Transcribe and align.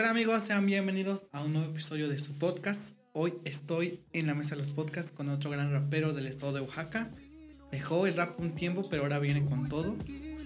tal 0.00 0.08
amigos? 0.08 0.44
Sean 0.44 0.64
bienvenidos 0.64 1.26
a 1.30 1.42
un 1.42 1.52
nuevo 1.52 1.68
episodio 1.68 2.08
de 2.08 2.18
su 2.18 2.38
podcast. 2.38 2.96
Hoy 3.12 3.34
estoy 3.44 4.00
en 4.14 4.26
la 4.26 4.34
mesa 4.34 4.54
de 4.54 4.62
los 4.62 4.72
podcasts 4.72 5.12
con 5.12 5.28
otro 5.28 5.50
gran 5.50 5.70
rapero 5.70 6.14
del 6.14 6.26
estado 6.26 6.54
de 6.54 6.62
Oaxaca. 6.62 7.10
Dejó 7.70 8.06
el 8.06 8.16
rap 8.16 8.40
un 8.40 8.54
tiempo, 8.54 8.88
pero 8.88 9.02
ahora 9.02 9.18
viene 9.18 9.44
con 9.44 9.68
todo. 9.68 9.94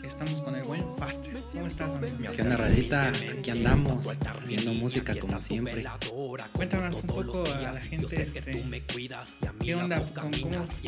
Estamos 0.04 0.42
con 0.42 0.54
el 0.54 0.64
buen 0.64 0.84
Faster. 0.98 1.34
¿Cómo 1.52 1.66
estás, 1.66 1.90
amigo? 1.90 2.30
¿Qué 2.36 2.42
onda, 2.42 2.56
racita? 2.58 3.08
Aquí 3.38 3.50
andamos, 3.50 4.06
haciendo 4.42 4.74
música 4.74 5.14
como 5.18 5.40
siempre. 5.40 5.84
Cuéntanos 6.52 6.96
un 6.96 7.06
poco 7.06 7.44
a 7.46 7.72
la 7.72 7.80
gente, 7.80 8.22
este, 8.22 8.62
¿qué 9.60 9.74
onda? 9.74 10.04
¿Cómo, 10.14 10.30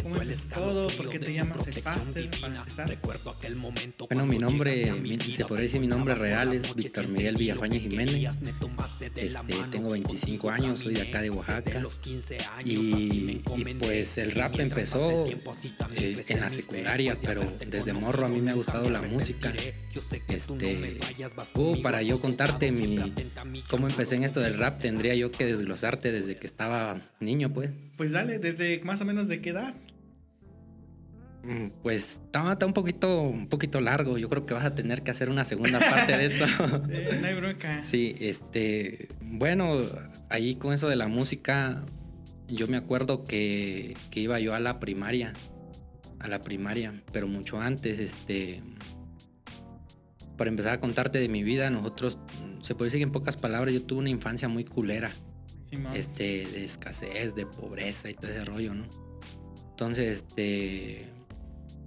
cómo, 0.02 0.16
empezó 0.16 0.48
todo? 0.48 0.88
¿Por 0.88 1.08
qué 1.08 1.18
te 1.18 1.32
llamas 1.32 1.66
el 1.66 1.80
Faster 1.80 2.30
para 2.40 2.56
empezar? 2.56 2.98
Bueno, 4.08 4.26
mi 4.26 4.38
nombre, 4.38 4.92
se 5.18 5.44
podría 5.46 5.62
decir 5.62 5.80
mi 5.80 5.86
nombre 5.86 6.14
real 6.14 6.52
es 6.52 6.74
Víctor 6.74 7.08
Miguel 7.08 7.36
Villafaña 7.36 7.80
Jiménez. 7.80 8.38
Este, 9.16 9.54
tengo 9.70 9.90
25 9.90 10.50
años, 10.50 10.80
soy 10.80 10.94
de 10.94 11.02
acá 11.02 11.22
de 11.22 11.30
Oaxaca. 11.30 11.82
Y, 12.64 12.70
y 12.74 13.74
pues 13.80 14.18
el 14.18 14.32
rap 14.32 14.58
empezó 14.60 15.26
eh, 15.26 16.24
en 16.28 16.40
la 16.40 16.50
secundaria, 16.50 17.16
pero 17.20 17.42
desde 17.66 17.94
morro 17.94 18.26
a 18.26 18.28
mí 18.28 18.40
me 18.40 18.50
ha 18.50 18.54
gustado 18.54 18.90
la 18.90 19.05
música. 19.06 19.52
Este, 20.28 20.50
uh, 21.54 21.82
para 21.82 22.02
yo 22.02 22.20
contarte 22.20 22.70
mi, 22.70 23.12
cómo 23.68 23.88
empecé 23.88 24.16
en 24.16 24.24
esto 24.24 24.40
del 24.40 24.58
rap, 24.58 24.80
tendría 24.80 25.14
yo 25.14 25.30
que 25.30 25.46
desglosarte 25.46 26.12
desde 26.12 26.36
que 26.36 26.46
estaba 26.46 27.00
niño, 27.20 27.52
pues. 27.52 27.70
Pues 27.96 28.12
dale, 28.12 28.38
desde 28.38 28.80
más 28.82 29.00
o 29.00 29.04
menos 29.04 29.28
de 29.28 29.40
qué 29.40 29.50
edad. 29.50 29.74
Mm, 31.46 31.68
Pues 31.82 32.14
está, 32.14 32.52
está 32.52 32.66
un 32.66 32.72
poquito, 32.72 33.22
un 33.22 33.48
poquito 33.48 33.80
largo. 33.80 34.18
Yo 34.18 34.28
creo 34.28 34.46
que 34.46 34.54
vas 34.54 34.64
a 34.64 34.74
tener 34.74 35.02
que 35.02 35.12
hacer 35.12 35.30
una 35.30 35.44
segunda 35.44 35.78
parte 35.78 36.16
de 36.16 36.26
esto. 36.26 36.46
Eh, 36.90 37.18
no 37.20 37.26
hay 37.26 37.34
bronca. 37.34 37.82
Sí, 37.82 38.16
este, 38.20 39.08
bueno, 39.20 39.78
ahí 40.28 40.56
con 40.56 40.72
eso 40.72 40.88
de 40.88 40.96
la 40.96 41.08
música, 41.08 41.84
yo 42.48 42.68
me 42.68 42.76
acuerdo 42.76 43.24
que, 43.24 43.96
que 44.10 44.20
iba 44.20 44.38
yo 44.40 44.54
a 44.54 44.60
la 44.60 44.80
primaria, 44.80 45.32
a 46.18 46.28
la 46.28 46.40
primaria, 46.40 47.02
pero 47.12 47.28
mucho 47.28 47.60
antes, 47.60 47.98
este, 47.98 48.62
para 50.36 50.50
empezar 50.50 50.74
a 50.74 50.80
contarte 50.80 51.18
de 51.18 51.28
mi 51.28 51.42
vida, 51.42 51.70
nosotros, 51.70 52.18
se 52.62 52.74
puede 52.74 52.88
decir 52.88 52.98
que 53.00 53.04
en 53.04 53.12
pocas 53.12 53.36
palabras, 53.36 53.72
yo 53.72 53.82
tuve 53.82 54.00
una 54.00 54.10
infancia 54.10 54.48
muy 54.48 54.64
culera, 54.64 55.10
este, 55.94 56.46
de 56.46 56.64
escasez, 56.64 57.34
de 57.34 57.46
pobreza 57.46 58.08
y 58.10 58.14
todo 58.14 58.30
ese 58.30 58.44
rollo, 58.44 58.74
¿no? 58.74 58.86
Entonces, 59.70 60.18
este, 60.18 61.06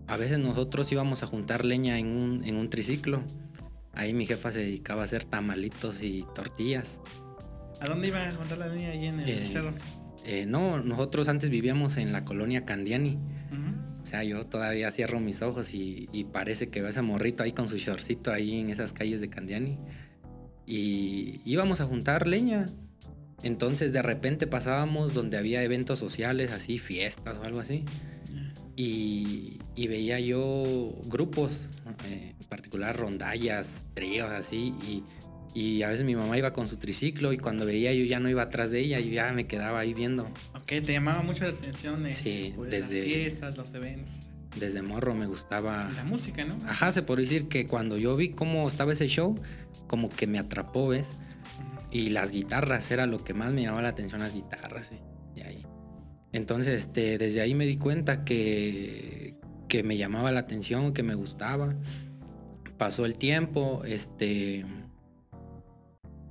a 0.07 0.17
veces 0.17 0.39
nosotros 0.39 0.91
íbamos 0.91 1.23
a 1.23 1.27
juntar 1.27 1.65
leña 1.65 1.97
en 1.97 2.07
un, 2.07 2.43
en 2.43 2.57
un 2.57 2.69
triciclo. 2.69 3.23
Ahí 3.93 4.13
mi 4.13 4.25
jefa 4.25 4.51
se 4.51 4.59
dedicaba 4.59 5.01
a 5.01 5.05
hacer 5.05 5.23
tamalitos 5.25 6.03
y 6.03 6.25
tortillas. 6.35 6.99
¿A 7.81 7.87
dónde 7.87 8.09
iba 8.09 8.27
a 8.27 8.31
contar 8.33 8.57
la 8.57 8.67
línea 8.67 8.91
ahí 8.91 9.07
en 9.07 9.19
el 9.19 9.29
Eh, 9.29 9.47
cerro? 9.47 9.73
Eh, 10.25 10.45
no, 10.45 10.83
nosotros 10.83 11.27
antes 11.27 11.49
vivíamos 11.49 11.97
en 11.97 12.11
la 12.11 12.25
colonia 12.25 12.65
Candiani. 12.65 13.17
O 14.01 14.05
sea, 14.05 14.23
yo 14.23 14.45
todavía 14.45 14.89
cierro 14.91 15.19
mis 15.19 15.41
ojos 15.41 15.73
y, 15.73 16.09
y 16.11 16.23
parece 16.23 16.69
que 16.69 16.81
veo 16.81 16.89
ese 16.89 17.01
morrito 17.01 17.43
ahí 17.43 17.51
con 17.51 17.67
su 17.67 17.77
shortcito 17.77 18.31
ahí 18.31 18.59
en 18.59 18.69
esas 18.69 18.93
calles 18.93 19.21
de 19.21 19.29
Candiani. 19.29 19.77
Y 20.65 21.41
íbamos 21.45 21.81
a 21.81 21.85
juntar 21.85 22.27
leña. 22.27 22.65
Entonces 23.43 23.93
de 23.93 24.01
repente 24.01 24.47
pasábamos 24.47 25.13
donde 25.13 25.37
había 25.37 25.63
eventos 25.63 25.99
sociales, 25.99 26.51
así, 26.51 26.77
fiestas 26.77 27.37
o 27.37 27.43
algo 27.43 27.59
así. 27.59 27.85
Y, 28.75 29.59
y 29.75 29.87
veía 29.87 30.19
yo 30.19 30.93
grupos, 31.07 31.67
eh, 32.05 32.35
en 32.39 32.47
particular 32.47 32.95
rondallas, 32.95 33.87
tríos, 33.93 34.29
así. 34.29 34.73
Y, 34.87 35.03
y 35.53 35.83
a 35.83 35.89
veces 35.89 36.03
mi 36.03 36.15
mamá 36.15 36.37
iba 36.37 36.53
con 36.53 36.67
su 36.67 36.77
triciclo 36.77 37.33
y 37.33 37.37
cuando 37.37 37.65
veía 37.65 37.93
yo 37.93 38.05
ya 38.05 38.19
no 38.19 38.29
iba 38.29 38.43
atrás 38.43 38.71
de 38.71 38.79
ella, 38.79 38.99
yo 38.99 39.11
ya 39.11 39.31
me 39.33 39.47
quedaba 39.47 39.79
ahí 39.79 39.93
viendo. 39.93 40.27
Ok, 40.71 40.85
te 40.85 40.93
llamaba 40.93 41.23
mucho 41.23 41.45
la 41.45 41.49
atención 41.49 42.05
eh, 42.05 42.13
Sí, 42.13 42.53
pues, 42.55 42.69
desde- 42.69 42.99
las 42.99 43.05
fiestas, 43.07 43.57
los 43.57 43.73
eventos, 43.73 44.29
Desde 44.55 44.83
morro 44.83 45.15
me 45.15 45.25
gustaba 45.25 45.89
la 45.95 46.03
música, 46.03 46.45
¿no? 46.45 46.57
Ajá, 46.67 46.91
se 46.91 47.01
puede 47.01 47.21
decir 47.21 47.47
que 47.47 47.65
cuando 47.65 47.97
yo 47.97 48.15
vi 48.15 48.29
cómo 48.29 48.67
estaba 48.67 48.93
ese 48.93 49.07
show, 49.07 49.33
como 49.87 50.09
que 50.09 50.27
me 50.27 50.37
atrapó, 50.37 50.89
¿ves? 50.89 51.21
Y 51.91 52.09
las 52.09 52.31
guitarras 52.31 52.91
era 52.91 53.07
lo 53.07 53.23
que 53.23 53.33
más 53.33 53.51
me 53.51 53.63
llamaba 53.63 53.81
la 53.81 53.89
atención, 53.89 54.21
las 54.21 54.33
guitarras. 54.35 54.87
sí, 54.87 54.99
Y 55.35 55.41
ahí. 55.41 55.65
Entonces, 56.33 56.75
este, 56.75 57.17
desde 57.17 57.41
ahí 57.41 57.55
me 57.55 57.65
di 57.65 57.77
cuenta 57.77 58.23
que, 58.23 59.35
que 59.67 59.81
me 59.81 59.97
llamaba 59.97 60.31
la 60.31 60.41
atención, 60.41 60.93
que 60.93 61.01
me 61.01 61.15
gustaba. 61.15 61.75
Pasó 62.77 63.07
el 63.07 63.17
tiempo, 63.17 63.81
este, 63.85 64.65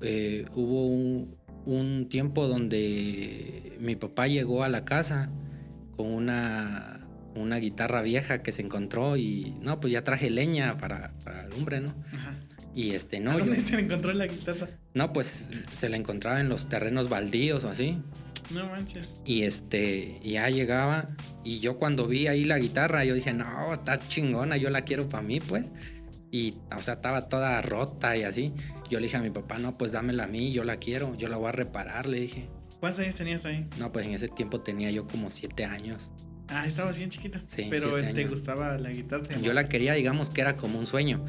eh, 0.00 0.44
hubo 0.54 0.87
un, 0.87 1.38
un 1.69 2.09
tiempo 2.09 2.49
donde 2.49 3.77
mi 3.79 3.95
papá 3.95 4.27
llegó 4.27 4.65
a 4.65 4.69
la 4.69 4.87
casa 4.87 5.31
con 5.95 6.11
una, 6.11 6.99
una 7.34 7.56
guitarra 7.56 8.01
vieja 8.01 8.43
que 8.43 8.53
se 8.53 8.62
encontró 8.62 9.17
y 9.19 9.55
no, 9.61 9.78
pues 9.78 9.93
ya 9.93 10.03
traje 10.03 10.31
leña 10.31 10.78
para, 10.78 11.12
para 11.25 11.43
alumbre, 11.43 11.81
¿no? 11.81 11.95
Ajá. 12.15 12.34
Y 12.75 12.93
este, 12.93 13.19
¿A 13.19 13.21
no, 13.21 13.33
yo, 13.33 13.41
dónde 13.41 13.61
se 13.61 13.77
le 13.77 13.83
encontró 13.83 14.12
la 14.15 14.27
guitarra? 14.27 14.67
no, 14.95 15.12
pues 15.12 15.51
se 15.73 15.89
la 15.89 15.97
encontraba 15.97 16.41
en 16.41 16.49
los 16.49 16.69
terrenos 16.69 17.09
baldíos 17.09 17.65
o 17.65 17.69
así. 17.69 17.99
No 18.51 18.67
manches. 18.69 19.21
Y 19.27 19.43
este, 19.43 20.21
ya 20.23 20.49
llegaba 20.49 21.11
y 21.45 21.61
yo 21.61 21.77
cuando 21.77 22.07
vi 22.07 22.28
ahí 22.28 22.45
la 22.47 22.59
guitarra, 22.59 23.05
yo 23.05 23.15
dije, 23.15 23.34
no, 23.34 23.75
está 23.75 23.99
chingona, 23.99 24.57
yo 24.57 24.71
la 24.71 24.83
quiero 24.83 25.07
para 25.07 25.23
mí, 25.23 25.39
pues. 25.41 25.75
Y, 26.31 26.55
o 26.77 26.83
sea, 26.83 26.94
estaba 26.94 27.28
toda 27.28 27.61
rota 27.62 28.16
y 28.16 28.22
así. 28.22 28.53
Yo 28.91 28.99
le 29.00 29.06
dije 29.06 29.16
a 29.16 29.21
mi 29.21 29.31
papá, 29.31 29.59
no, 29.59 29.78
pues 29.78 29.93
dámela 29.93 30.25
a 30.25 30.27
mí, 30.28 30.53
yo 30.53 30.65
la 30.65 30.77
quiero, 30.77 31.15
yo 31.15 31.28
la 31.28 31.37
voy 31.37 31.49
a 31.49 31.53
reparar, 31.53 32.06
le 32.06 32.21
dije. 32.21 32.49
¿Cuántos 32.81 33.00
años 33.00 33.16
tenías 33.16 33.44
ahí? 33.44 33.66
No, 33.78 33.91
pues 33.93 34.06
en 34.06 34.12
ese 34.12 34.28
tiempo 34.28 34.61
tenía 34.61 34.91
yo 34.91 35.06
como 35.06 35.31
siete 35.31 35.65
años. 35.65 36.12
Ah, 36.50 36.66
estabas 36.66 36.97
bien 36.97 37.11
chiquito. 37.11 37.39
Sí, 37.47 37.66
Pero 37.69 37.97
te 37.97 38.06
años. 38.06 38.31
gustaba 38.31 38.78
la 38.78 38.91
guitarra. 38.91 39.22
Yo 39.43 39.53
la 39.53 39.69
quería, 39.69 39.93
digamos 39.93 40.31
que 40.31 40.41
era 40.41 40.56
como 40.56 40.78
un 40.78 40.87
sueño. 40.87 41.25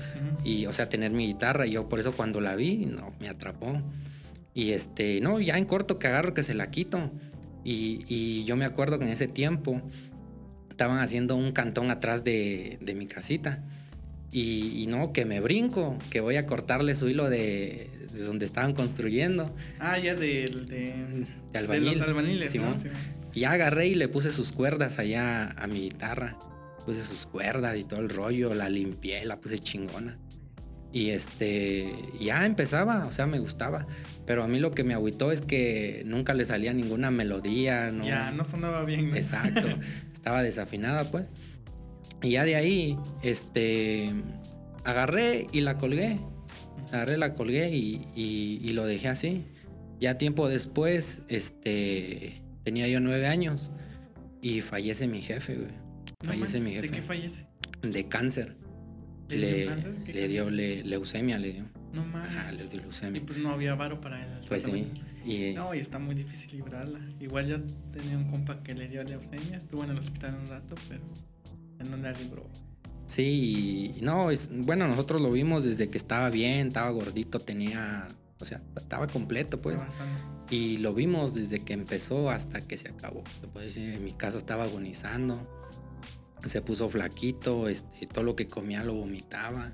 Y, 0.45 0.65
o 0.65 0.71
sea, 0.73 0.87
tener 0.87 1.11
mi 1.11 1.27
guitarra. 1.27 1.67
Y 1.67 1.71
yo 1.71 1.89
por 1.89 1.99
eso 1.99 2.13
cuando 2.13 2.39
la 2.39 2.55
vi, 2.55 2.85
no, 2.85 3.13
me 3.19 3.27
atrapó. 3.27 3.81
Y 4.53 4.71
este, 4.71 5.19
no, 5.21 5.39
ya 5.41 5.57
en 5.57 5.65
corto 5.65 5.99
que 5.99 6.07
agarro 6.07 6.33
que 6.33 6.43
se 6.43 6.53
la 6.53 6.71
quito. 6.71 7.11
Y, 7.65 8.05
y 8.07 8.45
yo 8.45 8.55
me 8.55 8.63
acuerdo 8.63 8.97
que 8.97 9.05
en 9.05 9.11
ese 9.11 9.27
tiempo 9.27 9.81
estaban 10.69 10.99
haciendo 10.99 11.35
un 11.35 11.51
cantón 11.51 11.91
atrás 11.91 12.23
de, 12.23 12.77
de 12.79 12.95
mi 12.95 13.05
casita. 13.05 13.61
Y, 14.31 14.83
y 14.83 14.87
no, 14.87 15.11
que 15.11 15.25
me 15.25 15.39
brinco, 15.39 15.97
que 16.09 16.21
voy 16.21 16.35
a 16.35 16.45
cortarle 16.45 16.93
su 16.95 17.07
hilo 17.09 17.29
de, 17.29 17.89
de 18.13 18.23
donde 18.23 18.45
estaban 18.45 18.73
construyendo. 18.73 19.53
Ah, 19.79 19.97
ya 19.97 20.15
del. 20.15 20.65
De, 20.67 21.25
De 21.51 21.57
albañil. 21.59 21.97
los 21.97 22.07
albañiles. 22.07 22.55
¿no? 22.55 22.75
Simón. 22.75 22.93
Y 23.33 23.41
ya 23.41 23.51
agarré 23.51 23.87
y 23.87 23.95
le 23.95 24.07
puse 24.07 24.31
sus 24.31 24.51
cuerdas 24.51 24.99
allá 24.99 25.49
a 25.51 25.67
mi 25.67 25.81
guitarra. 25.81 26.37
Puse 26.85 27.03
sus 27.03 27.25
cuerdas 27.25 27.77
y 27.77 27.83
todo 27.83 27.99
el 27.99 28.09
rollo, 28.09 28.53
la 28.53 28.69
limpié, 28.69 29.23
la 29.25 29.39
puse 29.39 29.59
chingona. 29.59 30.17
Y 30.91 31.11
este, 31.11 31.93
ya 32.19 32.45
empezaba, 32.45 33.05
o 33.05 33.11
sea, 33.11 33.27
me 33.27 33.37
gustaba. 33.39 33.85
Pero 34.25 34.43
a 34.43 34.47
mí 34.47 34.59
lo 34.59 34.71
que 34.71 34.83
me 34.83 34.93
agüitó 34.95 35.31
es 35.31 35.41
que 35.41 36.03
nunca 36.05 36.33
le 36.33 36.45
salía 36.45 36.73
ninguna 36.73 37.11
melodía, 37.11 37.89
¿no? 37.91 38.05
Ya, 38.05 38.31
no 38.31 38.43
sonaba 38.45 38.85
bien. 38.85 39.11
¿no? 39.11 39.15
Exacto, 39.15 39.67
estaba 40.13 40.41
desafinada, 40.41 41.09
pues. 41.11 41.25
Y 42.21 42.31
ya 42.31 42.43
de 42.45 42.55
ahí, 42.55 42.97
este, 43.23 44.11
agarré 44.83 45.47
y 45.51 45.61
la 45.61 45.77
colgué. 45.77 46.17
Agarré, 46.91 47.17
la 47.17 47.35
colgué 47.35 47.69
y, 47.71 48.01
y- 48.15 48.59
y 48.63 48.73
lo 48.73 48.85
dejé 48.85 49.07
así. 49.09 49.45
Ya 49.99 50.17
tiempo 50.17 50.47
después, 50.49 51.21
este, 51.27 52.41
tenía 52.63 52.87
yo 52.87 52.99
nueve 52.99 53.27
años 53.27 53.71
y 54.41 54.61
fallece 54.61 55.07
mi 55.07 55.21
jefe, 55.21 55.55
güey. 55.55 55.71
No 56.23 56.29
Fallece 56.29 56.61
mi 56.61 56.71
jefe. 56.71 56.87
¿De 56.87 56.93
qué 56.95 57.01
fallece? 57.01 57.47
De 57.81 58.07
cáncer. 58.07 58.55
¿Le 59.29 59.37
Le, 59.37 59.57
dio 59.59 59.69
cáncer? 59.69 59.95
¿Qué 60.05 60.13
le 60.13 60.27
dio 60.27 60.49
le- 60.49 60.83
leucemia, 60.83 61.37
le 61.37 61.53
dio. 61.53 61.63
No 61.93 62.03
mames. 62.05 62.29
Ajá, 62.35 62.51
le 62.51 62.63
dio 62.63 62.73
Y 62.73 62.81
leucemia. 62.81 63.21
pues 63.25 63.39
no 63.39 63.51
había 63.51 63.75
varo 63.75 64.01
para 64.01 64.21
el 64.23 64.41
Pues 64.47 64.63
sí. 64.63 64.91
Y, 65.25 65.53
No, 65.53 65.73
y 65.75 65.79
está 65.79 65.99
muy 65.99 66.15
difícil 66.15 66.51
librarla. 66.57 66.99
Igual 67.19 67.47
yo 67.47 67.57
tenía 67.91 68.17
un 68.17 68.25
compa 68.29 68.63
que 68.63 68.73
le 68.73 68.87
dio 68.87 69.03
leucemia, 69.03 69.57
estuvo 69.57 69.83
en 69.83 69.91
el 69.91 69.97
hospital 69.99 70.35
un 70.41 70.47
rato, 70.47 70.75
pero 70.87 71.01
no 71.83 71.97
la 71.97 72.11
libró. 72.11 72.49
Sí, 73.05 73.95
no, 74.01 74.29
es, 74.29 74.51
bueno, 74.51 74.87
nosotros 74.87 75.19
lo 75.19 75.31
vimos 75.31 75.63
desde 75.63 75.89
que 75.89 75.97
estaba 75.97 76.29
bien, 76.29 76.67
estaba 76.67 76.91
gordito, 76.91 77.39
tenía, 77.39 78.07
o 78.39 78.45
sea, 78.45 78.61
estaba 78.77 79.07
completo, 79.07 79.59
pues. 79.59 79.81
Y 80.51 80.77
lo 80.77 80.93
vimos 80.93 81.33
desde 81.33 81.59
que 81.59 81.73
empezó 81.73 82.29
hasta 82.29 82.61
que 82.61 82.77
se 82.77 82.89
acabó. 82.89 83.23
Se 83.41 83.47
puede 83.47 83.65
decir, 83.65 83.95
en 83.95 84.03
mi 84.03 84.13
casa 84.13 84.37
estaba 84.37 84.65
agonizando, 84.65 85.39
se 86.45 86.61
puso 86.61 86.87
flaquito, 86.87 87.67
este, 87.67 88.05
todo 88.05 88.23
lo 88.23 88.35
que 88.35 88.45
comía 88.45 88.83
lo 88.83 88.93
vomitaba. 88.93 89.73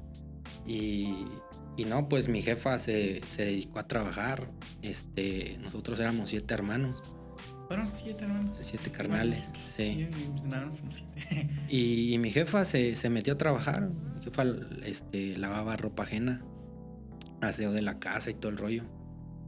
Y, 0.65 1.27
y 1.75 1.83
no, 1.85 2.07
pues 2.07 2.29
mi 2.29 2.41
jefa 2.41 2.79
se, 2.79 3.21
se 3.27 3.43
dedicó 3.43 3.79
a 3.79 3.87
trabajar. 3.87 4.49
Este, 4.81 5.57
nosotros 5.61 5.99
éramos 5.99 6.29
siete 6.29 6.53
hermanos, 6.53 7.15
Fueron 7.67 7.87
siete 7.87 8.25
hermanos. 8.25 8.57
siete 8.61 8.91
carnales. 8.91 9.49
Sí. 9.53 10.07
Somos 10.71 10.95
siete. 10.95 11.49
Y 11.69 12.17
mi 12.19 12.31
jefa 12.31 12.63
se, 12.65 12.95
se 12.95 13.09
metió 13.09 13.33
a 13.33 13.37
trabajar. 13.37 13.89
Mi 13.89 14.23
jefa 14.23 14.43
este, 14.83 15.37
lavaba 15.37 15.75
ropa 15.75 16.03
ajena, 16.03 16.43
aseo 17.41 17.71
de 17.71 17.81
la 17.81 17.99
casa 17.99 18.29
y 18.29 18.35
todo 18.35 18.51
el 18.51 18.57
rollo. 18.57 18.83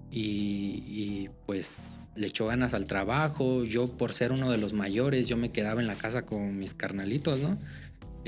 y, 0.09 0.83
y, 0.87 1.29
pues 1.45 2.09
le 2.15 2.27
echó 2.27 2.45
ganas 2.47 2.73
al 2.73 2.85
trabajo. 2.85 3.63
Yo 3.63 3.85
por 3.97 4.13
ser 4.13 4.31
uno 4.31 4.49
de 4.51 4.57
los 4.57 4.73
mayores, 4.73 5.27
yo 5.27 5.37
me 5.37 5.51
quedaba 5.51 5.81
en 5.81 5.87
la 5.87 5.95
casa 5.95 6.25
con 6.25 6.57
mis 6.57 6.73
carnalitos, 6.73 7.39
¿no? 7.39 7.59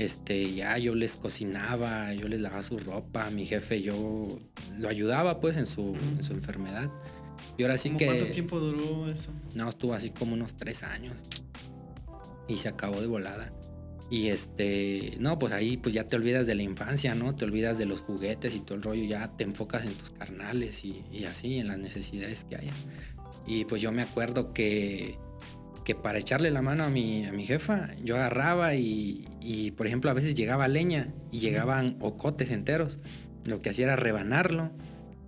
Este, 0.00 0.54
ya 0.54 0.78
yo 0.78 0.94
les 0.94 1.16
cocinaba, 1.16 2.14
yo 2.14 2.26
les 2.26 2.40
lavaba 2.40 2.62
su 2.62 2.78
ropa, 2.78 3.28
mi 3.30 3.44
jefe 3.44 3.82
yo 3.82 4.28
lo 4.78 4.88
ayudaba 4.88 5.40
pues 5.40 5.58
en 5.58 5.66
su, 5.66 5.94
en 5.94 6.22
su 6.22 6.32
enfermedad. 6.32 6.90
Y 7.60 7.62
ahora 7.62 7.76
sí 7.76 7.90
que... 7.90 8.06
¿Cuánto 8.06 8.24
tiempo 8.28 8.58
duró 8.58 9.06
eso? 9.10 9.32
No, 9.54 9.68
estuvo 9.68 9.92
así 9.92 10.08
como 10.08 10.32
unos 10.32 10.56
tres 10.56 10.82
años. 10.82 11.14
Y 12.48 12.56
se 12.56 12.70
acabó 12.70 13.02
de 13.02 13.06
volada. 13.06 13.52
Y 14.08 14.28
este, 14.28 15.18
no, 15.20 15.38
pues 15.38 15.52
ahí 15.52 15.76
pues 15.76 15.94
ya 15.94 16.06
te 16.06 16.16
olvidas 16.16 16.46
de 16.46 16.54
la 16.54 16.62
infancia, 16.62 17.14
¿no? 17.14 17.36
Te 17.36 17.44
olvidas 17.44 17.76
de 17.76 17.84
los 17.84 18.00
juguetes 18.00 18.54
y 18.54 18.60
todo 18.60 18.76
el 18.76 18.82
rollo, 18.82 19.04
ya 19.04 19.36
te 19.36 19.44
enfocas 19.44 19.84
en 19.84 19.92
tus 19.92 20.08
carnales 20.08 20.86
y, 20.86 21.04
y 21.12 21.24
así, 21.24 21.58
en 21.58 21.68
las 21.68 21.78
necesidades 21.78 22.46
que 22.48 22.56
haya. 22.56 22.72
Y 23.46 23.66
pues 23.66 23.82
yo 23.82 23.92
me 23.92 24.00
acuerdo 24.00 24.54
que, 24.54 25.18
que 25.84 25.94
para 25.94 26.16
echarle 26.16 26.50
la 26.50 26.62
mano 26.62 26.84
a 26.84 26.88
mi, 26.88 27.26
a 27.26 27.32
mi 27.32 27.44
jefa, 27.44 27.94
yo 28.02 28.16
agarraba 28.16 28.74
y, 28.74 29.28
y, 29.42 29.72
por 29.72 29.86
ejemplo, 29.86 30.10
a 30.10 30.14
veces 30.14 30.34
llegaba 30.34 30.66
leña 30.66 31.12
y 31.30 31.40
llegaban 31.40 31.98
ocotes 32.00 32.52
enteros. 32.52 32.98
Lo 33.44 33.60
que 33.60 33.68
hacía 33.68 33.84
era 33.84 33.96
rebanarlo 33.96 34.72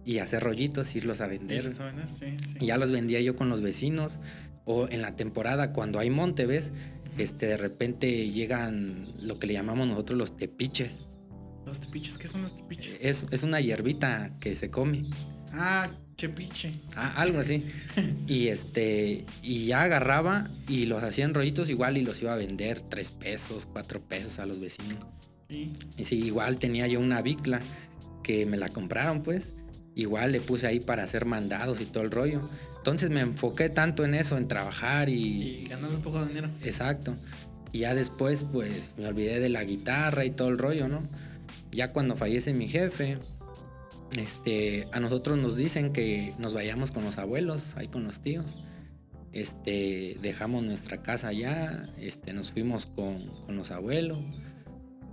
y 0.04 0.18
hacer 0.18 0.42
rollitos, 0.42 0.94
irlos 0.96 1.20
a 1.20 1.26
vender. 1.26 1.58
¿Irlos 1.58 1.80
a 1.80 1.84
vender? 1.86 2.08
Sí, 2.08 2.36
sí. 2.38 2.56
Y 2.60 2.66
ya 2.66 2.76
los 2.76 2.90
vendía 2.90 3.20
yo 3.20 3.36
con 3.36 3.48
los 3.48 3.60
vecinos. 3.60 4.20
O 4.64 4.88
en 4.88 5.02
la 5.02 5.16
temporada, 5.16 5.72
cuando 5.72 5.98
hay 5.98 6.08
monte, 6.08 6.46
¿ves? 6.46 6.72
este, 7.18 7.46
de 7.46 7.56
repente 7.56 8.30
llegan 8.30 9.12
lo 9.20 9.38
que 9.38 9.46
le 9.46 9.54
llamamos 9.54 9.86
nosotros 9.88 10.18
los 10.18 10.36
tepiches. 10.36 11.00
¿Los 11.66 11.80
tepiches? 11.80 12.18
¿Qué 12.18 12.26
son 12.26 12.42
los 12.42 12.56
tepiches? 12.56 12.98
Es, 13.02 13.26
es 13.30 13.42
una 13.42 13.60
hierbita 13.60 14.32
que 14.40 14.54
se 14.54 14.70
come. 14.70 15.04
Ah, 15.52 15.90
chepiche. 16.16 16.72
Ah, 16.96 17.14
algo 17.16 17.38
así. 17.38 17.66
y 18.26 18.48
este, 18.48 19.24
y 19.42 19.66
ya 19.66 19.82
agarraba 19.82 20.50
y 20.68 20.86
los 20.86 21.02
hacían 21.02 21.34
rollitos 21.34 21.70
igual 21.70 21.96
y 21.96 22.02
los 22.02 22.20
iba 22.22 22.32
a 22.32 22.36
vender 22.36 22.80
tres 22.80 23.10
pesos, 23.10 23.66
cuatro 23.66 24.00
pesos 24.00 24.38
a 24.38 24.46
los 24.46 24.60
vecinos. 24.60 24.98
¿Sí? 25.48 25.72
Y 25.98 26.04
sí, 26.04 26.18
igual 26.24 26.58
tenía 26.58 26.86
yo 26.86 26.98
una 26.98 27.20
bicla 27.20 27.60
que 28.22 28.46
me 28.46 28.56
la 28.56 28.68
compraron 28.68 29.22
pues. 29.22 29.54
Igual 29.94 30.32
le 30.32 30.40
puse 30.40 30.66
ahí 30.66 30.80
para 30.80 31.02
hacer 31.02 31.26
mandados 31.26 31.80
y 31.80 31.86
todo 31.86 32.02
el 32.02 32.10
rollo. 32.10 32.42
Entonces 32.76 33.10
me 33.10 33.20
enfoqué 33.20 33.68
tanto 33.68 34.04
en 34.04 34.14
eso, 34.14 34.36
en 34.36 34.48
trabajar 34.48 35.08
y... 35.08 35.62
Y 35.62 35.68
ganando 35.68 35.96
un 35.96 36.02
poco 36.02 36.20
de 36.20 36.28
dinero. 36.28 36.50
Exacto. 36.62 37.16
Y 37.72 37.80
ya 37.80 37.94
después, 37.94 38.44
pues, 38.44 38.94
me 38.98 39.06
olvidé 39.06 39.40
de 39.40 39.48
la 39.48 39.64
guitarra 39.64 40.24
y 40.24 40.30
todo 40.30 40.48
el 40.48 40.58
rollo, 40.58 40.88
¿no? 40.88 41.02
Ya 41.70 41.92
cuando 41.92 42.16
fallece 42.16 42.52
mi 42.52 42.68
jefe, 42.68 43.18
este, 44.18 44.88
a 44.92 45.00
nosotros 45.00 45.38
nos 45.38 45.56
dicen 45.56 45.92
que 45.92 46.34
nos 46.38 46.52
vayamos 46.54 46.92
con 46.92 47.04
los 47.04 47.18
abuelos, 47.18 47.74
ahí 47.76 47.86
con 47.86 48.04
los 48.04 48.20
tíos. 48.20 48.58
Este, 49.32 50.18
dejamos 50.20 50.62
nuestra 50.62 51.02
casa 51.02 51.28
allá, 51.28 51.88
este, 51.98 52.34
nos 52.34 52.52
fuimos 52.52 52.84
con, 52.86 53.26
con 53.46 53.56
los 53.56 53.70
abuelos. 53.70 54.18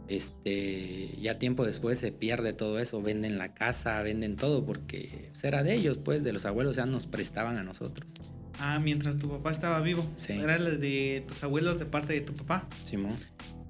Este, 0.10 1.16
ya 1.22 1.38
tiempo 1.38 1.66
después 1.66 2.00
se 2.00 2.12
pierde 2.12 2.52
todo 2.54 2.80
eso, 2.80 3.02
venden 3.02 3.38
la 3.38 3.54
casa, 3.54 4.02
venden 4.02 4.36
todo, 4.36 4.66
porque 4.66 5.32
era 5.44 5.64
de 5.64 5.76
ellos, 5.76 6.00
pues, 6.00 6.24
de 6.24 6.34
los 6.34 6.46
abuelos, 6.46 6.76
ya 6.76 6.86
nos 6.86 7.06
prestaban 7.08 7.58
a 7.58 7.64
nosotros. 7.64 8.12
Ah, 8.60 8.80
mientras 8.80 9.18
tu 9.20 9.30
papá 9.30 9.52
estaba 9.52 9.80
vivo. 9.82 10.06
Sí. 10.16 10.34
Era 10.34 10.56
el 10.56 10.82
de 10.82 11.24
tus 11.28 11.44
abuelos 11.44 11.80
de 11.80 11.86
parte 11.86 12.14
de 12.14 12.22
tu 12.22 12.34
papá. 12.34 12.68
Simón. 12.84 13.16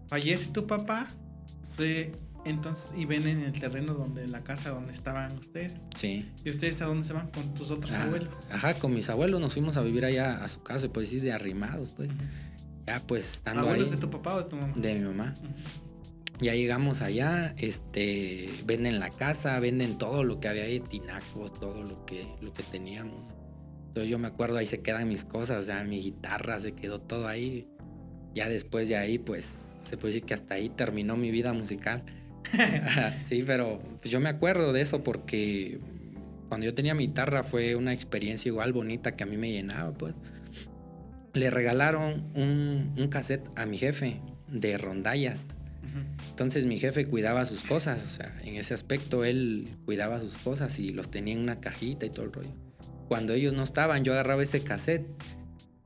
Fallece 0.07 0.47
tu 0.47 0.65
papá, 0.65 1.06
se, 1.62 2.13
entonces, 2.45 2.94
y 2.97 3.03
venden 3.06 3.41
el 3.41 3.51
terreno 3.51 3.94
donde, 3.94 4.27
la 4.27 4.41
casa 4.44 4.69
donde 4.69 4.94
estaban 4.94 5.38
ustedes. 5.38 5.75
Sí. 5.95 6.31
¿Y 6.45 6.50
ustedes 6.50 6.81
a 6.81 6.86
dónde 6.86 7.06
se 7.06 7.13
van? 7.13 7.30
Con 7.31 7.53
tus 7.53 7.69
otros 7.69 7.91
Ah, 7.91 8.03
abuelos. 8.06 8.33
Ajá, 8.50 8.75
con 8.80 8.94
mis 8.94 9.09
abuelos 9.09 9.39
nos 9.41 9.53
fuimos 9.53 9.75
a 9.77 9.81
vivir 9.81 10.06
allá 10.06 10.44
a 10.44 10.47
su 10.47 10.63
casa, 10.63 10.88
pues 10.91 11.09
sí, 11.09 11.19
de 11.19 11.33
arrimados, 11.33 11.89
pues. 11.97 12.09
Ya, 12.88 13.03
pues, 13.06 13.33
estando 13.33 13.62
¿Abuelos 13.62 13.89
ahí. 13.89 13.95
de 13.95 14.00
tu 14.01 14.09
papá 14.09 14.36
o 14.36 14.39
de 14.44 14.50
tu 14.50 14.56
mamá? 14.56 14.74
de 14.75 14.94
mi 14.95 15.01
mamá. 15.01 15.33
Ya 16.39 16.53
llegamos 16.53 17.01
allá, 17.01 17.53
este, 17.57 18.50
venden 18.65 19.00
la 19.00 19.09
casa, 19.09 19.59
venden 19.59 19.97
todo 19.97 20.24
lo 20.24 20.39
que 20.39 20.47
había 20.47 20.63
ahí, 20.63 20.80
tinacos, 20.80 21.53
todo 21.53 21.83
lo 21.83 22.06
que, 22.06 22.25
lo 22.39 22.53
que 22.53 22.63
teníamos. 22.63 23.18
Entonces 23.89 24.09
yo 24.09 24.19
me 24.19 24.27
acuerdo, 24.27 24.57
ahí 24.57 24.65
se 24.65 24.81
quedan 24.81 25.09
mis 25.09 25.25
cosas, 25.25 25.65
ya 25.65 25.83
mi 25.83 26.00
guitarra, 26.00 26.57
se 26.59 26.74
quedó 26.74 27.01
todo 27.01 27.27
ahí. 27.27 27.68
Ya 28.33 28.47
después 28.47 28.88
de 28.88 28.95
ahí, 28.95 29.18
pues, 29.18 29.44
se 29.44 29.97
puede 29.97 30.13
decir 30.13 30.25
que 30.25 30.33
hasta 30.33 30.53
ahí 30.53 30.69
terminó 30.69 31.18
mi 31.18 31.31
vida 31.31 31.51
musical. 31.51 32.03
sí, 33.21 33.44
pero 33.45 33.80
pues, 34.00 34.09
yo 34.09 34.21
me 34.21 34.30
acuerdo 34.30 34.71
de 34.71 34.81
eso 34.81 35.03
porque 35.03 35.80
cuando 36.47 36.65
yo 36.65 36.74
tenía 36.74 36.95
mi 36.95 37.07
guitarra 37.07 37.44
fue 37.44 37.75
una 37.75 37.91
experiencia 37.91 38.47
igual 38.47 38.71
bonita 38.71 39.15
que 39.15 39.24
a 39.24 39.27
mí 39.27 39.36
me 39.36 39.51
llenaba, 39.51 39.91
pues. 39.91 40.15
Le 41.33 41.50
regalaron 41.50 42.31
un, 42.36 42.94
un 42.97 43.07
cassette 43.09 43.47
a 43.56 43.65
mi 43.65 43.77
jefe 43.77 44.21
de 44.47 44.77
rondallas. 44.77 45.47
Entonces 46.30 46.65
mi 46.65 46.80
jefe 46.80 47.06
cuidaba 47.06 47.45
sus 47.45 47.63
cosas, 47.63 48.01
o 48.03 48.09
sea, 48.09 48.33
en 48.44 48.56
ese 48.56 48.74
aspecto 48.74 49.25
él 49.25 49.68
cuidaba 49.86 50.21
sus 50.21 50.38
cosas 50.38 50.80
y 50.80 50.91
los 50.91 51.12
tenía 51.12 51.33
en 51.33 51.41
una 51.41 51.59
cajita 51.59 52.06
y 52.06 52.09
todo 52.09 52.25
el 52.25 52.31
rollo. 52.33 52.53
Cuando 53.07 53.33
ellos 53.33 53.53
no 53.53 53.63
estaban, 53.63 54.03
yo 54.03 54.13
agarraba 54.13 54.44
ese 54.44 54.62
cassette 54.62 55.06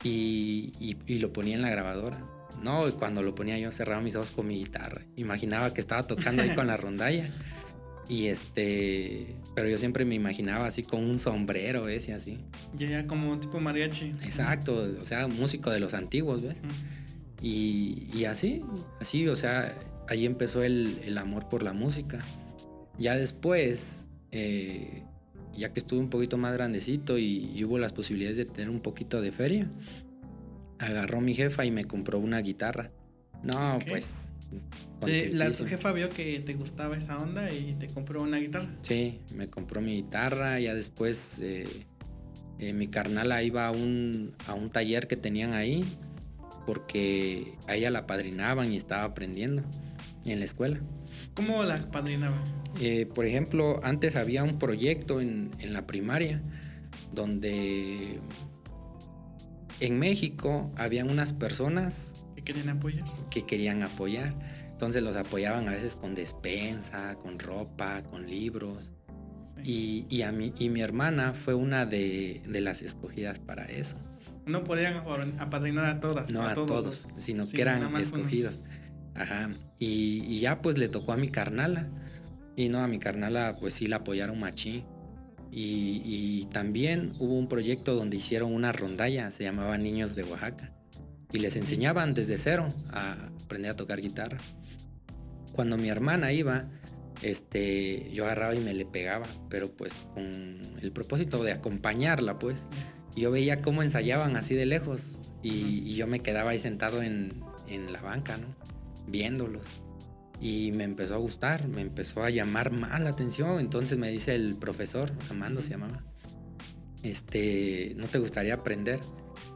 y, 0.04 0.74
y- 0.80 0.98
y 1.08 1.20
lo 1.20 1.32
ponía 1.34 1.56
en 1.56 1.62
la 1.62 1.70
grabadora. 1.70 2.24
No, 2.62 2.88
y 2.88 2.92
cuando 2.92 3.24
lo 3.24 3.34
ponía 3.34 3.58
yo 3.58 3.72
cerraba 3.72 4.02
mis 4.02 4.16
ojos 4.16 4.32
con 4.32 4.48
mi 4.48 4.56
guitarra. 4.58 5.02
Imaginaba 5.16 5.74
que 5.74 5.82
estaba 5.82 6.06
tocando 6.06 6.44
ahí 6.44 6.54
con 6.56 6.68
la 6.68 6.78
rondalla. 6.78 7.32
Y 8.10 8.28
este, 8.28 9.34
pero 9.56 9.70
yo 9.70 9.78
siempre 9.78 10.04
me 10.06 10.14
imaginaba 10.16 10.66
así 10.68 10.84
con 10.84 11.04
un 11.04 11.18
sombrero, 11.20 11.84
¿ves? 11.84 12.10
Y 12.10 12.12
así. 12.12 12.38
Ya, 12.78 12.90
ya 12.90 13.08
como 13.08 13.40
tipo 13.40 13.60
mariachi. 13.62 14.08
Exacto, 14.24 14.76
o 14.76 15.04
sea, 15.06 15.28
músico 15.28 15.72
de 15.72 15.80
los 15.80 15.94
antiguos, 15.94 16.44
¿ves? 16.44 16.58
Ujú. 16.60 16.74
Y, 17.42 18.08
y 18.14 18.26
así, 18.26 18.62
así, 19.02 19.28
o 19.28 19.36
sea, 19.36 19.74
ahí 20.10 20.26
empezó 20.26 20.64
el, 20.64 21.00
el 21.04 21.18
amor 21.18 21.48
por 21.50 21.64
la 21.64 21.74
música. 21.74 22.20
Ya 22.98 23.16
después, 23.16 24.06
eh, 24.32 25.04
ya 25.56 25.74
que 25.74 25.80
estuve 25.80 26.00
un 26.00 26.10
poquito 26.10 26.38
más 26.38 26.54
grandecito 26.54 27.18
y, 27.18 27.52
y 27.56 27.64
hubo 27.64 27.78
las 27.80 27.94
posibilidades 27.94 28.38
de 28.38 28.46
tener 28.46 28.70
un 28.70 28.80
poquito 28.82 29.22
de 29.22 29.32
feria, 29.32 29.70
agarró 30.80 31.22
mi 31.22 31.34
jefa 31.34 31.66
y 31.66 31.72
me 31.72 31.86
compró 31.86 32.20
una 32.20 32.40
guitarra. 32.40 32.92
No, 33.44 33.80
pues... 33.88 34.30
Te- 35.04 35.34
la, 35.34 35.50
tu 35.52 35.66
jefa 35.66 35.92
vio 35.92 36.10
que 36.10 36.40
te 36.42 36.54
gustaba 36.54 36.96
esa 36.96 37.18
onda 37.18 37.52
y 37.52 37.74
te 37.74 37.88
compró 37.88 38.22
una 38.22 38.38
guitarra. 38.38 38.70
Sí, 38.82 39.20
me 39.36 39.50
compró 39.50 39.82
mi 39.82 39.96
guitarra, 39.96 40.60
ya 40.60 40.76
después 40.76 41.40
eh, 41.42 41.68
eh, 42.60 42.72
mi 42.74 42.88
carnala 42.88 43.42
iba 43.42 43.68
a 43.68 43.72
un, 43.72 44.32
a 44.46 44.54
un 44.54 44.70
taller 44.70 45.08
que 45.08 45.18
tenían 45.18 45.54
ahí 45.54 45.84
porque 46.68 47.56
a 47.68 47.76
ella 47.76 47.90
la 47.90 48.06
padrinaban 48.06 48.72
y 48.72 48.78
estaba 48.78 49.04
aprendiendo 49.04 49.64
en 50.26 50.40
la 50.40 50.46
escuela. 50.46 50.80
¿Cómo 51.34 51.64
la 51.64 51.80
padrinaba? 51.92 52.42
Eh, 52.80 53.06
por 53.06 53.26
ejemplo, 53.26 53.80
antes 53.84 54.16
había 54.16 54.44
un 54.44 54.58
proyecto 54.60 55.22
en, 55.22 55.52
en 55.60 55.74
la 55.74 55.86
primaria 55.86 56.42
donde 57.14 58.20
en 59.80 60.00
México 60.00 60.72
habían 60.78 61.10
unas 61.10 61.34
personas 61.34 62.26
¿Que 62.36 62.44
querían 62.44 62.70
apoyar? 62.70 63.06
que 63.30 63.46
querían 63.46 63.84
apoyar. 63.84 64.34
Entonces 64.72 65.04
los 65.04 65.16
apoyaban 65.16 65.68
a 65.68 65.72
veces 65.72 65.96
con 65.96 66.16
despensa, 66.16 67.16
con 67.16 67.40
ropa, 67.40 68.04
con 68.04 68.28
libros. 68.28 68.92
Sí. 69.64 70.08
Y, 70.10 70.16
y 70.18 70.22
a 70.24 70.32
mí, 70.32 70.54
y 70.58 70.70
mi 70.70 70.82
hermana 70.82 71.34
fue 71.34 71.54
una 71.54 71.86
de, 71.86 72.42
de 72.48 72.62
las 72.62 72.82
escogidas 72.82 73.40
para 73.40 73.66
eso. 73.66 73.98
No 74.46 74.64
podían 74.64 74.98
apadrinar 75.40 75.86
a 75.86 76.00
todas. 76.02 76.32
No 76.32 76.42
a, 76.42 76.54
todos, 76.54 77.08
sino 77.18 77.46
Sí, 77.46 77.56
que 77.56 77.62
eran 77.62 77.92
más 77.92 78.12
unos. 78.12 78.62
Ajá. 79.16 79.54
Y, 79.80 80.24
y 80.28 80.40
ya 80.40 80.62
pues 80.62 80.78
le 80.78 80.90
tocó 80.90 81.14
a 81.14 81.18
mi 81.18 81.30
carnala. 81.30 81.90
Y 82.56 82.70
no, 82.70 82.80
a 82.80 82.88
mi 82.88 83.00
carnala 83.00 83.58
pues 83.60 83.74
sí 83.74 83.88
la 83.88 83.98
apoyaron 83.98 84.40
machín. 84.40 84.86
Y, 85.52 86.02
y 86.04 86.46
también 86.46 87.14
hubo 87.20 87.38
un 87.38 87.48
proyecto 87.48 87.96
donde 87.96 88.18
hicieron 88.18 88.54
una 88.54 88.72
rondalla, 88.72 89.30
se 89.30 89.44
llamaba 89.44 89.78
Niños 89.78 90.16
de 90.16 90.24
Oaxaca. 90.24 90.74
Y 91.32 91.40
les 91.40 91.56
enseñaban 91.56 92.14
desde 92.14 92.38
cero 92.38 92.68
a 92.92 93.30
aprender 93.44 93.72
a 93.72 93.76
tocar 93.76 94.02
guitarra. 94.02 94.38
Cuando 95.54 95.78
mi 95.78 95.90
hermana 95.90 96.32
iba, 96.32 96.70
este, 97.22 98.12
yo 98.14 98.26
agarraba 98.26 98.56
y 98.56 98.60
me 98.60 98.74
le 98.74 98.86
pegaba, 98.86 99.28
pero 99.50 99.68
pues 99.76 100.08
con 100.14 100.60
el 100.82 100.92
propósito 100.92 101.44
de 101.44 101.52
acompañarla, 101.52 102.40
pues. 102.40 102.68
Yo 103.16 103.30
veía 103.30 103.62
cómo 103.62 103.84
ensayaban 103.84 104.36
así 104.36 104.56
de 104.56 104.66
lejos 104.66 105.14
y, 105.44 105.88
y 105.88 105.96
yo 105.96 106.08
me 106.08 106.20
quedaba 106.20 106.52
ahí 106.52 106.60
sentado 106.60 107.04
en, 107.04 107.30
en 107.68 107.94
la 107.94 108.02
banca, 108.02 108.38
¿no? 108.38 108.48
Viéndolos. 109.08 109.68
Y 110.42 110.72
me 110.74 110.84
empezó 110.84 111.16
a 111.16 111.18
gustar, 111.18 111.68
me 111.68 111.82
empezó 111.82 112.24
a 112.24 112.30
llamar 112.30 112.72
más 112.72 113.00
la 113.02 113.10
atención. 113.10 113.60
Entonces 113.60 113.98
me 113.98 114.10
dice 114.10 114.36
el 114.36 114.56
profesor, 114.56 115.12
Amando 115.30 115.62
se 115.62 115.72
llamaba, 115.72 116.04
este, 117.04 117.94
¿no 117.98 118.08
te 118.08 118.20
gustaría 118.20 118.56
aprender? 118.56 119.00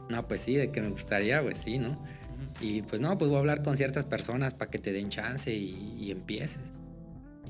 No, 0.08 0.26
pues 0.26 0.40
sí, 0.40 0.56
de 0.56 0.70
que 0.70 0.80
me 0.80 0.88
gustaría, 0.88 1.42
pues 1.42 1.58
sí, 1.58 1.78
¿no? 1.78 2.02
Y 2.60 2.82
pues 2.82 3.00
no, 3.00 3.16
pues 3.18 3.28
voy 3.28 3.36
a 3.36 3.40
hablar 3.40 3.62
con 3.62 3.76
ciertas 3.76 4.04
personas 4.04 4.54
para 4.54 4.70
que 4.70 4.78
te 4.78 4.92
den 4.92 5.10
chance 5.10 5.54
y, 5.54 5.94
y 5.98 6.10
empieces. 6.10 6.62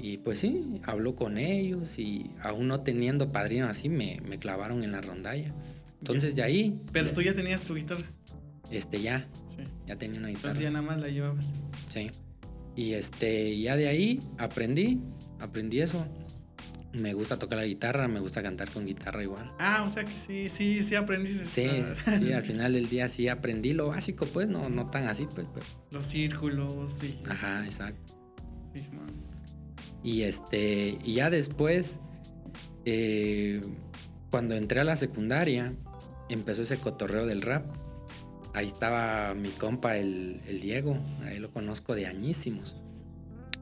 Y 0.00 0.19
pues 0.19 0.38
sí, 0.38 0.81
habló 0.85 1.14
con 1.14 1.38
ellos 1.38 1.99
y 1.99 2.31
aún 2.40 2.69
no 2.69 2.83
teniendo 2.83 3.33
padrino 3.33 3.67
así, 3.67 3.88
me, 3.88 4.21
me 4.28 4.38
clavaron 4.38 4.85
en 4.85 4.93
la 4.93 5.00
rondalla. 5.00 5.52
Entonces 5.99 6.37
de 6.37 6.43
ahí... 6.43 6.81
Pero 6.93 7.11
tú 7.11 7.23
ya 7.23 7.35
tenías 7.35 7.62
tu 7.62 7.75
guitarra. 7.75 8.07
Este, 8.71 9.01
ya. 9.01 9.29
Sí. 9.47 9.65
Ya 9.87 9.97
tenía 9.97 10.19
una 10.19 10.29
guitarra. 10.29 10.51
Entonces 10.51 10.63
ya 10.63 10.71
nada 10.71 10.83
más 10.83 10.99
la 10.99 11.09
llevabas. 11.09 11.53
Sí. 11.89 12.11
Y 12.77 12.95
este, 12.95 13.59
ya 13.59 13.77
de 13.77 13.89
ahí 13.89 14.21
aprendí, 14.39 15.01
aprendí 15.41 15.81
eso. 15.81 16.07
Me 16.93 17.13
gusta 17.13 17.39
tocar 17.39 17.59
la 17.59 17.65
guitarra, 17.65 18.09
me 18.09 18.21
gusta 18.21 18.43
cantar 18.43 18.71
con 18.71 18.87
guitarra 18.87 19.23
igual. 19.23 19.53
Ah, 19.59 19.83
o 19.85 19.89
sea 19.89 20.05
que 20.05 20.17
sí, 20.17 20.49
sí, 20.49 20.83
sí 20.83 20.95
aprendiste. 20.95 21.45
Sí, 21.45 21.69
sí, 22.19 22.33
al 22.33 22.45
final 22.45 22.73
del 22.73 22.89
día 22.89 23.09
sí 23.09 23.29
aprendí 23.29 23.73
lo 23.73 23.89
básico, 23.89 24.27
pues, 24.27 24.49
no, 24.49 24.69
no 24.71 24.89
tan 24.89 25.07
así, 25.07 25.27
pues. 25.27 25.47
pues. 25.53 25.65
Los 25.91 26.07
círculos, 26.07 26.93
sí. 27.01 27.19
Ajá, 27.29 27.65
exacto. 27.65 28.15
Sí, 28.75 28.89
man. 28.93 29.09
Y 30.03 30.23
este, 30.23 30.97
y 31.05 31.15
ya 31.15 31.31
después, 31.31 32.01
eh, 32.85 33.61
cuando 34.31 34.55
entré 34.55 34.81
a 34.81 34.85
la 34.85 34.97
secundaria, 34.97 35.75
empezó 36.29 36.63
ese 36.63 36.79
cotorreo 36.79 37.27
del 37.27 37.43
rap. 37.43 37.67
Ahí 38.55 38.67
estaba 38.67 39.35
mi 39.35 39.50
compa, 39.50 39.97
el, 39.97 40.40
el 40.47 40.61
Diego, 40.61 40.99
ahí 41.25 41.38
lo 41.38 41.50
conozco 41.52 41.95
de 41.95 42.07
añísimos. 42.07 42.76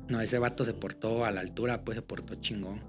No, 0.09 0.21
ese 0.21 0.39
vato 0.39 0.65
se 0.65 0.73
portó 0.75 1.25
a 1.25 1.31
la 1.33 1.41
altura, 1.41 1.85
pues 1.85 1.97
se 1.97 2.03
portó 2.03 2.37
chingón. 2.37 2.81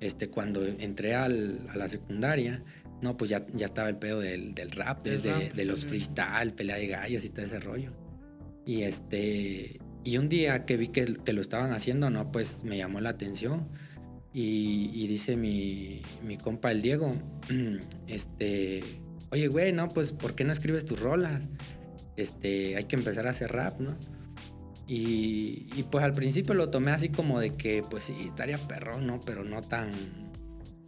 Este, 0.00 0.28
cuando 0.28 0.64
entré 0.66 1.14
al- 1.14 1.60
a 1.70 1.76
la 1.76 1.88
secundaria, 1.88 2.62
no, 3.02 3.16
pues 3.16 3.28
ya, 3.30 3.46
ya 3.54 3.66
estaba 3.66 3.88
el 3.90 3.96
pedo 3.96 4.20
del, 4.20 4.54
del 4.54 4.70
rap, 4.70 5.02
desde 5.02 5.30
rap, 5.32 5.42
de 5.52 5.62
sí, 5.62 5.68
los 5.68 5.80
sí. 5.80 5.86
freestyle, 5.88 6.54
pelea 6.54 6.76
de 6.76 6.86
gallos 6.86 7.24
y 7.24 7.28
todo 7.28 7.44
ese 7.44 7.60
rollo. 7.60 7.92
Y 8.64 8.82
este, 8.82 9.78
y 10.04 10.16
un 10.16 10.28
día 10.30 10.64
que 10.64 10.78
vi 10.78 10.88
que, 10.88 11.14
que 11.22 11.32
lo 11.34 11.42
estaban 11.42 11.72
haciendo, 11.72 12.08
no, 12.08 12.32
pues 12.32 12.64
me 12.64 12.78
llamó 12.78 13.00
la 13.00 13.10
atención. 13.10 13.68
Y, 14.32 14.90
y 14.94 15.06
dice 15.06 15.36
mi, 15.36 16.00
mi 16.22 16.36
compa 16.38 16.72
el 16.72 16.80
Diego, 16.82 17.12
este, 18.08 18.82
oye, 19.34 19.48
güey, 19.48 19.72
no, 19.72 19.88
pues, 19.88 20.12
¿por 20.12 20.34
qué 20.34 20.44
no 20.44 20.52
escribes 20.52 20.84
tus 20.84 21.00
rolas? 21.00 21.48
Este, 22.16 22.76
hay 22.76 22.84
que 22.84 22.96
empezar 22.96 23.26
a 23.26 23.30
hacer 23.30 23.52
rap, 23.52 23.80
¿no? 23.80 23.96
Y, 24.86 25.68
y 25.76 25.86
pues 25.90 26.04
al 26.04 26.12
principio 26.12 26.54
lo 26.54 26.70
tomé 26.70 26.90
así 26.90 27.08
como 27.08 27.40
de 27.40 27.50
que, 27.50 27.82
pues 27.90 28.04
sí, 28.04 28.14
estaría 28.20 28.58
perrón, 28.68 29.06
¿no? 29.06 29.18
Pero 29.20 29.44
no 29.44 29.60
tan, 29.60 29.90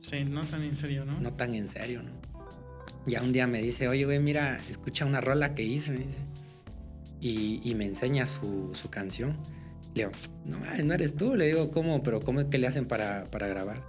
Sí, 0.06 0.24
no 0.24 0.44
tan 0.44 0.62
en 0.62 0.76
serio, 0.76 1.04
¿no? 1.04 1.18
no 1.20 1.34
tan 1.34 1.52
en 1.52 1.66
serio, 1.66 2.00
¿no? 2.00 2.12
Ya 3.08 3.22
un 3.22 3.32
día 3.32 3.48
me 3.48 3.60
dice, 3.60 3.88
oye, 3.88 4.04
güey, 4.04 4.20
mira, 4.20 4.60
escucha 4.68 5.04
una 5.04 5.20
rola 5.20 5.52
que 5.54 5.64
hice, 5.64 5.90
me 5.90 5.98
dice. 5.98 6.18
Y, 7.20 7.60
y 7.64 7.74
me 7.74 7.86
enseña 7.86 8.24
su, 8.26 8.70
su 8.72 8.88
canción. 8.88 9.36
Le 9.94 10.04
digo, 10.04 10.12
no, 10.44 10.58
no 10.84 10.94
eres 10.94 11.16
tú. 11.16 11.34
Le 11.34 11.46
digo, 11.46 11.72
¿cómo? 11.72 12.04
Pero 12.04 12.20
¿cómo 12.20 12.38
es 12.38 12.46
que 12.46 12.58
le 12.58 12.68
hacen 12.68 12.86
para, 12.86 13.24
para 13.24 13.48
grabar? 13.48 13.82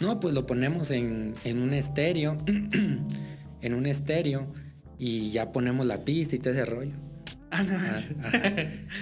No, 0.00 0.20
pues 0.20 0.32
lo 0.32 0.46
ponemos 0.46 0.92
en, 0.92 1.34
en 1.44 1.60
un 1.60 1.72
estéreo, 1.72 2.36
en 3.64 3.74
un 3.74 3.86
estéreo, 3.86 4.52
y 4.98 5.30
ya 5.30 5.50
ponemos 5.52 5.86
la 5.86 6.04
pista 6.04 6.36
y 6.36 6.38
todo 6.38 6.50
ese 6.52 6.64
rollo. 6.64 6.92
Ah, 7.50 7.62
no, 7.62 7.76
Ah, 7.76 8.00
ajá. 8.24 8.42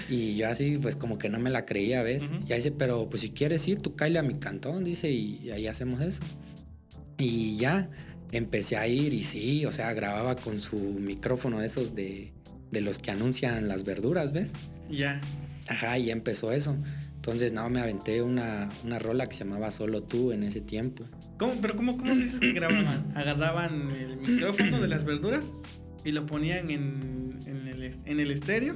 Y 0.09 0.37
yo 0.37 0.49
así, 0.49 0.79
pues 0.79 0.97
como 0.97 1.19
que 1.19 1.29
no 1.29 1.39
me 1.39 1.51
la 1.51 1.65
creía, 1.65 2.03
¿ves? 2.03 2.31
Ujú. 2.31 2.47
Ya 2.47 2.57
dice, 2.57 2.71
pero 2.71 3.09
pues 3.09 3.23
si 3.23 3.31
quieres 3.31 3.67
ir, 3.67 3.79
tú 3.79 3.97
cállate 3.97 4.19
a 4.19 4.23
mi 4.23 4.35
cantón, 4.35 4.85
dice, 4.85 5.11
y, 5.11 5.51
ahí 5.51 5.67
hacemos 5.67 6.01
eso. 6.01 6.21
Y 7.19 7.57
ya 7.57 7.91
empecé 8.31 8.77
a 8.77 8.87
ir 8.87 9.15
y 9.15 9.25
sí, 9.25 9.65
o 9.67 9.73
sea, 9.73 9.93
grababa 9.93 10.37
con 10.37 10.61
su 10.61 10.77
micrófono 10.79 11.61
de 11.61 11.67
esos 11.67 11.95
de, 11.95 12.33
de 12.71 12.81
los 12.81 12.99
que 12.99 13.11
anuncian 13.11 13.69
las 13.69 13.85
verduras, 13.85 14.33
¿ves? 14.33 14.53
ya. 14.91 15.21
Ajá, 15.69 15.97
y 15.97 16.11
empezó 16.11 16.51
eso. 16.51 16.77
Entonces, 17.23 17.53
no, 17.53 17.71
me 17.71 17.81
aventé 17.81 18.21
una, 18.21 18.69
una 18.85 18.99
rola 18.99 19.29
que 19.29 19.37
se 19.37 19.45
llamaba 19.45 19.71
Solo 19.71 20.03
tú 20.03 20.33
en 20.33 20.43
ese 20.43 20.61
tiempo. 20.61 21.05
¿Cómo, 21.39 21.55
pero 21.61 21.77
cómo, 21.77 21.97
cómo 21.97 22.15
dices 22.17 22.41
que 22.41 22.53
grababan? 22.53 23.13
Agarraban 23.17 23.91
el 23.93 24.17
micrófono 24.17 24.81
de 24.81 24.89
las 24.89 25.05
verduras 25.05 25.53
y 26.05 26.11
lo 26.11 26.27
ponían 26.27 26.71
en, 26.73 27.39
en, 27.47 27.69
el, 27.69 27.83
en 27.83 28.21
el 28.21 28.31
estéreo 28.33 28.75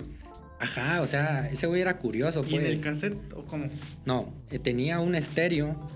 Ajá, 0.58 1.02
o 1.02 1.06
sea, 1.06 1.48
ese 1.50 1.66
güey 1.66 1.82
era 1.82 1.98
curioso, 1.98 2.44
y 2.48 2.54
en 2.54 2.64
el 2.64 2.74
pues. 2.74 2.84
cassette, 2.84 3.32
¿o 3.34 3.44
cómo? 3.44 3.68
No, 4.06 4.32
eh, 4.50 4.58
tenía 4.58 5.00
un 5.00 5.14
estéreo 5.14 5.86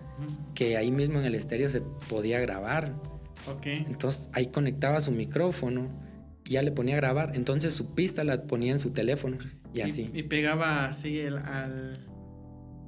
que 0.55 0.77
ahí 0.77 0.91
mismo 0.91 1.19
en 1.19 1.25
el 1.25 1.35
estéreo 1.35 1.71
se 1.71 1.81
podía 1.81 2.41
grabar. 2.41 2.95
Ok. 3.47 3.67
Entonces 3.67 4.29
ahí 4.33 4.47
conectaba 4.47 5.01
su 5.01 5.13
micrófono 5.13 5.91
y 6.45 6.53
ya 6.53 6.63
le 6.63 6.73
ponía 6.73 6.95
a 6.95 6.99
grabar. 6.99 7.33
Entonces 7.35 7.73
su 7.73 7.95
pista 7.95 8.23
la 8.23 8.43
ponía 8.43 8.73
en 8.73 8.81
su 8.81 8.91
teléfono 8.91 9.39
y 9.73 9.81
así. 9.81 10.11
Y, 10.13 10.25
pegaba 10.25 10.87
así 10.87 11.19
el, 11.21 11.39
al, 11.39 12.07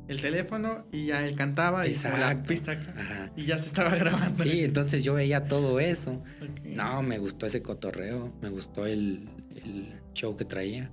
el 0.09 0.21
teléfono 0.21 0.87
y 0.93 1.07
ya 1.07 1.27
él 1.27 1.35
cantaba 1.35 1.87
y 1.87 1.95
como 1.95 2.17
la 2.17 2.33
Exacto. 2.33 2.49
pista. 2.49 2.73
Ajá. 2.97 3.33
Y 3.37 3.45
ya 3.45 3.59
se 3.59 3.69
estaba 3.69 3.91
grabando. 3.97 4.43
Sí, 4.43 4.65
entonces 4.65 5.05
yo 5.05 5.15
veía 5.15 5.45
todo 5.45 5.81
eso. 5.81 6.23
No, 6.65 7.03
me 7.03 7.19
gustó 7.19 7.47
ese 7.47 7.63
cotorreo, 7.63 8.33
me 8.43 8.49
gustó 8.51 8.87
el, 8.87 9.29
el 9.65 10.01
show 10.15 10.37
que 10.37 10.45
traía. 10.45 10.91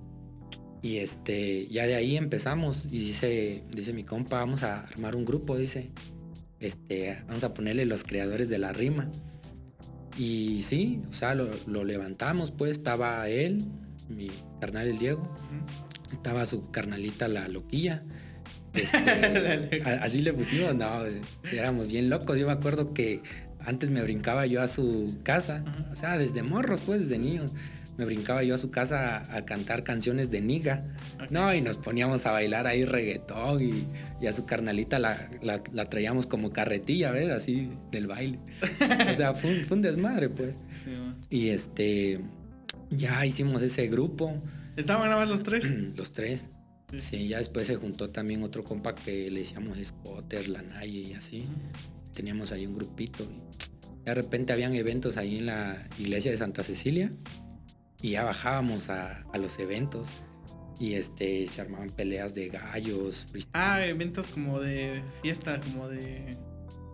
Y 0.82 0.98
este, 0.98 1.68
ya 1.68 1.86
de 1.86 1.96
ahí 1.96 2.16
empezamos. 2.18 2.86
Y 2.86 3.00
dice, 3.00 3.64
dice 3.72 3.94
mi 3.94 4.04
compa, 4.04 4.38
vamos 4.38 4.64
a 4.64 4.82
armar 4.82 5.16
un 5.16 5.26
grupo, 5.26 5.58
dice. 5.58 5.92
Este, 6.60 7.24
vamos 7.28 7.44
a 7.44 7.54
ponerle 7.54 7.86
los 7.86 8.04
creadores 8.04 8.50
de 8.50 8.60
la 8.60 8.72
rima. 8.74 9.10
Y 10.18 10.64
sí, 10.64 11.02
o 11.10 11.14
sea, 11.14 11.34
lo, 11.36 11.50
lo 11.66 11.86
levantamos, 11.86 12.52
pues 12.52 12.72
estaba 12.72 13.28
él, 13.30 13.64
mi 14.10 14.30
carnal 14.60 14.88
el 14.88 15.00
Diego, 15.00 15.34
estaba 16.12 16.46
su 16.46 16.72
carnalita 16.72 17.30
la 17.30 17.48
loquilla. 17.48 18.04
Este, 18.74 19.82
así 20.02 20.22
le 20.22 20.34
pusimos, 20.34 20.76
no, 20.76 20.90
sí, 21.44 21.58
éramos 21.58 21.88
bien 21.88 22.10
locos. 22.10 22.38
Yo 22.38 22.46
me 22.46 22.54
acuerdo 22.54 22.94
que 22.94 23.22
antes 23.60 23.90
me 23.90 24.02
brincaba 24.02 24.46
yo 24.46 24.62
a 24.62 24.68
su 24.68 25.20
casa, 25.24 25.64
o 25.92 25.96
sea, 25.96 26.18
desde 26.18 26.44
morros, 26.44 26.82
pues, 26.82 27.02
desde 27.02 27.18
niños. 27.20 27.54
Me 27.98 28.06
brincaba 28.06 28.44
yo 28.44 28.56
a 28.56 28.58
su 28.58 28.72
casa 28.72 29.18
a, 29.18 29.36
a 29.36 29.46
cantar 29.46 29.84
canciones 29.84 30.32
de 30.32 30.40
niga. 30.40 30.86
No, 31.32 31.54
y 31.54 31.60
nos 31.60 31.78
poníamos 31.78 32.26
a 32.26 32.32
bailar 32.32 32.66
ahí 32.66 32.86
reggaetón 32.86 33.62
y, 33.62 33.88
y 34.22 34.28
a 34.28 34.32
su 34.32 34.46
carnalita 34.46 35.00
la, 35.00 35.30
la- 35.42 35.62
la 35.74 35.86
traíamos 35.90 36.26
como 36.26 36.54
carretilla, 36.54 37.12
¿ves? 37.12 37.30
Así 37.30 37.70
del 37.92 38.08
baile. 38.08 38.40
O 39.12 39.14
sea, 39.16 39.34
fue 39.34 39.54
un, 39.60 39.66
fue 39.66 39.76
un 39.78 39.84
desmadre, 39.84 40.30
pues. 40.30 40.56
Sí. 40.72 40.92
Y 41.30 41.50
este, 41.50 42.22
ya 42.90 43.26
hicimos 43.26 43.62
ese 43.62 43.88
grupo, 43.90 44.34
¿Estaban 44.78 45.10
nada 45.10 45.20
más 45.20 45.28
los 45.30 45.44
tres? 45.44 45.66
los 45.98 46.14
tres. 46.14 46.48
Sí. 46.98 47.28
Ya 47.28 47.38
después 47.38 47.68
se 47.68 47.76
juntó 47.76 48.10
también 48.10 48.44
otro 48.44 48.64
compa 48.64 48.96
que 48.96 49.30
le 49.30 49.42
decíamos 49.42 49.78
Scotter, 49.84 50.48
la 50.50 50.62
Naye 50.62 51.00
y 51.00 51.14
así. 51.14 51.44
Teníamos 52.14 52.52
ahí 52.52 52.66
un 52.66 52.76
grupito. 52.76 53.24
Y 54.02 54.06
de 54.06 54.14
repente 54.14 54.54
habían 54.54 54.74
eventos 54.74 55.18
ahí 55.18 55.38
en 55.38 55.46
la 55.48 55.88
iglesia 56.00 56.32
de 56.32 56.38
Santa 56.38 56.64
Cecilia 56.64 57.12
y 58.02 58.12
ya 58.12 58.24
bajábamos 58.24 58.90
a, 58.90 59.22
a 59.34 59.38
los 59.38 59.60
eventos 59.60 60.10
y 60.80 60.94
este 60.94 61.46
se 61.48 61.62
armaban 61.62 61.90
peleas 61.90 62.34
de 62.34 62.48
gallos, 62.50 63.28
freestyle. 63.30 63.52
Ah, 63.54 63.86
eventos 63.86 64.30
como 64.30 64.60
de 64.62 65.04
fiesta, 65.22 65.60
como 65.60 65.90
de... 65.90 66.38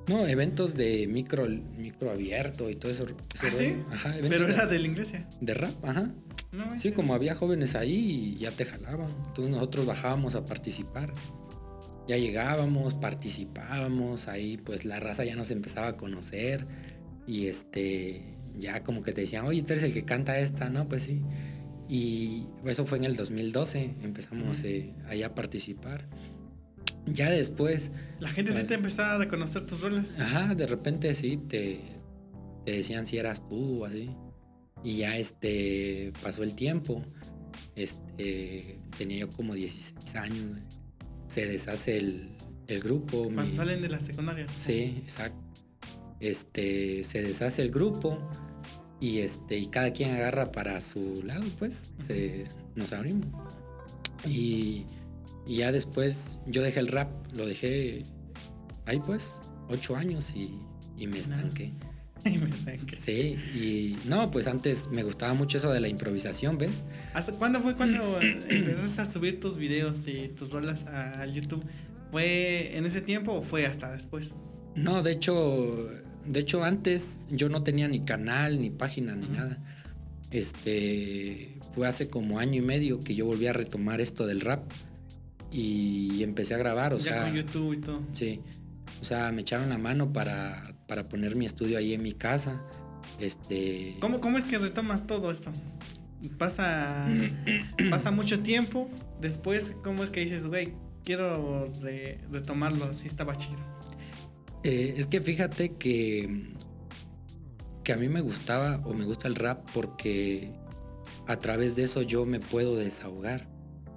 no, 0.07 0.25
eventos 0.25 0.73
de 0.73 1.05
micro, 1.07 1.47
micro 1.77 2.09
abierto 2.11 2.69
y 2.71 2.75
todo 2.75 2.91
eso. 2.91 3.05
¿Ah, 3.43 3.51
sí? 3.51 3.75
Ajá, 3.91 4.15
Pero 4.27 4.47
de, 4.47 4.53
era 4.53 4.65
de 4.65 4.79
la 4.79 4.87
iglesia. 4.87 5.27
de 5.39 5.53
rap, 5.53 5.85
ajá. 5.85 6.11
No, 6.55 6.79
Sí, 6.79 6.91
como 6.91 7.13
había 7.13 7.35
jóvenes 7.35 7.75
ahí 7.75 8.35
y 8.35 8.39
ya 8.39 8.51
te 8.51 8.65
jalaban. 8.65 9.07
Entonces 9.27 9.49
nosotros 9.53 9.85
bajábamos 9.85 10.35
a 10.35 10.45
participar. 10.45 11.13
Ya 12.07 12.17
llegábamos, 12.17 12.95
participábamos, 12.95 14.27
ahí 14.27 14.57
pues 14.57 14.85
la 14.85 14.99
raza 14.99 15.23
ya 15.25 15.35
nos 15.35 15.51
empezaba 15.51 15.87
a 15.87 15.97
conocer 15.97 16.67
y 17.27 17.47
este 17.47 18.21
ya 18.57 18.83
como 18.83 19.01
que 19.03 19.11
te 19.11 19.21
decían, 19.21 19.45
oye, 19.45 19.63
tú 19.63 19.73
eres 19.73 19.83
el 19.83 19.91
que 19.93 20.05
canta 20.05 20.39
esta, 20.39 20.69
¿no? 20.69 20.87
Pues 20.87 21.03
sí. 21.03 21.21
Y 21.89 22.45
eso 22.65 22.85
fue 22.85 22.97
en 22.99 23.03
el 23.05 23.15
2012, 23.15 23.95
empezamos 24.03 24.63
eh, 24.63 24.93
ahí 25.07 25.23
a 25.23 25.35
participar. 25.35 26.07
Ya 27.05 27.29
después, 27.29 27.91
La 28.19 28.29
gente 28.29 28.51
sí 28.51 28.59
Pues- 28.59 28.67
te 28.69 28.73
empezaba 28.75 29.13
a 29.13 29.17
reconocer 29.17 29.65
tus 29.65 29.81
roles. 29.81 30.19
Ajá, 30.19 30.55
de 30.55 30.65
repente 30.67 31.13
sí, 31.15 31.37
te, 31.37 31.79
te 32.65 32.71
decían 32.71 33.05
si 33.05 33.17
eras 33.17 33.47
tú 33.47 33.83
o 33.83 33.85
así. 33.85 34.09
Y 34.83 34.97
ya 34.97 35.17
este, 35.17 36.13
pasó 36.21 36.43
el 36.43 36.55
tiempo. 36.55 37.03
Este, 37.75 38.79
tenía 38.97 39.19
yo 39.19 39.29
como 39.29 39.53
16 39.53 40.15
años. 40.15 40.59
Se 41.27 41.45
deshace 41.45 41.97
el, 41.97 42.35
el 42.67 42.79
grupo. 42.81 43.23
Cuando 43.23 43.43
mi- 43.45 43.55
salen 43.55 43.81
de 43.81 43.89
la 43.89 44.01
secundaria. 44.01 44.47
Sí, 44.47 44.99
exacto. 45.01 45.37
Este, 46.19 47.03
se 47.03 47.21
deshace 47.21 47.61
el 47.61 47.71
grupo 47.71 48.17
y 49.01 49.19
este, 49.19 49.57
y 49.57 49.67
cada 49.67 49.91
quien 49.91 50.11
agarra 50.11 50.51
para 50.51 50.79
su 50.81 51.21
lado, 51.25 51.43
pues, 51.59 51.93
se, 51.99 52.45
nos 52.75 52.93
abrimos. 52.93 53.27
Y, 54.25 54.85
y 55.45 55.57
ya 55.57 55.71
después 55.71 56.39
yo 56.47 56.61
dejé 56.63 56.79
el 56.79 56.87
rap, 56.87 57.11
lo 57.35 57.45
dejé 57.45 58.03
ahí 58.85 58.99
pues, 59.05 59.41
ocho 59.67 59.95
años 59.95 60.33
y, 60.35 60.57
y 60.97 61.07
me 61.07 61.19
estanqué. 61.19 61.73
Sí, 62.99 63.35
y 63.53 63.97
no, 64.07 64.31
pues 64.31 64.47
antes 64.47 64.87
me 64.91 65.03
gustaba 65.03 65.33
mucho 65.33 65.57
eso 65.57 65.71
de 65.71 65.79
la 65.79 65.87
improvisación, 65.87 66.57
¿ves? 66.57 66.83
¿Hasta 67.13 67.33
cuándo 67.33 67.59
fue 67.61 67.75
cuando 67.75 68.19
empezaste 68.49 69.01
a 69.01 69.05
subir 69.05 69.39
tus 69.39 69.57
videos 69.57 70.07
y 70.07 70.29
tus 70.29 70.49
rolas 70.49 70.85
a, 70.85 71.21
a 71.21 71.25
YouTube? 71.27 71.63
¿Fue 72.11 72.75
en 72.77 72.85
ese 72.85 73.01
tiempo 73.01 73.33
o 73.33 73.41
fue 73.41 73.65
hasta 73.65 73.91
después? 73.91 74.33
No, 74.75 75.03
de 75.03 75.11
hecho, 75.11 75.87
de 76.25 76.39
hecho 76.39 76.63
antes 76.63 77.19
yo 77.29 77.49
no 77.49 77.63
tenía 77.63 77.87
ni 77.87 78.03
canal, 78.03 78.59
ni 78.59 78.69
página, 78.69 79.15
ni 79.15 79.27
nada. 79.27 79.63
Este, 80.31 81.57
fue 81.73 81.87
hace 81.87 82.07
como 82.07 82.39
año 82.39 82.61
y 82.61 82.65
medio 82.65 82.99
que 82.99 83.15
yo 83.15 83.25
volví 83.25 83.47
a 83.47 83.53
retomar 83.53 84.01
esto 84.01 84.25
del 84.25 84.41
rap 84.41 84.63
y 85.51 86.23
empecé 86.23 86.55
a 86.55 86.57
grabar, 86.57 86.93
o 86.93 86.97
ya 86.97 87.03
sea, 87.03 87.23
con 87.23 87.33
YouTube 87.33 87.73
y 87.73 87.77
todo. 87.77 88.03
sí, 88.11 88.41
o 88.99 89.03
sea, 89.03 89.31
me 89.31 89.41
echaron 89.41 89.69
la 89.69 89.77
mano 89.77 90.11
para, 90.11 90.63
para 90.87 91.07
poner 91.09 91.35
mi 91.35 91.45
estudio 91.45 91.77
ahí 91.77 91.93
en 91.93 92.01
mi 92.03 92.11
casa. 92.13 92.61
Este, 93.19 93.97
¿Cómo, 94.01 94.19
¿Cómo 94.19 94.37
es 94.37 94.45
que 94.45 94.57
retomas 94.57 95.07
todo 95.07 95.31
esto? 95.31 95.51
Pasa, 96.37 97.05
pasa 97.89 98.11
mucho 98.11 98.41
tiempo. 98.41 98.89
Después, 99.21 99.75
¿cómo 99.83 100.03
es 100.03 100.09
que 100.09 100.21
dices, 100.21 100.45
güey, 100.47 100.73
quiero 101.03 101.71
re- 101.81 102.19
retomarlo? 102.31 102.93
Sí, 102.93 103.07
estaba 103.07 103.35
chido. 103.35 103.59
Eh, 104.63 104.95
es 104.97 105.07
que 105.07 105.21
fíjate 105.21 105.75
que, 105.75 106.53
que 107.83 107.93
a 107.93 107.97
mí 107.97 108.09
me 108.09 108.21
gustaba 108.21 108.81
o 108.85 108.93
me 108.93 109.05
gusta 109.05 109.27
el 109.27 109.35
rap 109.35 109.69
porque 109.73 110.51
a 111.27 111.37
través 111.37 111.75
de 111.75 111.83
eso 111.83 112.01
yo 112.01 112.25
me 112.25 112.39
puedo 112.39 112.75
desahogar. 112.75 113.47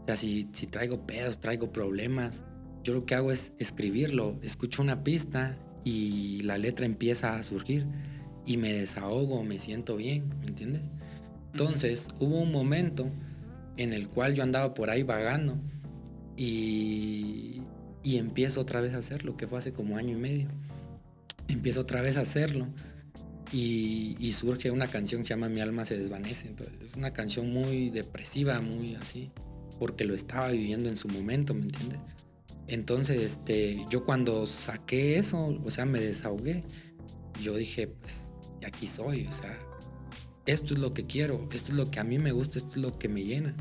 O 0.02 0.07
sea, 0.07 0.16
si, 0.16 0.49
si 0.52 0.66
traigo 0.66 1.07
pedos, 1.07 1.40
traigo 1.40 1.73
problemas, 1.73 2.45
yo 2.83 2.95
lo 2.95 3.04
que 3.07 3.14
hago 3.14 3.33
es 3.33 3.52
escribirlo, 3.59 4.38
escucho 4.42 4.83
una 4.83 5.02
pista 5.04 5.57
y 5.85 6.42
la 6.42 6.58
letra 6.58 6.87
empieza 6.87 7.37
a 7.37 7.42
surgir 7.42 7.87
y 8.47 8.56
me 8.56 8.73
desahogo, 8.73 9.44
me 9.44 9.58
siento 9.58 9.97
bien, 9.97 10.28
¿me 10.40 10.47
entiendes? 10.47 10.82
Entonces 11.52 12.08
hubo 12.18 12.40
un 12.40 12.52
momento 12.52 13.11
en 13.76 13.92
el 13.92 14.08
cual 14.08 14.35
yo 14.35 14.42
andaba 14.42 14.75
por 14.75 14.90
ahí 14.90 15.02
vagando 15.02 15.58
y, 16.37 17.62
y 18.02 18.16
empiezo 18.18 18.61
otra 18.61 18.80
vez 18.80 18.94
a 18.94 18.99
hacerlo, 18.99 19.37
que 19.37 19.47
fue 19.47 19.58
hace 19.58 19.73
como 19.73 19.97
año 19.97 20.16
y 20.16 20.20
medio. 20.20 20.49
Empiezo 21.49 21.80
otra 21.80 22.00
vez 22.00 22.16
a 22.16 22.20
hacerlo 22.20 22.68
y, 23.52 24.16
y 24.18 24.32
surge 24.32 24.70
una 24.70 24.88
canción 24.88 25.23
que 25.23 25.28
se 25.28 25.35
llama 25.35 25.49
Mi 25.49 25.61
alma 25.61 25.85
se 25.85 25.99
desvanece. 25.99 26.49
Entonces, 26.49 26.75
es 26.85 26.97
una 26.97 27.12
canción 27.12 27.52
muy 27.52 27.90
depresiva, 27.90 28.61
muy 28.61 28.94
así, 28.94 29.30
porque 29.78 30.04
lo 30.04 30.14
estaba 30.14 30.49
viviendo 30.49 30.88
en 30.88 30.97
su 30.97 31.08
momento, 31.08 31.54
¿me 31.54 31.62
entiendes? 31.62 31.99
Entonces, 32.68 33.20
este, 33.20 33.84
yo 33.90 34.04
cuando 34.04 34.46
saqué 34.46 35.18
eso, 35.18 35.58
o 35.64 35.70
sea, 35.70 35.87
me 35.87 36.00
desahogué, 36.00 36.64
yo 37.42 37.56
dije, 37.56 37.88
pues, 37.88 38.30
aquí 38.66 38.87
soy, 38.87 39.26
o 39.26 39.32
sea, 39.32 39.58
esto 40.46 40.75
es 40.75 40.80
lo 40.80 40.92
que 40.92 41.06
quiero, 41.06 41.48
esto 41.52 41.72
es 41.72 41.75
lo 41.78 41.90
que 41.90 42.00
a 42.00 42.04
mí 42.04 42.18
me 42.18 42.32
gusta, 42.32 42.58
esto 42.58 42.72
es 42.72 42.76
lo 42.76 42.98
que 42.98 43.08
me 43.08 43.25
llena. 43.25 43.56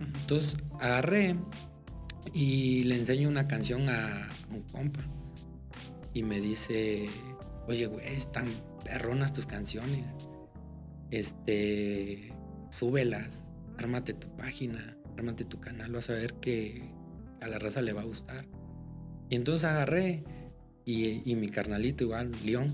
Entonces 0.00 0.56
agarré 0.80 1.36
y 2.32 2.84
le 2.84 2.96
enseño 2.96 3.28
una 3.28 3.46
canción 3.46 3.88
a 3.88 4.28
un 4.50 4.62
compa. 4.62 5.00
Y 6.12 6.22
me 6.22 6.40
dice, 6.40 7.08
oye, 7.66 7.86
güey, 7.86 8.06
están 8.06 8.46
perronas 8.84 9.32
tus 9.32 9.46
canciones. 9.46 10.04
Este, 11.10 12.32
súbelas, 12.70 13.44
ármate 13.78 14.14
tu 14.14 14.28
página, 14.36 14.96
ármate 15.16 15.44
tu 15.44 15.60
canal, 15.60 15.92
vas 15.92 16.10
a 16.10 16.14
ver 16.14 16.34
que 16.34 16.88
a 17.44 17.48
la 17.48 17.58
raza 17.58 17.82
le 17.82 17.92
va 17.92 18.02
a 18.02 18.04
gustar. 18.04 18.46
Y 19.30 19.36
entonces 19.36 19.64
agarré 19.64 20.24
y, 20.84 21.30
y 21.30 21.34
mi 21.36 21.48
carnalito 21.48 22.04
igual, 22.04 22.32
León, 22.44 22.68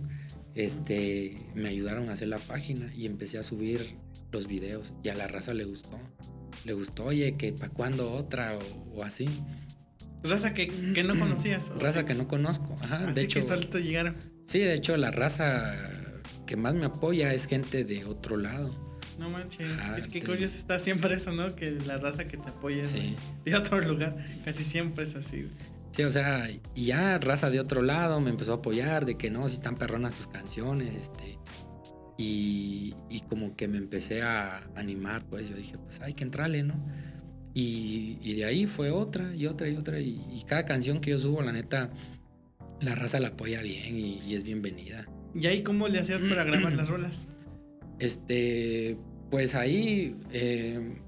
este, 0.54 1.34
me 1.54 1.68
ayudaron 1.68 2.08
a 2.08 2.12
hacer 2.12 2.28
la 2.28 2.38
página 2.38 2.92
y 2.94 3.06
empecé 3.06 3.38
a 3.38 3.42
subir 3.42 3.96
los 4.32 4.46
videos 4.46 4.94
y 5.02 5.08
a 5.08 5.14
la 5.14 5.26
raza 5.28 5.54
le 5.54 5.64
gustó. 5.64 5.98
Le 6.64 6.72
gustó, 6.72 7.06
oye, 7.06 7.36
que 7.36 7.52
para 7.52 7.72
cuándo 7.72 8.12
otra 8.12 8.58
o, 8.58 8.98
o 8.98 9.02
así. 9.02 9.28
Raza 10.22 10.52
que, 10.52 10.68
que 10.68 11.04
no 11.04 11.18
conocías. 11.18 11.70
¿o 11.70 11.78
Raza 11.78 12.00
sí? 12.00 12.06
que 12.06 12.14
no 12.14 12.28
conozco. 12.28 12.74
Ajá, 12.82 13.04
Así 13.06 13.14
de 13.14 13.22
hecho, 13.22 13.40
que 13.70 13.82
llegaron. 13.82 14.16
sí, 14.44 14.58
de 14.58 14.74
hecho 14.74 14.96
la 14.96 15.10
raza 15.10 15.74
que 16.46 16.56
más 16.56 16.74
me 16.74 16.84
apoya 16.86 17.32
es 17.32 17.46
gente 17.46 17.84
de 17.84 18.04
otro 18.04 18.36
lado. 18.36 18.70
No 19.20 19.28
manches. 19.28 19.70
Es 19.98 20.08
que 20.08 20.22
curioso 20.22 20.56
está 20.56 20.78
siempre 20.80 21.14
eso, 21.14 21.30
¿no? 21.32 21.54
Que 21.54 21.72
la 21.72 21.98
raza 21.98 22.26
que 22.26 22.38
te 22.38 22.48
apoya 22.48 22.84
Sí. 22.86 23.14
de 23.44 23.54
otro 23.54 23.78
lugar. 23.80 24.16
Casi 24.46 24.64
siempre 24.64 25.04
es 25.04 25.14
así. 25.14 25.44
Sí, 25.92 26.04
o 26.04 26.10
sea, 26.10 26.48
y 26.74 26.86
ya 26.86 27.18
raza 27.18 27.50
de 27.50 27.60
otro 27.60 27.82
lado 27.82 28.18
me 28.20 28.30
empezó 28.30 28.52
a 28.52 28.56
apoyar 28.56 29.04
de 29.04 29.16
que 29.16 29.30
no, 29.30 29.46
si 29.48 29.54
están 29.54 29.74
perronas 29.76 30.14
tus 30.14 30.26
canciones, 30.26 30.94
este. 30.94 31.38
Y, 32.16 32.94
y 33.10 33.20
como 33.28 33.54
que 33.56 33.68
me 33.68 33.76
empecé 33.76 34.22
a 34.22 34.62
animar, 34.74 35.24
pues 35.26 35.48
yo 35.50 35.56
dije, 35.56 35.76
pues 35.76 36.00
hay 36.00 36.14
que 36.14 36.24
entrarle, 36.24 36.62
¿no? 36.62 36.74
Y, 37.52 38.16
y 38.22 38.34
de 38.36 38.46
ahí 38.46 38.64
fue 38.64 38.90
otra 38.90 39.34
y 39.34 39.46
otra 39.46 39.68
y 39.68 39.76
otra. 39.76 40.00
Y, 40.00 40.22
y 40.32 40.44
cada 40.46 40.64
canción 40.64 41.00
que 41.02 41.10
yo 41.10 41.18
subo, 41.18 41.42
la 41.42 41.52
neta, 41.52 41.90
la 42.80 42.94
raza 42.94 43.20
la 43.20 43.28
apoya 43.28 43.60
bien 43.60 43.96
y, 43.98 44.20
y 44.26 44.34
es 44.34 44.44
bienvenida. 44.44 45.06
¿Y 45.34 45.46
ahí 45.46 45.62
cómo 45.62 45.88
le 45.88 45.98
hacías 46.00 46.22
para 46.22 46.44
grabar 46.44 46.72
las 46.72 46.88
rolas? 46.88 47.28
Este, 47.98 48.96
pues 49.30 49.54
ahí, 49.54 50.16
eh, 50.32 51.00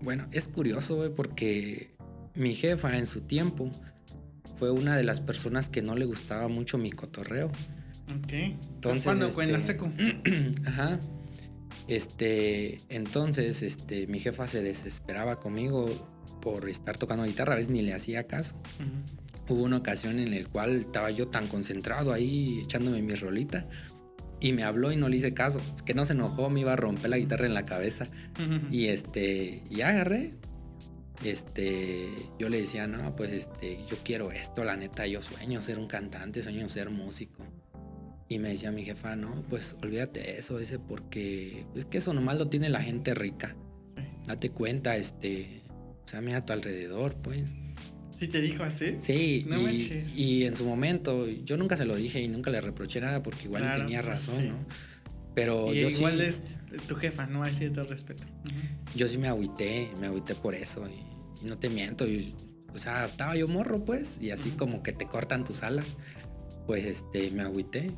bueno, 0.00 0.28
es 0.32 0.48
curioso, 0.48 0.96
güey, 0.96 1.14
porque 1.14 1.94
mi 2.34 2.54
jefa 2.54 2.96
en 2.96 3.06
su 3.06 3.22
tiempo 3.22 3.70
fue 4.58 4.70
una 4.70 4.96
de 4.96 5.04
las 5.04 5.20
personas 5.20 5.68
que 5.68 5.82
no 5.82 5.94
le 5.96 6.04
gustaba 6.04 6.48
mucho 6.48 6.78
mi 6.78 6.90
cotorreo. 6.90 7.48
Ok. 8.16 8.32
Entonces, 8.32 9.04
¿Cuándo? 9.04 9.28
¿En 9.42 9.52
la 9.52 9.58
este, 9.58 9.72
seco? 9.72 9.90
Ajá. 10.66 11.00
Este, 11.88 12.78
entonces, 12.90 13.62
este, 13.62 14.06
mi 14.06 14.18
jefa 14.18 14.46
se 14.46 14.62
desesperaba 14.62 15.40
conmigo 15.40 15.86
por 16.40 16.68
estar 16.68 16.96
tocando 16.96 17.24
guitarra, 17.24 17.54
a 17.54 17.56
veces 17.56 17.72
ni 17.72 17.82
le 17.82 17.94
hacía 17.94 18.26
caso. 18.26 18.54
Hubo 19.48 19.64
una 19.64 19.78
ocasión 19.78 20.18
en 20.18 20.30
la 20.30 20.48
cual 20.48 20.80
estaba 20.80 21.10
yo 21.10 21.28
tan 21.28 21.48
concentrado 21.48 22.12
ahí 22.12 22.60
echándome 22.62 23.00
mi 23.02 23.14
rolita 23.14 23.66
y 24.40 24.52
me 24.52 24.62
habló 24.62 24.92
y 24.92 24.96
no 24.96 25.08
le 25.08 25.16
hice 25.16 25.34
caso. 25.34 25.60
Es 25.74 25.82
que 25.82 25.94
no 25.94 26.04
se 26.04 26.12
enojó, 26.12 26.50
me 26.50 26.60
iba 26.60 26.72
a 26.72 26.76
romper 26.76 27.10
la 27.10 27.18
guitarra 27.18 27.46
en 27.46 27.54
la 27.54 27.64
cabeza. 27.64 28.06
Y 28.70 28.86
este, 28.86 29.62
y 29.70 29.80
agarré. 29.80 30.30
Este, 31.24 32.08
yo 32.38 32.48
le 32.48 32.60
decía, 32.60 32.86
no, 32.86 33.16
pues 33.16 33.32
este, 33.32 33.84
yo 33.88 33.96
quiero 34.04 34.30
esto, 34.30 34.62
la 34.62 34.76
neta, 34.76 35.04
yo 35.06 35.20
sueño 35.20 35.60
ser 35.60 35.78
un 35.78 35.88
cantante, 35.88 36.42
sueño 36.42 36.68
ser 36.68 36.90
músico. 36.90 37.44
Y 38.28 38.38
me 38.38 38.50
decía 38.50 38.70
mi 38.70 38.84
jefa, 38.84 39.16
no, 39.16 39.42
pues 39.48 39.74
olvídate 39.82 40.20
de 40.20 40.38
eso, 40.38 40.58
dice, 40.58 40.78
porque 40.78 41.66
es 41.74 41.86
que 41.86 41.98
eso 41.98 42.12
nomás 42.12 42.38
lo 42.38 42.48
tiene 42.48 42.68
la 42.68 42.82
gente 42.82 43.14
rica. 43.14 43.56
Date 44.26 44.50
cuenta, 44.50 44.96
este, 44.96 45.62
o 46.04 46.06
sea, 46.06 46.20
mira 46.20 46.38
a 46.38 46.46
tu 46.46 46.52
alrededor, 46.52 47.16
pues. 47.16 47.56
¿Sí 48.18 48.28
te 48.28 48.40
dijo 48.40 48.62
así? 48.64 48.96
Sí, 48.98 49.44
No 49.48 49.60
y, 49.60 49.64
manches. 49.64 50.08
y 50.16 50.44
en 50.46 50.56
su 50.56 50.64
momento, 50.64 51.26
yo 51.44 51.56
nunca 51.56 51.76
se 51.76 51.84
lo 51.84 51.94
dije 51.96 52.20
y 52.20 52.28
nunca 52.28 52.50
le 52.50 52.60
reproché 52.60 53.00
nada 53.00 53.22
porque 53.22 53.44
igual 53.44 53.62
Claro, 53.62 53.80
tenía 53.82 54.00
pues, 54.02 54.12
razón, 54.26 54.42
sí. 54.42 54.48
¿no? 54.48 54.66
Pero 55.34 55.72
Y 55.72 55.82
yo 55.82 55.88
igual 55.88 56.16
sí, 56.18 56.22
es 56.24 56.42
tu 56.88 56.96
jefa, 56.96 57.26
¿no? 57.26 57.44
Así 57.44 57.64
de 57.64 57.70
todo 57.70 57.84
respeto. 57.84 58.24
Yo 58.96 59.06
sí 59.06 59.18
me 59.18 59.28
agüité, 59.28 59.90
me 60.00 60.06
agüité 60.08 60.34
por 60.34 60.54
eso 60.54 60.88
y, 60.88 61.44
y 61.44 61.48
no 61.48 61.58
te 61.58 61.68
miento, 61.70 62.06
o 62.74 62.78
sea, 62.78 63.06
estaba 63.06 63.36
yo 63.36 63.46
morro 63.46 63.84
pues 63.84 64.18
y 64.20 64.30
así 64.32 64.50
como 64.50 64.82
que 64.82 64.92
te 64.92 65.06
cortan 65.06 65.44
tus 65.44 65.62
alas, 65.62 65.86
pues 66.66 66.84
este, 66.84 67.30
me 67.30 67.42
agüité 67.42 67.90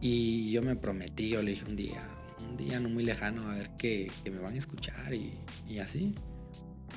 y 0.00 0.50
yo 0.50 0.62
me 0.62 0.74
prometí, 0.76 1.28
yo 1.28 1.42
le 1.42 1.50
dije 1.52 1.64
un 1.68 1.76
día, 1.76 2.00
un 2.48 2.56
día 2.56 2.80
no 2.80 2.88
muy 2.88 3.04
lejano 3.04 3.42
a 3.50 3.54
ver 3.54 3.70
que, 3.76 4.10
que 4.24 4.30
me 4.30 4.38
van 4.38 4.54
a 4.54 4.58
escuchar 4.58 5.12
y, 5.12 5.34
y 5.68 5.78
así. 5.78 6.14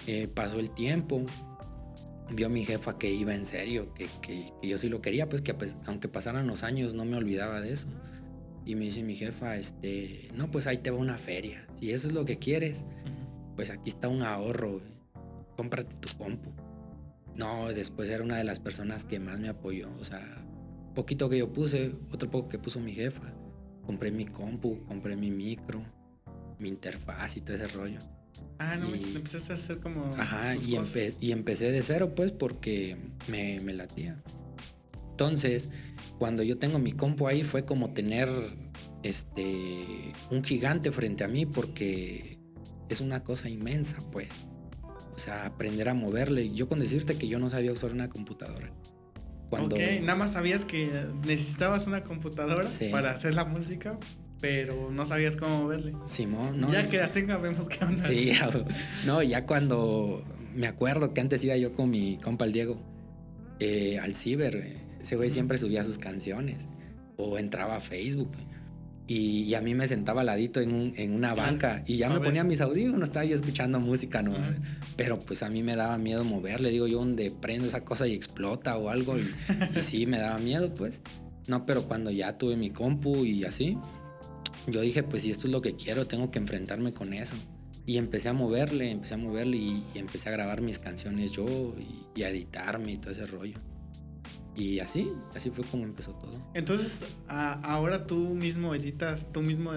Eh, 0.08 0.28
pasó 0.34 0.60
el 0.60 0.70
tiempo, 0.72 1.24
vio 2.32 2.50
mi 2.50 2.66
jefa 2.66 2.98
que 2.98 3.12
iba 3.12 3.34
en 3.36 3.46
serio, 3.46 3.94
que, 3.94 4.08
que- 4.22 4.52
yo 4.64 4.78
sí 4.78 4.90
lo 4.90 5.02
quería, 5.02 5.30
pues 5.30 5.42
que 5.42 5.56
aunque 5.86 6.08
pasaran 6.08 6.48
los 6.48 6.64
años 6.64 6.94
no 6.94 7.06
me 7.06 7.18
olvidaba 7.18 7.62
de 7.62 7.74
eso. 7.74 7.88
Y 8.66 8.76
me 8.76 8.86
dice 8.86 9.04
mi 9.04 9.16
jefa, 9.16 9.58
este, 9.58 10.30
no, 10.34 10.50
pues 10.50 10.66
ahí 10.66 10.80
te 10.80 10.90
va 10.90 10.98
una 10.98 11.20
feria. 11.20 11.68
Si 11.80 11.92
eso 11.92 12.08
es 12.08 12.14
lo 12.14 12.26
que 12.26 12.40
quieres, 12.40 12.86
pues 13.56 13.70
aquí 13.70 13.90
está 13.92 14.08
un 14.08 14.24
ahorro, 14.24 14.82
cómprate 15.56 15.96
tu 15.98 16.18
compu. 16.18 16.52
No, 17.36 17.68
después 17.68 18.10
era 18.10 18.24
una 18.24 18.38
de 18.38 18.44
las 18.44 18.60
personas 18.60 19.06
que 19.06 19.20
más 19.20 19.40
me 19.40 19.50
apoyó, 19.50 19.90
o 20.00 20.04
sea, 20.04 20.22
poquito 20.96 21.30
que 21.30 21.38
yo 21.38 21.52
puse, 21.54 21.92
otro 22.12 22.32
poco 22.32 22.48
que 22.48 22.58
puso 22.58 22.80
mi 22.80 22.94
jefa. 22.94 23.34
Compré 23.86 24.10
mi 24.12 24.26
compu, 24.26 24.84
compré 24.86 25.16
mi 25.16 25.30
micro, 25.30 25.84
mi 26.58 26.70
interfaz 26.70 27.38
y 27.38 27.42
todo 27.42 27.56
ese 27.56 27.68
rollo. 27.68 28.00
Ah, 28.60 28.76
no, 28.80 28.94
Y- 28.96 29.16
empezaste 29.16 29.54
a 29.54 29.56
hacer 29.56 29.80
como. 29.80 30.06
Ajá, 30.18 30.56
y, 30.56 30.74
empe- 30.76 31.14
y 31.20 31.32
empecé 31.32 31.72
de 31.72 31.84
cero, 31.84 32.14
pues, 32.16 32.32
porque 32.32 32.98
me, 33.28 33.60
me 33.62 33.74
latía. 33.74 34.22
Entonces, 35.12 35.72
cuando 36.20 36.44
yo 36.44 36.58
tengo 36.58 36.80
mi 36.80 36.92
compu 36.92 37.28
ahí, 37.28 37.44
fue 37.44 37.66
como 37.66 37.94
tener 37.94 38.30
este 39.04 40.12
un 40.32 40.44
gigante 40.44 40.92
frente 40.92 41.24
a 41.24 41.28
mí, 41.28 41.46
porque 41.46 42.40
es 42.90 43.02
una 43.02 43.24
cosa 43.24 43.50
inmensa, 43.50 43.98
pues. 44.12 44.28
O 45.14 45.18
sea, 45.18 45.46
aprender 45.46 45.88
a 45.88 45.94
moverle. 45.94 46.54
Yo 46.54 46.68
con 46.68 46.80
decirte 46.80 47.18
que 47.18 47.28
yo 47.28 47.40
no 47.40 47.50
sabía 47.50 47.72
usar 47.72 47.94
una 47.94 48.10
computadora. 48.10 48.74
Cuando, 49.50 49.76
Ok, 49.76 49.82
nada 50.02 50.16
más 50.16 50.34
sabías 50.34 50.66
que 50.66 50.90
necesitabas 51.26 51.88
una 51.88 52.04
computadora 52.04 52.68
Sí. 52.68 52.90
para 52.92 53.12
hacer 53.12 53.34
la 53.36 53.46
música, 53.46 53.98
pero 54.46 54.92
no 54.92 55.06
sabías 55.08 55.36
cómo 55.36 55.64
moverle. 55.64 55.94
Simón, 56.06 56.62
¿no? 56.62 56.72
ya 56.72 56.88
que 56.88 56.98
la 56.98 57.12
tenga, 57.12 57.38
vemos 57.38 57.68
qué 57.68 57.84
onda. 57.84 58.04
Sí, 58.04 58.32
no, 59.06 59.24
ya 59.24 59.46
cuando 59.48 60.24
me 60.54 60.68
acuerdo 60.68 61.14
que 61.14 61.22
antes 61.22 61.44
iba 61.44 61.56
yo 61.58 61.74
con 61.74 61.90
mi 61.90 62.18
compa 62.18 62.46
el 62.46 62.52
Diego 62.54 62.78
eh, 63.60 63.98
al 64.00 64.14
ciber, 64.14 64.58
güey. 64.58 64.74
Ese 65.02 65.16
güey 65.16 65.30
siempre 65.32 65.58
subía 65.58 65.84
sus 65.84 65.98
canciones. 65.98 66.68
O 67.18 67.38
entraba 67.40 67.78
a 67.78 67.80
Facebook. 67.80 68.32
Y, 69.08 69.44
y 69.44 69.54
a 69.56 69.62
mí 69.62 69.76
me 69.76 69.88
sentaba 69.88 70.22
al 70.22 70.28
ladito 70.28 70.62
en, 70.62 70.74
un- 70.74 70.94
en 70.98 71.14
una 71.14 71.34
Claro. 71.34 71.52
banca 71.52 71.84
y 71.86 71.98
ya 71.98 72.10
me 72.10 72.16
ver. 72.16 72.24
ponía 72.24 72.44
mis 72.44 72.60
audífonos, 72.62 73.04
estaba 73.10 73.24
yo 73.24 73.36
escuchando 73.36 73.80
música, 73.80 74.24
¿no? 74.24 74.32
Ujú. 74.32 74.42
Pero 74.98 75.20
pues 75.20 75.44
a 75.44 75.50
mí 75.50 75.62
me 75.62 75.76
daba 75.76 75.98
miedo 76.00 76.24
moverle, 76.24 76.70
digo 76.72 76.88
yo, 76.88 76.98
donde 77.00 77.30
prendo 77.32 77.68
esa 77.68 77.84
cosa 77.86 78.08
y 78.08 78.14
explota 78.14 78.78
o 78.78 78.90
algo. 78.90 79.16
Y, 79.18 79.22
y 79.78 79.82
sí, 79.82 80.06
me 80.08 80.18
daba 80.18 80.40
miedo, 80.40 80.74
pues. 80.74 81.02
No, 81.48 81.68
pero 81.68 81.88
cuando 81.88 82.10
ya 82.10 82.40
tuve 82.40 82.56
mi 82.56 82.72
compu 82.72 83.24
y 83.26 83.44
así, 83.46 83.78
yo 84.68 84.82
dije, 84.82 85.04
pues 85.04 85.22
si 85.24 85.32
esto 85.32 85.48
es 85.48 85.54
lo 85.54 85.62
que 85.62 85.76
quiero, 85.76 86.08
tengo 86.08 86.32
que 86.32 86.40
enfrentarme 86.40 86.94
con 86.94 87.14
eso. 87.14 87.36
Y 87.86 87.98
empecé 87.98 88.30
a 88.30 88.34
moverle, 88.34 88.90
empecé 88.90 89.14
a 89.14 89.18
moverle 89.18 89.58
y, 89.58 89.84
y 89.94 90.00
empecé 90.00 90.30
a 90.30 90.32
grabar 90.32 90.62
mis 90.62 90.80
canciones 90.80 91.32
yo 91.32 91.46
y, 91.80 92.20
y 92.20 92.24
a 92.24 92.30
editarme 92.30 92.94
y 92.94 92.98
todo 92.98 93.12
ese 93.12 93.28
rollo. 93.28 93.58
Y 94.56 94.80
así, 94.80 95.12
así 95.36 95.50
fue 95.52 95.66
como 95.66 95.84
empezó 95.84 96.12
todo. 96.14 96.32
Entonces, 96.54 97.06
a- 97.28 97.60
ahora 97.62 98.08
tú 98.08 98.18
mismo 98.34 98.74
editas, 98.74 99.28
tú 99.32 99.42
mismo 99.42 99.72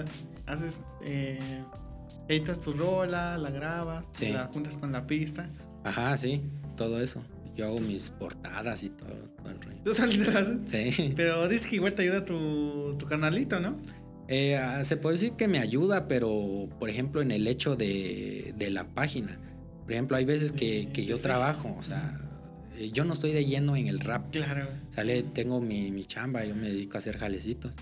haces, 0.47 0.81
eh, 1.05 1.39
editas 2.29 2.61
tu 2.61 2.73
rola, 2.73 3.37
la 3.39 3.51
grabas, 3.51 4.07
Sí. 4.13 4.29
la 4.31 4.47
juntas 4.47 4.77
con 4.77 4.93
la 4.93 5.07
pista. 5.07 5.51
Ajá, 5.85 6.17
sí, 6.17 6.43
todo 6.77 7.01
eso. 7.01 7.23
Yo 7.57 7.67
hago 7.67 7.79
mis 7.81 8.11
portadas 8.11 8.85
y 8.85 8.91
todo, 8.91 9.11
todo 9.37 9.51
el 9.51 9.61
rollo. 9.61 9.79
Tú 9.85 9.93
solito. 9.93 10.31
Sí. 10.67 11.13
Pero 11.17 11.49
dices 11.49 11.67
que 11.67 11.75
igual 11.77 11.93
te 11.95 12.03
ayuda 12.03 12.25
tu, 12.25 12.95
tu 12.97 13.05
carnalito, 13.07 13.59
¿no? 13.59 13.75
Eh, 14.29 14.57
ah, 14.57 14.85
se 14.85 14.97
puede 14.97 15.15
decir 15.15 15.33
que 15.33 15.49
me 15.49 15.59
ayuda, 15.59 16.07
pero 16.07 16.69
por 16.79 16.91
ejemplo 16.91 17.23
en 17.23 17.31
el 17.31 17.47
hecho 17.47 17.77
de, 17.77 18.55
de 18.57 18.71
la 18.71 18.87
página. 18.95 19.41
Por 19.85 19.93
ejemplo, 19.95 20.17
hay 20.19 20.27
veces 20.27 20.53
que, 20.53 20.91
que 20.93 21.07
yo 21.07 21.19
trabajo, 21.19 21.75
o 21.79 21.83
sea, 21.83 22.21
eh, 22.77 22.91
yo 22.93 23.07
no 23.07 23.15
estoy 23.15 23.33
de 23.33 23.47
lleno 23.47 23.75
en 23.75 23.87
el 23.87 24.01
rap. 24.01 24.31
Claro. 24.31 24.69
Sale, 24.91 25.23
tengo 25.23 25.63
mi, 25.63 25.91
mi 25.91 26.05
chamba, 26.05 26.45
yo 26.45 26.55
me 26.55 26.69
dedico 26.69 26.97
a 26.97 26.99
hacer 26.99 27.17
jalecitos. 27.17 27.73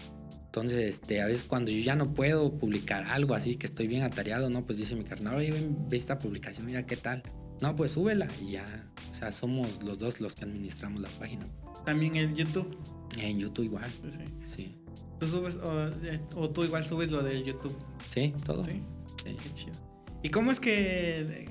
Entonces, 0.44 0.80
este, 0.82 1.20
a 1.20 1.26
veces 1.26 1.44
cuando 1.44 1.70
yo 1.72 1.82
ya 1.82 1.96
no 1.96 2.14
puedo 2.14 2.56
publicar 2.56 3.04
algo 3.04 3.35
así, 3.35 3.56
que 3.56 3.66
estoy 3.66 3.88
bien 3.88 4.04
atareado, 4.04 4.48
¿no? 4.48 4.64
Pues 4.64 4.78
dice 4.78 4.94
mi 4.94 5.04
carnal, 5.04 5.35
oye, 5.35 5.52
ve 5.90 5.96
esta 5.96 6.16
publicación, 6.16 6.64
mira 6.64 6.87
qué 6.87 6.96
tal. 6.96 7.22
No, 7.61 7.74
pues 7.74 7.90
súbela 7.90 8.28
y 8.40 8.52
ya. 8.52 8.64
O 9.11 9.14
sea, 9.14 9.32
somos 9.32 9.82
los 9.82 9.98
dos 9.98 10.20
los 10.20 10.35
que 10.35 10.44
administramos 10.44 11.00
la 11.00 11.09
página. 11.18 11.46
También 11.85 12.16
el 12.16 12.35
YouTube. 12.35 12.78
En 13.18 13.38
YouTube 13.38 13.64
igual, 13.64 13.90
pues 14.00 14.14
sí. 14.14 14.22
sí. 14.46 14.86
Tú 15.18 15.29
subes, 15.29 15.57
o, 15.57 15.88
eh, 15.88 16.20
o 16.35 16.50
tú 16.50 16.64
igual 16.64 16.85
subes 16.85 17.11
lo 17.11 17.22
del 17.22 17.44
YouTube. 17.44 17.76
Sí, 18.09 18.35
todo. 18.44 18.64
Sí. 18.64 18.83
Sí. 19.24 19.37
Qué 19.42 19.55
chido. 19.55 19.76
¿Y 20.22 20.31
cómo 20.31 20.50
es 20.50 20.61
que, 20.61 21.48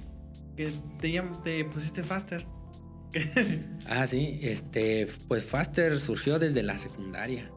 que 0.56 0.71
te, 0.99 1.21
te 1.43 1.65
pusiste 1.65 2.04
faster? 2.04 2.45
Ah, 3.88 4.08
sí, 4.08 4.39
este, 4.41 5.08
pues 5.28 5.43
Faster 5.45 5.99
surgió 5.99 6.39
desde 6.39 6.63
la 6.63 6.78
secundaria. 6.78 7.49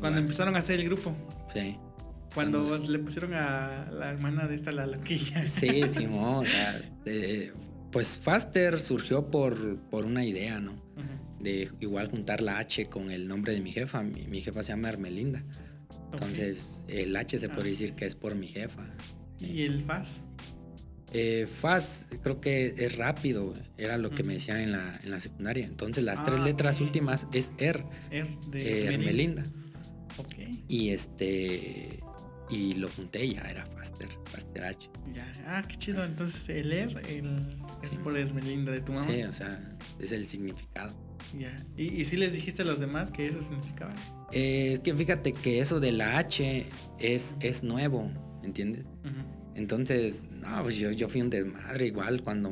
Cuando 0.00 0.18
empezaron 0.18 0.56
a 0.56 0.58
hacer 0.58 0.80
el 0.80 0.86
grupo. 0.86 1.14
Sí, 1.52 1.78
Cuando 2.34 2.78
le 2.78 2.98
pusieron 2.98 3.34
a 3.34 3.90
la 3.92 4.08
hermana 4.08 4.46
de 4.46 4.54
esta, 4.56 4.72
la 4.72 4.86
loquilla. 4.86 5.46
sí, 5.48 5.82
Simón, 5.88 6.44
o 6.44 6.44
sea, 6.44 6.82
eh, 7.04 7.52
pues 7.92 8.18
Faster 8.18 8.80
surgió 8.80 9.30
por, 9.30 9.78
por 9.90 10.04
una 10.04 10.24
idea, 10.24 10.58
¿no? 10.58 10.82
De 11.44 11.68
igual 11.80 12.08
juntar 12.10 12.42
la 12.42 12.58
H 12.58 12.86
con 12.86 13.10
el 13.10 13.28
nombre 13.28 13.52
de 13.52 13.60
mi 13.60 13.70
jefa. 13.72 14.02
Mi, 14.02 14.26
mi 14.26 14.40
jefa 14.40 14.62
se 14.62 14.72
llama 14.72 14.88
Hermelinda. 14.88 15.44
Entonces, 16.12 16.82
el 16.88 17.14
H 17.14 17.38
se 17.38 17.46
Ah, 17.46 17.52
puede 17.54 17.66
sí. 17.74 17.82
decir 17.82 17.94
que 17.94 18.06
es 18.06 18.14
por 18.14 18.34
mi 18.34 18.48
jefa. 18.48 18.88
¿Y 19.40 19.62
el 19.62 19.84
faz? 19.84 20.22
Eh, 21.12 21.46
Faz, 21.46 22.06
creo 22.24 22.40
que 22.40 22.66
es 22.76 22.96
rápido, 22.96 23.52
era 23.78 23.98
lo 23.98 24.10
que 24.10 24.24
me 24.24 24.32
decían 24.34 24.60
en 24.60 24.72
la, 24.72 24.98
en 25.04 25.10
la 25.12 25.20
secundaria. 25.20 25.64
Entonces, 25.64 26.02
las 26.02 26.24
tres 26.24 26.40
Ah, 26.40 26.44
letras 26.44 26.80
últimas 26.80 27.28
es 27.32 27.52
Er, 27.58 27.84
Er, 28.10 28.26
de 28.50 28.62
eh, 28.62 28.86
Hermelinda. 28.94 29.42
Hermelinda. 29.42 29.42
Ok, 30.16 30.34
Y 30.68 30.90
este. 30.90 32.00
Y 32.50 32.74
lo 32.74 32.88
junté 32.90 33.24
y 33.26 33.34
ya 33.34 33.42
era 33.42 33.64
Faster, 33.66 34.08
Faster 34.34 34.64
H. 34.64 34.90
ya. 35.14 35.30
Ah, 35.46 35.62
qué 35.66 35.76
chido. 35.76 36.04
Entonces 36.04 36.48
el 36.48 36.72
Er 36.72 36.90
el, 37.08 37.38
es 37.82 37.88
Sí. 37.90 37.96
por 38.02 38.16
Hermelinda 38.18 38.72
de 38.72 38.80
tu 38.80 38.92
mamá. 38.92 39.06
Sí, 39.10 39.22
o 39.22 39.32
sea, 39.32 39.76
es 40.00 40.10
el 40.12 40.26
significado. 40.26 40.92
Ya. 41.38 41.54
¿Y, 41.76 42.00
y 42.00 42.04
si 42.04 42.16
les 42.16 42.32
dijiste 42.32 42.62
a 42.62 42.64
los 42.64 42.80
demás 42.80 43.10
que 43.12 43.26
eso 43.26 43.40
significaba? 43.42 43.92
Eh, 44.32 44.72
es 44.72 44.80
que 44.80 44.94
fíjate 44.94 45.32
que 45.32 45.60
eso 45.60 45.78
de 45.80 45.92
la 45.92 46.18
H 46.18 46.66
es, 46.98 47.36
es 47.40 47.62
nuevo, 47.62 48.10
¿entiendes? 48.42 48.84
Ujú. 49.04 49.52
Entonces, 49.54 50.28
no, 50.32 50.62
pues 50.64 50.76
yo, 50.76 50.90
yo 50.90 51.08
fui 51.08 51.20
un 51.22 51.30
desmadre 51.30 51.86
igual 51.86 52.22
cuando 52.22 52.50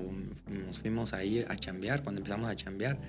nos 0.49 0.81
fuimos 0.81 1.13
ahí 1.13 1.45
a 1.49 1.57
chambear, 1.57 2.03
cuando 2.05 2.21
empezamos 2.21 2.49
a 2.49 2.55
chambear. 2.55 3.01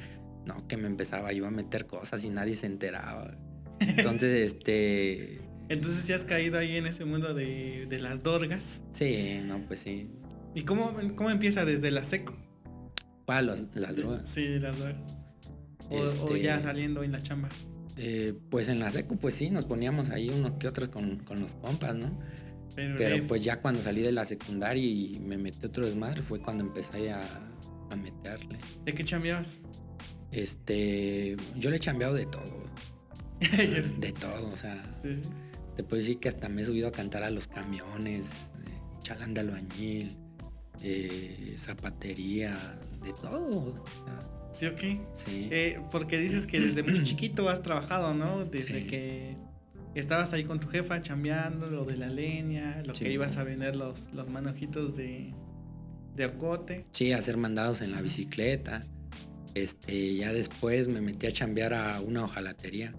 No, 0.45 0.67
que 0.67 0.75
me 0.77 0.87
empezaba 0.87 1.31
yo 1.31 1.45
a 1.45 1.51
meter 1.51 1.85
cosas 1.85 2.23
y 2.23 2.29
nadie 2.31 2.55
se 2.55 2.65
enteraba. 2.65 3.37
Entonces, 3.79 4.53
este. 4.55 5.39
Entonces 5.73 6.07
ya 6.07 6.15
has 6.15 6.25
caído 6.25 6.57
ahí 6.59 6.77
en 6.77 6.85
ese 6.87 7.05
mundo 7.05 7.33
de, 7.33 7.85
de 7.89 7.99
las 7.99 8.23
dorgas. 8.23 8.81
Sí, 8.91 9.39
no, 9.45 9.59
pues 9.65 9.79
sí. 9.79 10.09
¿Y 10.55 10.63
cómo, 10.63 10.95
cómo 11.15 11.29
empieza 11.29 11.65
desde 11.65 11.91
la 11.91 12.03
seco? 12.05 12.35
Para 13.25 13.41
los- 13.41 13.67
las 13.75 13.95
drogas. 13.95 14.29
Sí, 14.29 14.59
las 14.59 14.77
drogas. 14.77 15.17
O, 15.89 15.97
o 15.97 16.03
Este- 16.03 16.41
ya 16.41 16.61
saliendo 16.61 17.03
en 17.03 17.11
la 17.11 17.21
chamba. 17.21 17.49
Eh, 17.97 18.33
pues 18.49 18.69
en 18.69 18.79
la 18.79 18.89
seco, 18.91 19.15
pues 19.17 19.35
sí, 19.35 19.49
nos 19.51 19.65
poníamos 19.65 20.09
ahí 20.09 20.29
unos 20.29 20.53
que 20.53 20.67
otros 20.67 20.89
con, 20.89 21.17
con 21.19 21.39
los 21.39 21.55
compas, 21.55 21.95
¿no? 21.95 22.19
Pero, 22.75 22.95
Pero 22.97 23.15
eh, 23.15 23.21
pues 23.27 23.43
ya 23.43 23.61
cuando 23.61 23.81
salí 23.81 24.01
de 24.01 24.11
la 24.11 24.25
secundaria 24.25 24.83
y 24.83 25.19
me 25.23 25.37
metí 25.37 25.63
otro 25.65 25.85
desmadre 25.85 26.23
fue 26.23 26.41
cuando 26.41 26.63
empecé 26.63 27.11
a, 27.11 27.21
a 27.91 27.95
meterle. 27.95 28.57
¿De 28.83 28.93
qué 28.95 29.03
chambeabas? 29.03 29.59
Este, 30.31 31.37
yo 31.57 31.69
le 31.69 31.75
he 31.75 31.79
chambeado 31.79 32.15
de 32.15 32.25
todo, 32.25 32.63
de 33.99 34.11
todo, 34.13 34.47
o 34.47 34.55
sea, 34.57 34.81
Sí, 35.03 35.15
sí. 35.23 35.29
Te 35.75 35.83
puedo 35.83 35.99
decir 36.01 36.19
que 36.19 36.29
hasta 36.29 36.49
me 36.49 36.61
he 36.61 36.65
subido 36.65 36.87
a 36.87 36.91
cantar 36.91 37.23
a 37.23 37.31
los 37.31 37.47
camiones, 37.47 38.51
eh, 38.65 38.69
chalán 39.01 39.33
de 39.33 39.41
albañil, 39.41 40.17
eh, 40.83 41.55
zapatería, 41.57 42.51
de 43.03 43.13
todo. 43.13 43.83
o 43.83 43.83
sea, 44.05 44.51
¿Sí 44.53 44.65
o 44.67 44.75
qué? 44.75 45.01
sí. 45.13 45.49
Eh, 45.51 45.81
porque 45.91 46.17
dices 46.19 46.45
que 46.47 46.59
desde 46.59 46.83
muy 46.83 47.03
chiquito 47.03 47.49
has 47.49 47.61
trabajado, 47.63 48.13
¿no? 48.13 48.45
Desde 48.45 48.81
Sí. 48.81 48.87
que 48.87 49.37
estabas 49.95 50.33
ahí 50.33 50.43
con 50.43 50.59
tu 50.59 50.67
jefa 50.67 51.01
chambeando, 51.01 51.67
lo 51.67 51.85
de 51.85 51.97
la 51.97 52.07
leña, 52.09 52.81
lo 52.85 52.93
Sí. 52.93 53.05
que 53.05 53.11
ibas 53.11 53.37
a 53.37 53.43
vender 53.43 53.75
los, 53.75 54.11
los 54.13 54.29
manojitos 54.29 54.95
de, 54.95 55.33
de 56.15 56.25
ocote. 56.27 56.85
Sí, 56.91 57.11
hacer 57.13 57.37
mandados 57.37 57.81
en 57.81 57.91
la 57.91 58.01
bicicleta. 58.01 58.79
Este, 59.55 60.15
ya 60.15 60.33
después 60.33 60.87
me 60.87 61.01
metí 61.01 61.27
a 61.27 61.31
chambear 61.31 61.73
a 61.73 61.99
una 62.01 62.23
hojalatería. 62.23 62.93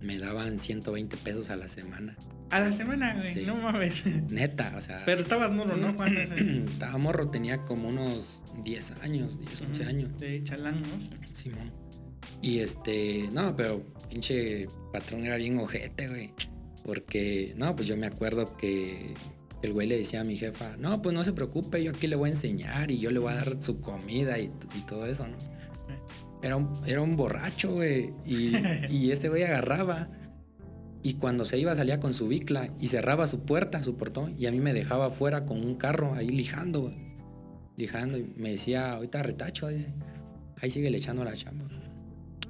Me 0.00 0.18
daban 0.18 0.58
120 0.58 1.16
pesos 1.18 1.50
a 1.50 1.56
la 1.56 1.68
semana. 1.68 2.16
A 2.50 2.60
la 2.60 2.70
semana, 2.72 3.14
güey, 3.14 3.34
Sí. 3.34 3.42
no 3.46 3.56
mames. 3.56 4.02
Neta, 4.30 4.72
o 4.76 4.80
sea. 4.80 5.02
Pero 5.04 5.20
estabas 5.20 5.52
morro, 5.52 5.76
¿no? 5.76 5.94
¿Cuántos 5.96 6.18
años 6.30 6.34
tenías? 6.36 6.70
Estaba 6.70 6.98
morro, 6.98 7.30
tenía 7.30 7.64
como 7.64 7.88
unos 7.88 8.42
10 8.64 8.92
años, 9.02 9.38
10, 9.40 9.60
11 9.62 9.80
Ujú, 9.82 9.90
años. 9.90 10.18
De 10.18 10.42
chalán, 10.44 10.80
¿no? 10.82 10.88
Simón. 11.34 11.72
Y 12.40 12.60
este, 12.60 13.28
no, 13.32 13.56
pero 13.56 13.84
pinche 14.08 14.68
patrón 14.92 15.24
era 15.24 15.36
bien 15.36 15.58
ojete, 15.58 16.08
güey. 16.08 16.32
Porque, 16.84 17.54
no, 17.56 17.74
pues 17.74 17.88
yo 17.88 17.96
me 17.96 18.06
acuerdo 18.06 18.56
que 18.56 19.14
el 19.62 19.72
güey 19.72 19.88
le 19.88 19.98
decía 19.98 20.20
a 20.20 20.24
mi 20.24 20.36
jefa, 20.36 20.76
no, 20.76 21.02
pues 21.02 21.12
no 21.14 21.24
se 21.24 21.32
preocupe, 21.32 21.82
yo 21.82 21.90
aquí 21.90 22.06
le 22.06 22.14
voy 22.14 22.30
a 22.30 22.32
enseñar 22.32 22.92
y 22.92 22.98
yo 22.98 23.10
le 23.10 23.18
voy 23.18 23.32
a 23.32 23.36
dar 23.36 23.60
su 23.60 23.80
comida 23.80 24.38
y, 24.38 24.44
y 24.76 24.82
todo 24.86 25.04
eso, 25.06 25.26
¿no? 25.26 25.36
Era 26.42 26.56
un, 26.56 26.72
era 26.86 27.02
un 27.02 27.16
borracho, 27.16 27.72
güey. 27.72 28.10
Y, 28.24 28.52
y 28.90 29.12
este 29.12 29.28
güey 29.28 29.42
agarraba. 29.42 30.08
Y 31.02 31.14
cuando 31.14 31.44
se 31.44 31.58
iba, 31.58 31.74
salía 31.76 32.00
con 32.00 32.12
su 32.12 32.28
bicla 32.28 32.74
y 32.80 32.88
cerraba 32.88 33.26
su 33.26 33.40
puerta, 33.40 33.82
su 33.82 33.96
portón. 33.96 34.34
Y 34.38 34.46
a 34.46 34.52
mí 34.52 34.60
me 34.60 34.72
dejaba 34.72 35.06
afuera 35.06 35.46
con 35.46 35.64
un 35.64 35.74
carro 35.74 36.14
ahí 36.14 36.28
lijando, 36.28 36.82
güey. 36.82 36.96
Lijando. 37.76 38.18
Y 38.18 38.24
me 38.36 38.50
decía, 38.50 38.92
ahorita 38.92 39.22
retacho, 39.22 39.68
dice. 39.68 39.94
Ahí 40.60 40.70
sigue 40.70 40.90
le 40.90 40.98
echando 40.98 41.24
la 41.24 41.34
chamba. 41.34 41.66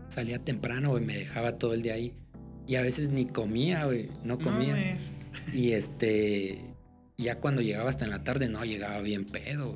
Salía 0.09 0.38
temprano, 0.38 0.90
güey. 0.90 1.05
Me 1.05 1.14
dejaba 1.14 1.59
todo 1.59 1.74
el 1.74 1.83
día 1.83 1.94
ahí. 1.94 2.14
Y 2.66 2.77
a 2.77 2.83
veces 2.83 3.11
ni 3.11 3.27
comía, 3.27 3.85
güey. 3.85 4.09
No 4.24 4.38
comía. 4.38 4.98
Y 5.53 5.72
este, 5.72 6.59
ya 7.16 7.40
cuando 7.40 7.62
llegaba 7.62 7.90
hasta 7.90 8.05
en 8.05 8.11
la 8.11 8.24
tarde, 8.24 8.48
no, 8.48 8.64
llegaba 8.64 9.01
bien 9.01 9.24
pedo. 9.24 9.74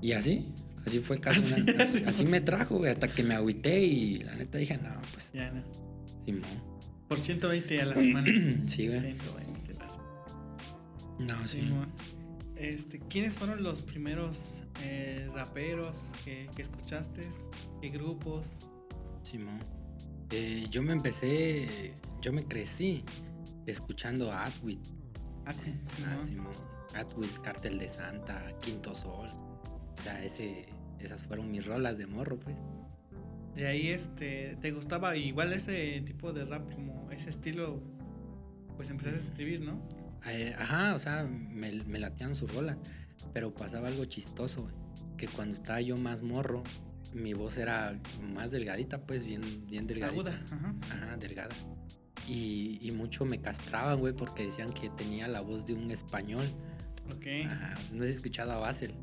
Y 0.00 0.12
así, 0.12 0.46
así 0.86 1.00
fue 1.00 1.20
casi 1.20 1.54
Así, 1.54 1.62
una- 2.00 2.10
así. 2.10 2.24
me 2.24 2.40
trajo, 2.40 2.78
güey, 2.78 2.90
hasta 2.90 3.08
que 3.08 3.22
me 3.22 3.34
agüité 3.34 3.80
y 3.80 4.18
la 4.20 4.34
neta 4.36 4.58
dije, 4.58 4.78
no, 4.78 4.90
pues, 5.12 5.30
Ya, 5.32 5.50
no. 5.50 5.62
Simón. 6.24 6.70
Por 7.08 7.18
120 7.18 7.80
a 7.82 7.86
la 7.86 7.94
semana. 7.96 8.26
Sí, 8.66 8.86
güey. 8.88 9.00
120 9.00 9.72
a 9.72 9.78
la 9.78 9.88
semana. 9.88 10.24
No, 11.18 11.48
sí. 11.48 11.68
Este, 12.56 12.98
¿Quiénes 13.00 13.36
fueron 13.36 13.62
los 13.62 13.82
primeros 13.82 14.64
eh, 14.82 15.28
raperos 15.34 16.12
que, 16.24 16.48
que 16.54 16.62
escuchaste? 16.62 17.22
¿Qué 17.80 17.88
grupos? 17.88 18.70
Simón. 19.22 19.58
Eh, 20.30 20.66
yo 20.70 20.82
me 20.82 20.92
empecé, 20.92 21.94
yo 22.20 22.32
me 22.32 22.44
crecí 22.44 23.02
escuchando 23.66 24.30
a 24.30 24.44
Atwit. 24.46 24.78
Ah, 25.46 25.52
Simón. 26.24 26.46
Atwit, 26.94 27.38
Cártel 27.40 27.78
de 27.78 27.88
Santa, 27.88 28.56
Quinto 28.60 28.94
Sol. 28.94 29.28
O 30.00 30.02
sea, 30.02 30.24
ese, 30.24 30.64
esas 30.98 31.24
fueron 31.24 31.50
mis 31.50 31.66
rolas 31.66 31.98
de 31.98 32.06
morro, 32.06 32.38
pues. 32.38 32.56
De 33.54 33.66
ahí, 33.66 33.88
este, 33.88 34.56
¿te 34.58 34.72
gustaba 34.72 35.14
igual 35.14 35.52
ese 35.52 36.00
tipo 36.06 36.32
de 36.32 36.46
rap, 36.46 36.72
como 36.72 37.10
ese 37.10 37.28
estilo? 37.28 37.82
Pues 38.76 38.88
empezaste 38.88 39.18
a 39.18 39.22
escribir, 39.22 39.60
¿no? 39.60 39.86
Eh, 40.26 40.54
ajá, 40.58 40.94
o 40.94 40.98
sea, 40.98 41.24
me, 41.24 41.72
me 41.84 41.98
latean 41.98 42.34
su 42.34 42.46
rola. 42.46 42.78
Pero 43.34 43.54
pasaba 43.54 43.88
algo 43.88 44.06
chistoso, 44.06 44.66
que 45.18 45.28
cuando 45.28 45.54
estaba 45.54 45.82
yo 45.82 45.98
más 45.98 46.22
morro, 46.22 46.62
mi 47.12 47.34
voz 47.34 47.58
era 47.58 48.00
más 48.34 48.52
delgadita, 48.52 49.04
pues 49.04 49.26
bien, 49.26 49.66
bien 49.66 49.86
delgadita. 49.86 50.30
Aguda, 50.30 50.42
ajá. 50.50 50.74
Ajá, 50.94 51.16
delgada. 51.18 51.54
Y, 52.26 52.78
y 52.80 52.90
mucho 52.92 53.26
me 53.26 53.38
castraban, 53.42 53.98
güey, 53.98 54.14
porque 54.14 54.46
decían 54.46 54.72
que 54.72 54.88
tenía 54.88 55.28
la 55.28 55.42
voz 55.42 55.66
de 55.66 55.74
un 55.74 55.90
español. 55.90 56.46
Ok. 57.14 57.26
Ajá, 57.44 57.78
no 57.92 58.04
has 58.04 58.08
escuchado 58.08 58.52
a 58.52 58.56
Basel, 58.56 58.94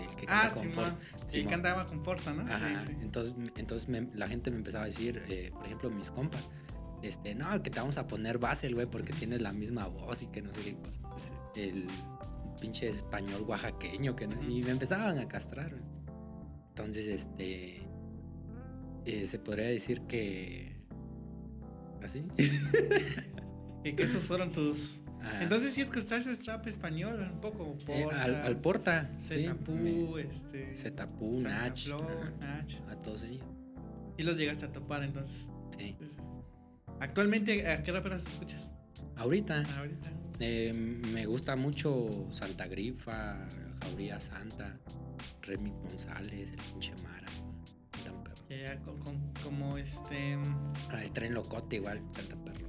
del 0.00 0.16
que 0.16 0.26
ah, 0.28 0.50
con 0.52 0.62
sí, 0.62 0.68
Ford. 0.70 0.92
Sí, 1.26 1.38
Simón. 1.38 1.50
cantaba 1.50 1.86
con 1.86 2.02
Porta, 2.02 2.32
¿no? 2.32 2.42
Ajá, 2.42 2.58
Sí, 2.86 2.86
sí. 2.92 2.96
entonces, 3.02 3.34
entonces 3.56 3.88
me- 3.88 4.08
la 4.14 4.28
gente 4.28 4.50
me 4.50 4.58
empezaba 4.58 4.84
a 4.84 4.86
decir, 4.86 5.20
eh, 5.28 5.50
por 5.52 5.64
ejemplo, 5.64 5.90
mis 5.90 6.10
compas, 6.10 6.42
este, 7.02 7.34
no, 7.34 7.50
que 7.62 7.70
te 7.70 7.78
vamos 7.80 7.98
a 7.98 8.06
poner 8.06 8.38
Basel, 8.38 8.74
güey, 8.74 8.86
porque 8.86 9.12
tienes 9.12 9.42
la 9.42 9.52
misma 9.52 9.86
voz 9.86 10.22
y 10.22 10.26
que 10.28 10.42
no 10.42 10.52
sé 10.52 10.62
qué 10.62 10.76
cosa. 10.76 11.00
El 11.54 11.86
pinche 12.60 12.88
español 12.88 13.42
oaxaqueño, 13.46 14.16
que 14.16 14.26
no- 14.26 14.42
y 14.42 14.62
me 14.62 14.70
empezaban 14.70 15.18
a 15.18 15.28
castrar, 15.28 15.70
güey. 15.70 15.82
Entonces, 16.68 17.08
este, 17.08 17.86
eh, 19.04 19.26
se 19.26 19.38
podría 19.38 19.66
decir 19.66 20.02
que, 20.02 20.76
así. 22.02 22.24
Y 23.84 23.92
que 23.94 24.02
esos 24.02 24.24
fueron 24.24 24.50
tus. 24.50 24.98
Ah, 25.22 25.40
Entonces 25.42 25.72
sí 25.74 25.80
escuchaste 25.80 26.30
rap 26.46 26.66
español 26.66 27.20
un 27.32 27.40
poco. 27.40 27.76
eh, 27.88 28.02
Porta, 28.04 28.22
al, 28.22 28.34
al 28.36 28.60
Porta, 28.60 29.10
sí. 29.18 29.28
Zetapú, 29.46 29.72
me- 29.72 30.20
este. 30.22 30.76
Zetapú, 30.76 31.40
Nach, 31.40 31.78
ajá, 31.92 32.32
Nach. 32.38 32.72
a 32.90 32.96
todos 33.00 33.22
ellos, 33.24 33.46
Y 34.18 34.22
los 34.22 34.36
llegaste 34.36 34.66
a 34.66 34.72
topar 34.72 35.02
entonces. 35.02 35.50
sí. 35.76 35.96
Actualmente, 37.00 37.68
¿a 37.70 37.82
qué 37.82 37.92
raperos 37.92 38.26
escuchas? 38.26 38.72
Ahorita, 39.16 39.62
Ahorita. 39.78 40.10
Eh, 40.38 40.72
me 41.12 41.26
gusta 41.26 41.56
mucho 41.56 42.08
Santa 42.30 42.66
Grifa, 42.66 43.38
Jauría 43.82 44.20
Santa, 44.20 44.78
Remy 45.42 45.70
González, 45.82 46.50
el 46.52 46.56
pinche 46.56 46.92
Mara. 47.02 47.26
Tan 48.04 48.22
perro. 48.22 48.36
Ya, 48.48 48.56
ya, 48.74 48.80
con, 48.80 48.98
con- 48.98 49.32
como 49.42 49.76
este. 49.78 50.38
Ah, 50.90 51.02
el 51.02 51.10
tren 51.12 51.34
locote 51.34 51.76
igual, 51.76 52.02
canta 52.14 52.36
perro. 52.44 52.65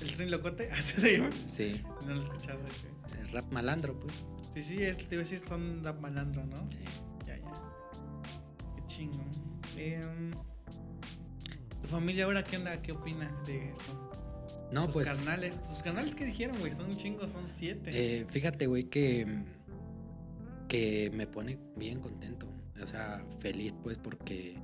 El 0.00 0.12
tren 0.12 0.30
locote, 0.30 0.70
¿así 0.72 1.00
se 1.00 1.16
llama? 1.18 1.30
Sí, 1.46 1.82
No 2.06 2.14
lo 2.14 2.20
he 2.20 2.22
escuchado 2.24 2.60
ese. 2.66 3.20
el 3.20 3.28
rap 3.30 3.50
malandro, 3.52 3.98
pues. 3.98 4.12
Sí, 4.54 4.62
sí, 4.62 4.82
es, 4.82 4.96
te 4.98 5.14
iba 5.14 5.16
a 5.16 5.24
decir, 5.24 5.38
son 5.38 5.82
rap 5.84 6.00
malandro, 6.00 6.44
¿no? 6.46 6.56
Sí. 6.70 6.78
Ya, 7.26 7.36
ya. 7.36 7.52
Qué 8.76 8.82
chingo. 8.86 9.24
Em, 9.76 10.32
¿Tu 11.82 11.88
familia 11.88 12.24
ahora 12.24 12.42
qué 12.42 12.56
onda? 12.56 12.80
¿Qué 12.82 12.92
opina 12.92 13.30
de 13.46 13.70
eso? 13.72 14.10
No, 14.72 14.86
Tus 14.86 14.94
pues. 14.94 15.08
carnales, 15.08 15.60
tus 15.62 15.82
carnales 15.82 16.14
que 16.14 16.24
dijeron, 16.26 16.58
güey, 16.58 16.72
son 16.72 16.86
un 16.86 16.96
chingo, 16.96 17.28
son 17.28 17.48
siete. 17.48 17.90
eh, 18.20 18.26
fíjate, 18.28 18.66
güey, 18.66 18.84
que. 18.84 19.44
que 20.68 21.10
me 21.14 21.26
pone 21.26 21.58
bien 21.76 22.00
contento. 22.00 22.46
O 22.82 22.86
sea, 22.86 23.24
feliz, 23.40 23.72
pues, 23.82 23.96
porque 23.98 24.56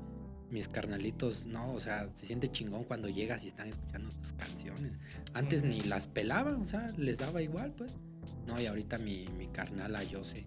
mis 0.53 0.69
carnalitos, 0.69 1.47
no, 1.47 1.73
o 1.73 1.81
sea, 1.81 2.09
se 2.15 2.27
siente 2.27 2.53
chingón 2.53 2.85
cuando 2.85 3.09
llegas 3.09 3.43
y 3.43 3.47
están 3.47 3.69
escuchando 3.69 4.15
tus 4.15 4.35
canciones. 4.35 4.99
Antes 5.33 5.65
ni 5.65 5.81
las 5.81 6.07
pelaba, 6.07 6.57
o 6.57 6.67
sea, 6.67 6.87
les 6.99 7.19
daba 7.19 7.41
igual, 7.43 7.73
pues. 7.73 7.99
No, 8.47 8.61
y 8.61 8.67
ahorita 8.67 8.99
mi, 8.99 9.27
mi 9.39 9.49
carnala 9.49 10.03
Jose, 10.11 10.47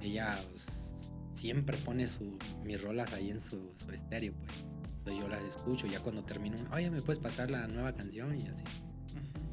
ella 0.00 0.40
pues, 0.48 1.12
siempre 1.34 1.76
pone 1.78 2.06
su, 2.06 2.38
mis 2.64 2.80
rolas 2.82 3.12
ahí 3.12 3.30
en 3.30 3.40
su, 3.40 3.72
su 3.74 3.90
estéreo, 3.90 4.34
pues. 4.34 4.50
Entonces 4.98 5.22
yo 5.22 5.28
las 5.28 5.42
escucho, 5.42 5.86
ya 5.88 6.00
cuando 6.00 6.24
termino, 6.24 6.56
oye, 6.72 6.88
¿me 6.88 7.02
puedes 7.02 7.18
pasar 7.18 7.50
la 7.50 7.66
nueva 7.66 7.94
canción? 7.94 8.38
Y 8.38 8.46
así. 8.46 8.64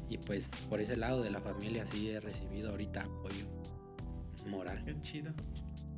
Y 0.08 0.18
pues 0.18 0.50
por 0.68 0.80
ese 0.80 0.96
lado 0.96 1.22
de 1.22 1.30
la 1.30 1.40
familia 1.40 1.84
sí 1.84 2.08
he 2.08 2.20
recibido 2.20 2.70
ahorita 2.70 3.02
apoyo 3.02 3.46
moral. 4.46 4.82
Qué 4.84 4.98
chido. 5.00 5.34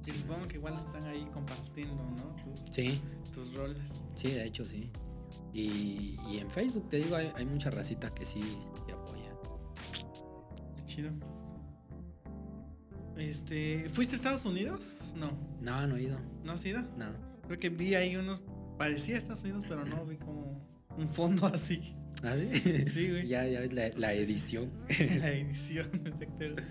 Y 0.07 0.11
supongo 0.13 0.47
que 0.47 0.57
igual 0.57 0.75
están 0.77 1.05
ahí 1.07 1.27
compartiendo, 1.33 2.03
¿no? 2.03 2.35
Tus, 2.45 2.65
Sí, 2.71 3.01
tus 3.35 3.53
rolas. 3.55 4.05
sí, 4.15 4.31
de 4.31 4.45
hecho 4.45 4.65
sí. 4.65 4.91
Y, 5.53 6.19
y 6.31 6.39
en 6.39 6.51
Facebook, 6.51 6.89
te 6.89 6.97
digo, 6.99 7.17
hay, 7.17 7.31
hay 7.37 7.45
mucha 7.47 7.71
racita 7.71 8.11
que 8.11 8.25
sí 8.25 8.41
te 8.87 8.93
apoya. 8.93 9.33
Qué 10.77 10.85
chido. 10.87 11.11
Este, 13.17 13.89
¿fuiste 13.93 14.15
a 14.15 14.17
Estados 14.17 14.45
Unidos? 14.47 15.13
No, 15.17 15.31
No, 15.61 15.87
no 15.87 15.97
he 15.97 16.03
ido. 16.05 16.19
¿no 16.45 16.53
has 16.53 16.65
ido? 16.65 16.81
No. 16.97 17.13
Creo 17.47 17.59
que 17.59 17.69
vi 17.69 17.95
ahí 17.95 18.17
unos, 18.17 18.43
parecía 18.79 19.19
Estados 19.19 19.43
Unidos, 19.43 19.63
pero 19.69 19.85
no, 19.85 20.07
vi 20.07 20.17
como 20.17 20.67
un 20.97 21.09
fondo 21.09 21.47
así. 21.47 21.95
¿Ah, 22.23 22.35
sí? 22.37 22.85
Sí, 22.93 23.11
güey. 23.11 23.29
ya, 23.29 23.47
ya 23.47 23.61
ves 23.61 23.73
la, 23.73 23.89
la 23.97 24.13
edición. 24.15 24.71
La 25.21 25.31
edición, 25.33 25.89
exacto. 26.07 26.63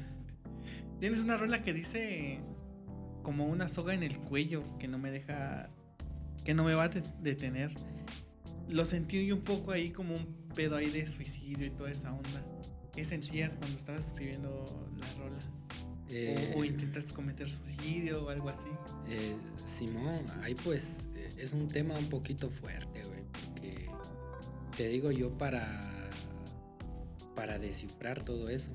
Tienes 1.00 1.24
una 1.24 1.38
rola 1.38 1.62
que 1.62 1.74
dice 1.74 2.42
como 3.23 3.45
una 3.45 3.67
soga 3.67 3.93
en 3.93 4.03
el 4.03 4.17
cuello 4.19 4.63
que 4.79 4.88
no 4.88 4.97
me 4.97 5.12
deja, 5.12 5.69
que 6.45 6.53
no 6.53 6.63
me 6.63 6.73
va 6.73 6.84
a 6.84 6.89
de- 6.89 7.03
detener. 7.21 7.71
Lo 8.67 8.86
sentí 8.86 9.25
yo 9.25 9.36
un 9.36 9.41
poco 9.41 9.71
ahí 9.71 9.91
como 9.91 10.13
un 10.13 10.49
pedo 10.55 10.75
ahí 10.75 10.89
de 10.89 11.05
suicidio 11.08 11.65
y 11.65 11.69
toda 11.71 11.89
esa 11.91 12.13
onda. 12.13 12.45
¿Qué 12.95 13.03
sentías 13.03 13.55
cuando 13.55 13.77
estabas 13.77 14.08
escribiendo 14.08 14.65
la 14.97 15.13
rola? 15.13 15.38
Eh, 16.12 16.53
o, 16.55 16.60
o 16.62 16.63
intentas 16.65 17.13
cometer 17.13 17.47
suicidio 17.49 18.25
o 18.25 18.29
algo 18.29 18.49
así. 18.49 18.69
eh, 19.10 19.36
Simón, 19.63 20.19
ahí 20.41 20.55
pues 20.63 21.08
eh, 21.15 21.29
es 21.38 21.53
un 21.53 21.67
tema 21.67 21.97
un 21.97 22.10
poquito 22.10 22.49
fuerte, 22.49 23.03
güey, 23.03 23.23
porque 23.32 23.89
te 24.75 24.88
digo 24.88 25.12
yo 25.12 25.38
para, 25.38 26.10
para 27.36 27.60
descifrar 27.60 28.23
todo 28.23 28.49
eso, 28.49 28.71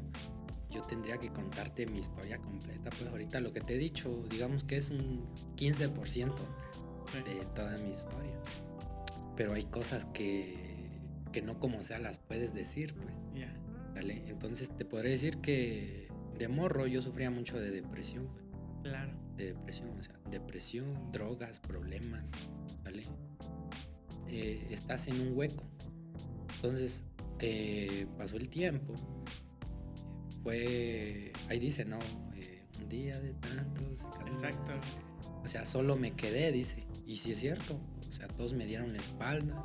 yo 0.74 0.80
tendría 0.82 1.18
que 1.18 1.28
contarte 1.32 1.86
mi 1.86 1.98
historia 2.00 2.38
completa, 2.38 2.90
pues 2.90 3.06
ahorita 3.08 3.40
lo 3.40 3.52
que 3.52 3.60
te 3.60 3.74
he 3.74 3.78
dicho, 3.78 4.24
digamos 4.28 4.64
que 4.64 4.76
es 4.76 4.90
un 4.90 5.24
15% 5.56 6.34
Sí. 7.12 7.22
de 7.22 7.44
toda 7.54 7.76
mi 7.78 7.92
historia, 7.92 8.36
pero 9.36 9.52
hay 9.52 9.64
cosas 9.64 10.06
que, 10.06 11.00
que 11.32 11.42
no 11.42 11.60
como 11.60 11.82
sea 11.82 11.98
las 12.00 12.18
puedes 12.18 12.54
decir, 12.54 12.94
pues. 12.94 13.14
¿Sale? 13.94 14.24
Entonces 14.26 14.70
te 14.76 14.84
podré 14.84 15.10
decir 15.10 15.38
que 15.38 16.08
de 16.36 16.48
morro 16.48 16.88
yo 16.88 17.00
sufría 17.00 17.30
mucho 17.30 17.60
de 17.60 17.70
depresión, 17.70 18.26
güey, 18.26 18.44
Claro. 18.82 19.12
de 19.36 19.52
depresión, 19.54 19.96
o 19.96 20.02
sea, 20.02 20.18
depresión, 20.28 21.12
drogas, 21.12 21.60
problemas, 21.60 22.32
¿vale? 22.82 23.02
Eh, 24.26 24.66
estás 24.70 25.06
en 25.06 25.20
un 25.20 25.36
hueco. 25.36 25.62
Entonces, 26.56 27.04
eh, 27.38 28.08
pasó 28.18 28.36
el 28.36 28.48
tiempo, 28.48 28.94
fue, 30.44 31.32
ahí 31.48 31.58
dice, 31.58 31.86
¿no? 31.86 31.98
Eh, 32.36 32.66
un 32.80 32.88
día 32.88 33.18
de 33.18 33.32
tantos. 33.32 34.06
Exacto. 34.26 34.72
O 35.42 35.48
sea, 35.48 35.64
solo 35.64 35.96
me 35.96 36.12
quedé, 36.12 36.52
dice. 36.52 36.86
Y 37.06 37.16
sí 37.16 37.32
es 37.32 37.38
cierto, 37.38 37.80
o 37.98 38.12
sea, 38.12 38.28
todos 38.28 38.52
me 38.52 38.66
dieron 38.66 38.92
la 38.92 39.00
espalda, 39.00 39.64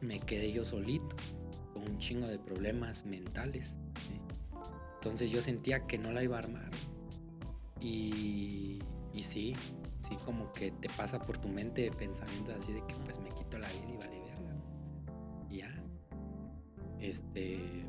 me 0.00 0.18
quedé 0.18 0.52
yo 0.52 0.64
solito, 0.64 1.16
con 1.72 1.82
un 1.82 1.98
chingo 1.98 2.26
de 2.26 2.38
problemas 2.38 3.06
mentales. 3.06 3.78
¿sí? 4.08 4.20
Entonces 4.96 5.30
yo 5.30 5.40
sentía 5.40 5.86
que 5.86 5.98
no 5.98 6.12
la 6.12 6.22
iba 6.22 6.36
a 6.36 6.40
armar. 6.40 6.70
Y, 7.80 8.80
y 9.12 9.22
sí, 9.22 9.54
sí, 10.00 10.16
como 10.24 10.50
que 10.50 10.72
te 10.72 10.88
pasa 10.88 11.20
por 11.20 11.38
tu 11.38 11.48
mente 11.48 11.90
pensamientos 11.92 12.56
así 12.56 12.72
de 12.72 12.80
que 12.86 12.94
pues 13.04 13.20
me 13.20 13.28
quito 13.28 13.58
la 13.58 13.68
vida 13.68 13.88
y 13.92 13.96
vale 13.96 14.20
verga. 14.20 14.52
¿no? 14.52 15.46
Y 15.48 15.58
ya. 15.58 15.82
Este, 16.98 17.86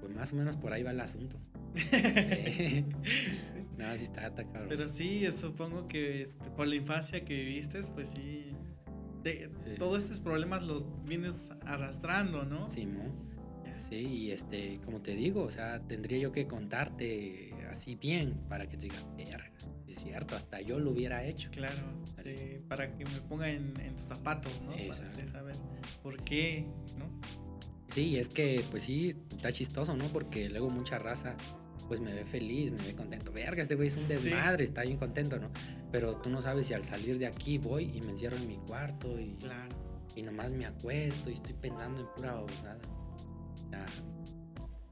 pues 0.00 0.14
más 0.14 0.32
o 0.32 0.36
menos 0.36 0.56
por 0.56 0.72
ahí 0.72 0.82
va 0.82 0.90
el 0.90 1.00
asunto. 1.00 1.38
Sí. 1.76 2.84
no, 3.78 3.96
sí 3.96 4.04
está, 4.04 4.26
está 4.28 4.44
cabrón. 4.44 4.66
Pero 4.68 4.88
sí, 4.88 5.24
supongo 5.32 5.86
que 5.88 6.22
este, 6.22 6.50
por 6.50 6.66
la 6.66 6.74
infancia 6.76 7.24
que 7.24 7.34
viviste, 7.44 7.80
pues 7.94 8.10
sí. 8.14 8.46
de- 9.22 9.44
Eh. 9.44 9.74
todos 9.78 10.02
estos 10.04 10.20
problemas 10.20 10.62
los 10.62 10.86
vienes 11.04 11.50
arrastrando, 11.66 12.44
¿no? 12.44 12.68
Simón. 12.70 13.12
Ya. 13.64 13.76
Sí, 13.76 13.94
y 13.96 14.30
este, 14.32 14.80
como 14.84 15.00
te 15.00 15.14
digo, 15.14 15.42
o 15.44 15.50
sea, 15.50 15.80
tendría 15.86 16.18
yo 16.18 16.32
que 16.32 16.46
contarte 16.46 17.50
así 17.70 17.94
bien 17.94 18.34
para 18.48 18.66
que 18.68 18.76
te 18.76 18.84
digas, 18.86 19.06
sí 19.16 19.24
es 19.92 19.96
cierto, 19.98 20.36
hasta 20.36 20.60
yo 20.60 20.80
lo 20.80 20.90
hubiera 20.90 21.24
hecho. 21.24 21.50
Claro, 21.50 21.76
este, 22.02 22.62
para 22.68 22.96
que 22.96 23.04
me 23.04 23.20
ponga 23.22 23.48
en, 23.50 23.72
en 23.80 23.94
tus 23.96 24.06
zapatos, 24.06 24.60
¿no? 24.62 24.70
Para 24.70 24.82
Exacto. 24.82 25.20
saber 25.32 25.56
por 26.02 26.16
qué, 26.24 26.66
¿no? 26.98 27.10
Sí, 27.90 28.18
es 28.18 28.28
que, 28.28 28.64
pues 28.70 28.84
sí, 28.84 29.16
está 29.30 29.50
chistoso, 29.52 29.96
¿no? 29.96 30.06
Porque 30.12 30.48
luego 30.48 30.70
mucha 30.70 30.98
raza, 30.98 31.36
pues 31.88 32.00
me 32.00 32.12
ve 32.14 32.24
feliz, 32.24 32.70
me 32.72 32.82
ve 32.82 32.94
contento. 32.94 33.32
Verga, 33.32 33.62
este 33.62 33.74
güey 33.74 33.88
es 33.88 33.96
un 33.96 34.04
Sí. 34.04 34.28
desmadre, 34.30 34.64
está 34.64 34.82
bien 34.82 34.96
contento, 34.98 35.38
¿no? 35.40 35.50
Pero 35.90 36.16
tú 36.16 36.30
no 36.30 36.40
sabes 36.40 36.68
si 36.68 36.74
al 36.74 36.84
salir 36.84 37.18
de 37.18 37.26
aquí 37.26 37.58
voy 37.58 37.90
y 37.94 38.00
me 38.02 38.12
encierro 38.12 38.36
en 38.36 38.46
mi 38.46 38.56
cuarto 38.58 39.18
y, 39.18 39.34
Claro. 39.38 39.74
y 40.14 40.22
nomás 40.22 40.52
me 40.52 40.66
acuesto 40.66 41.30
y 41.30 41.32
estoy 41.32 41.54
pensando 41.54 42.02
en 42.02 42.06
pura 42.14 42.34
babosada. 42.34 42.78
O 43.54 43.56
sea, 43.70 43.86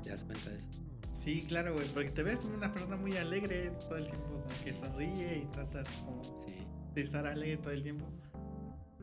¿te 0.02 0.11
das 0.11 0.24
cuenta 0.24 0.50
de 0.50 0.56
eso? 0.58 0.68
Sí, 1.12 1.42
claro, 1.46 1.74
güey, 1.74 1.87
porque 1.92 2.11
te 2.11 2.22
ves 2.22 2.44
una 2.46 2.72
persona 2.72 2.96
muy 2.96 3.16
alegre 3.16 3.70
todo 3.88 3.96
el 3.96 4.06
tiempo, 4.06 4.24
como 4.28 4.64
que 4.64 4.72
sonríe 4.74 5.38
y 5.44 5.46
tratas 5.52 5.88
como 6.04 6.22
Sí. 6.24 6.54
de 6.94 7.02
estar 7.02 7.26
alegre 7.26 7.56
todo 7.58 7.72
el 7.72 7.82
tiempo. 7.82 8.06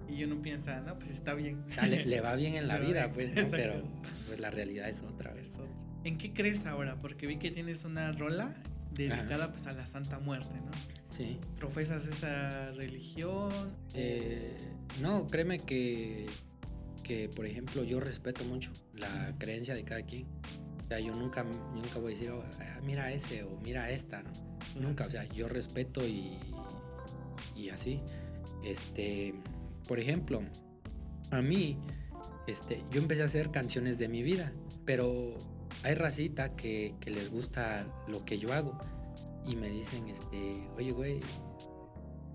Y 0.09 0.23
uno 0.23 0.41
piensa, 0.41 0.81
no, 0.81 0.97
pues 0.97 1.09
está 1.09 1.33
bien. 1.33 1.63
O 1.67 1.71
sea, 1.71 1.87
le, 1.87 2.21
va 2.21 2.35
bien 2.35 2.55
en 2.55 2.67
la 2.67 2.77
vida, 2.79 3.11
pues, 3.13 3.33
¿no? 3.33 3.43
pero 3.51 3.83
pues 4.27 4.39
la 4.39 4.51
realidad 4.51 4.89
es 4.89 5.01
otra 5.01 5.33
vez. 5.33 5.49
Es. 5.49 5.59
¿En 6.03 6.17
qué 6.17 6.33
crees 6.33 6.65
ahora? 6.65 7.01
Porque 7.01 7.27
vi 7.27 7.37
que 7.37 7.51
tienes 7.51 7.83
una 7.83 8.11
rola 8.11 8.55
dedicada 8.93 9.51
pues 9.51 9.67
a 9.67 9.73
la 9.73 9.87
Santa 9.87 10.19
Muerte, 10.19 10.53
¿no? 10.53 10.71
Sí. 11.09 11.39
¿Profesas 11.57 12.07
esa 12.07 12.71
religión? 12.71 13.51
Eh, 13.93 14.55
no, 15.01 15.27
créeme 15.27 15.59
que, 15.59 16.27
que, 17.03 17.29
por 17.35 17.45
ejemplo, 17.45 17.83
yo 17.83 17.99
respeto 17.99 18.43
mucho 18.45 18.71
la 18.93 19.33
creencia 19.37 19.73
de 19.73 19.83
cada 19.83 20.03
quien. 20.03 20.27
O 20.79 20.83
sea, 20.87 20.99
yo 20.99 21.15
nunca, 21.15 21.43
nunca 21.43 21.99
voy 21.99 22.13
a 22.13 22.15
decir, 22.15 22.31
oh, 22.31 22.43
ah, 22.43 22.81
mira 22.83 23.11
ese 23.11 23.43
o 23.43 23.59
mira 23.61 23.89
esta, 23.89 24.21
¿no? 24.21 24.31
Nunca, 24.79 25.07
o 25.07 25.09
sea, 25.09 25.23
yo 25.25 25.47
respeto 25.47 26.05
y, 26.05 26.37
y 27.55 27.69
así. 27.69 28.01
Este, 28.63 29.33
por 29.88 30.00
ejemplo, 30.00 30.41
a 31.32 31.41
mí, 31.41 31.78
este, 32.48 32.82
yo 32.91 33.02
empecé 33.02 33.21
a 33.21 33.26
hacer 33.26 33.52
canciones 33.52 33.98
de 33.98 34.08
mi 34.08 34.24
vida, 34.24 34.54
pero 34.86 35.38
hay 35.84 35.95
racita 35.95 36.56
que, 36.56 36.95
que 37.00 37.12
les 37.12 37.30
gusta 37.30 37.86
lo 38.08 38.26
que 38.26 38.38
yo 38.38 38.54
hago 38.54 38.78
y 39.45 39.56
me 39.56 39.69
dicen, 39.69 40.08
este, 40.08 40.67
oye, 40.78 40.91
güey, 40.91 41.19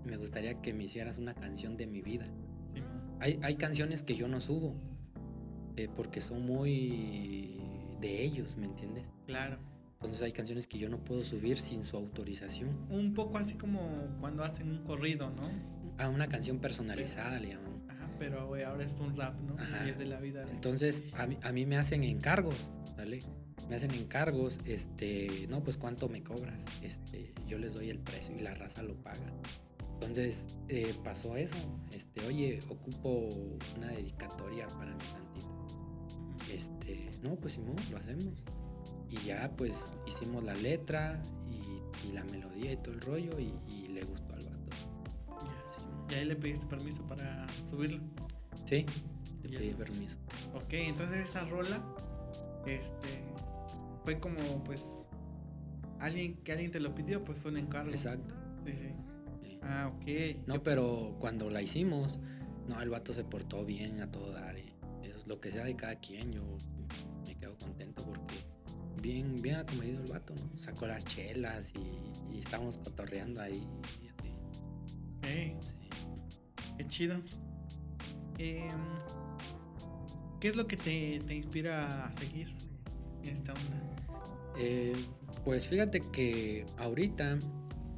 me 0.05 0.17
gustaría 0.17 0.61
que 0.61 0.73
me 0.73 0.85
hicieras 0.85 1.17
una 1.17 1.33
canción 1.33 1.77
de 1.77 1.87
mi 1.87 2.01
vida. 2.01 2.25
Sí. 2.73 2.81
Hay, 3.19 3.39
hay 3.43 3.55
canciones 3.55 4.03
que 4.03 4.15
yo 4.15 4.27
no 4.27 4.39
subo 4.39 4.75
eh, 5.77 5.87
porque 5.95 6.21
son 6.21 6.45
muy 6.45 7.59
de 7.99 8.23
ellos, 8.23 8.57
¿me 8.57 8.65
entiendes? 8.65 9.05
Claro. 9.25 9.57
Entonces 9.95 10.23
hay 10.23 10.31
canciones 10.31 10.65
que 10.65 10.79
yo 10.79 10.89
no 10.89 11.03
puedo 11.03 11.23
subir 11.23 11.59
sin 11.59 11.83
su 11.83 11.95
autorización. 11.95 12.87
Un 12.89 13.13
poco 13.13 13.37
así 13.37 13.53
como 13.53 13.79
cuando 14.19 14.43
hacen 14.43 14.69
un 14.69 14.83
corrido, 14.83 15.29
¿no? 15.29 15.43
A 16.01 16.09
una 16.09 16.27
canción 16.27 16.59
personalizada 16.59 17.39
le 17.39 17.49
llaman. 17.49 17.83
Ajá, 17.89 18.09
pero 18.17 18.47
güey, 18.47 18.63
ahora 18.63 18.83
es 18.85 18.99
un 18.99 19.15
rap, 19.15 19.39
¿no? 19.41 19.53
Ajá. 19.53 19.85
Y 19.85 19.89
es 19.89 19.97
de 19.99 20.05
la 20.05 20.19
vida. 20.19 20.43
de- 20.43 20.51
Entonces 20.51 21.03
a 21.13 21.27
mí, 21.27 21.37
a 21.43 21.51
mí 21.51 21.65
me 21.65 21.77
hacen 21.77 22.03
encargos, 22.03 22.71
¿vale? 22.97 23.19
Me 23.69 23.75
hacen 23.75 23.91
encargos, 23.91 24.57
este, 24.65 25.45
no, 25.49 25.63
pues 25.63 25.77
cuánto 25.77 26.09
me 26.09 26.23
cobras, 26.23 26.65
este, 26.81 27.33
yo 27.45 27.59
les 27.59 27.75
doy 27.75 27.89
el 27.91 27.99
precio 27.99 28.35
y 28.35 28.41
la 28.41 28.53
raza 28.55 28.81
lo 28.81 28.95
paga. 29.03 29.31
Entonces 29.93 30.59
eh, 30.67 30.95
pasó 31.03 31.37
eso, 31.37 31.57
este, 31.93 32.25
oye, 32.25 32.59
ocupo 32.69 33.29
una 33.77 33.87
dedicatoria 33.89 34.65
para 34.67 34.95
mi 34.95 35.03
santita. 35.05 36.51
Este, 36.51 37.09
no, 37.21 37.35
pues 37.35 37.53
Simón, 37.53 37.75
lo 37.91 37.97
hacemos. 37.97 38.33
Y 39.09 39.17
ya 39.27 39.51
pues 39.55 39.95
hicimos 40.07 40.43
la 40.43 40.55
letra 40.55 41.21
y, 41.47 42.07
y 42.07 42.11
la 42.13 42.23
melodía 42.25 42.71
y 42.71 42.77
todo 42.77 42.95
el 42.95 43.01
rollo 43.01 43.39
y, 43.39 43.53
y 43.69 43.87
Y 46.11 46.15
ahí 46.15 46.25
le 46.25 46.35
pediste 46.35 46.65
permiso 46.67 47.03
para 47.07 47.47
subirlo. 47.63 47.99
Sí, 48.65 48.85
le 49.43 49.49
Ya. 49.51 49.59
pedí 49.59 49.73
permiso. 49.73 50.17
Ok, 50.53 50.73
entonces 50.73 51.25
esa 51.25 51.45
rola, 51.45 51.81
este, 52.67 53.23
fue 54.03 54.19
como 54.19 54.63
pues 54.63 55.07
alguien 55.99 56.35
que 56.43 56.51
alguien 56.51 56.71
te 56.71 56.79
lo 56.79 56.93
pidió, 56.93 57.23
pues 57.23 57.39
fue 57.39 57.51
un 57.51 57.57
encargo. 57.57 57.91
Exacto. 57.91 58.35
Sí, 58.65 58.73
sí. 58.73 58.89
sí. 59.41 59.59
Ah, 59.63 59.91
ok. 59.95 60.45
No, 60.47 60.61
pero 60.61 61.15
cuando 61.19 61.49
la 61.49 61.61
hicimos, 61.61 62.19
no, 62.67 62.81
el 62.81 62.89
vato 62.89 63.13
se 63.13 63.23
portó 63.23 63.63
bien 63.65 64.01
a 64.01 64.11
todo 64.11 64.31
dar. 64.31 64.57
eh. 64.57 64.73
Eso 65.03 65.15
es 65.17 65.27
lo 65.27 65.39
que 65.39 65.49
sea 65.51 65.65
de 65.65 65.75
cada 65.75 65.95
quien. 65.95 66.31
Yo 66.33 66.43
me 67.25 67.35
quedo 67.35 67.57
contento 67.57 68.03
porque 68.05 68.35
bien, 69.01 69.35
bien 69.41 69.55
acomedido 69.55 70.03
el 70.03 70.11
vato, 70.11 70.33
¿no? 70.35 70.57
Sacó 70.57 70.87
las 70.87 71.05
chelas 71.05 71.71
y, 71.75 72.35
y 72.35 72.39
estábamos 72.39 72.77
cotorreando 72.79 73.41
ahí 73.41 73.65
y 74.03 74.07
así. 74.09 74.33
Sí. 75.23 75.55
Chido. 77.01 77.15
Em, 78.37 78.69
¿Qué 80.39 80.47
es 80.47 80.55
lo 80.55 80.67
que 80.67 80.75
te, 80.75 81.19
te 81.25 81.35
inspira 81.35 82.05
a 82.05 82.13
seguir 82.13 82.55
en 83.23 83.29
esta 83.33 83.53
onda? 83.53 83.95
Eh, 84.59 84.93
pues 85.43 85.67
fíjate 85.67 86.01
que 86.01 86.65
ahorita 86.77 87.39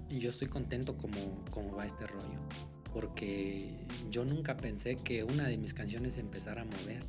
yo 0.10 0.30
estoy 0.30 0.48
contento 0.48 0.98
como, 0.98 1.44
como 1.52 1.76
va 1.76 1.86
este 1.86 2.08
rollo. 2.08 2.39
Porque 2.94 3.76
yo 4.10 4.24
nunca 4.24 4.56
pensé 4.56 4.96
que 4.96 5.24
una 5.24 5.48
de 5.48 5.58
mis 5.58 5.74
canciones 5.74 6.18
empezara 6.18 6.62
a 6.62 6.66
mover. 6.66 7.04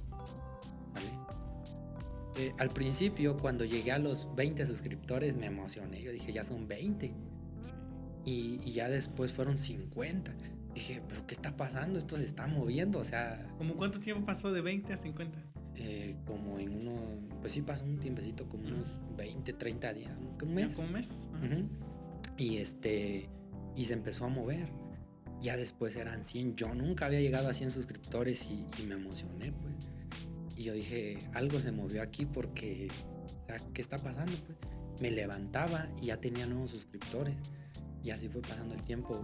Eh, 2.36 2.52
al 2.58 2.70
principio, 2.70 3.36
cuando 3.36 3.64
llegué 3.64 3.92
a 3.92 3.98
los 3.98 4.34
20 4.34 4.66
suscriptores, 4.66 5.36
me 5.36 5.46
emocioné. 5.46 6.02
Yo 6.02 6.10
dije, 6.10 6.32
ya 6.32 6.42
son 6.42 6.66
20. 6.66 7.14
Sí. 7.60 7.72
Y, 8.24 8.60
y 8.64 8.72
ya 8.72 8.88
después 8.88 9.32
fueron 9.32 9.56
50. 9.56 10.34
Dije, 10.74 11.02
¿pero 11.08 11.26
qué 11.26 11.34
está 11.34 11.56
pasando? 11.56 11.98
Esto 11.98 12.16
se 12.16 12.24
está 12.24 12.46
moviendo. 12.46 12.98
O 12.98 13.04
sea, 13.04 13.46
¿Cómo 13.58 13.76
cuánto 13.76 14.00
tiempo 14.00 14.26
pasó 14.26 14.52
de 14.52 14.60
20 14.60 14.92
a 14.92 14.96
50? 14.96 15.38
eh, 15.76 16.16
como 16.26 16.58
en 16.58 16.74
uno. 16.74 16.92
Pues 17.40 17.52
sí, 17.52 17.62
pasó 17.62 17.84
un 17.84 17.98
tiempecito, 17.98 18.48
como 18.48 18.66
unos 18.66 18.86
20, 19.16 19.52
30 19.52 19.92
días. 19.92 20.12
Un 20.18 20.38
¿Ya 20.38 20.54
mes. 20.54 20.74
¿Como 20.74 20.88
un 20.88 20.94
mes? 20.94 21.28
Ajá. 21.34 21.46
Ujú. 21.46 21.68
Y 22.38 22.56
este. 22.58 23.28
Y 23.76 23.84
se 23.84 23.92
empezó 23.94 24.24
a 24.24 24.28
mover. 24.28 24.68
Ya 25.40 25.56
después 25.56 25.94
eran 25.96 26.24
100. 26.24 26.56
Yo 26.56 26.74
nunca 26.74 27.06
había 27.06 27.20
llegado 27.20 27.48
a 27.48 27.52
100 27.52 27.70
suscriptores 27.70 28.48
y, 28.50 28.66
y 28.82 28.86
me 28.86 28.94
emocioné, 28.94 29.52
pues. 29.52 29.90
Y 30.56 30.64
yo 30.64 30.72
dije, 30.72 31.18
algo 31.34 31.60
se 31.60 31.70
movió 31.72 32.02
aquí 32.02 32.24
porque. 32.26 32.88
O 33.24 33.46
sea, 33.46 33.56
¿qué 33.72 33.80
está 33.80 33.98
pasando? 33.98 34.32
Pues 34.46 34.58
me 35.00 35.10
levantaba 35.10 35.88
y 36.00 36.06
ya 36.06 36.18
tenía 36.20 36.46
nuevos 36.46 36.70
suscriptores. 36.70 37.36
Y 38.04 38.10
así 38.10 38.28
fue 38.28 38.42
pasando 38.42 38.74
el 38.74 38.82
tiempo, 38.82 39.14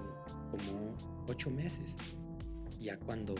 como 0.50 0.96
8 1.28 1.50
meses. 1.50 1.94
Ya 2.80 2.98
cuando 2.98 3.34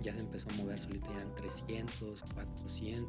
ya 0.00 0.14
se 0.14 0.20
empezó 0.20 0.48
a 0.50 0.52
mover 0.54 0.78
solito, 0.78 1.10
ya 1.10 1.16
eran 1.16 1.34
300, 1.34 2.22
400. 2.32 3.08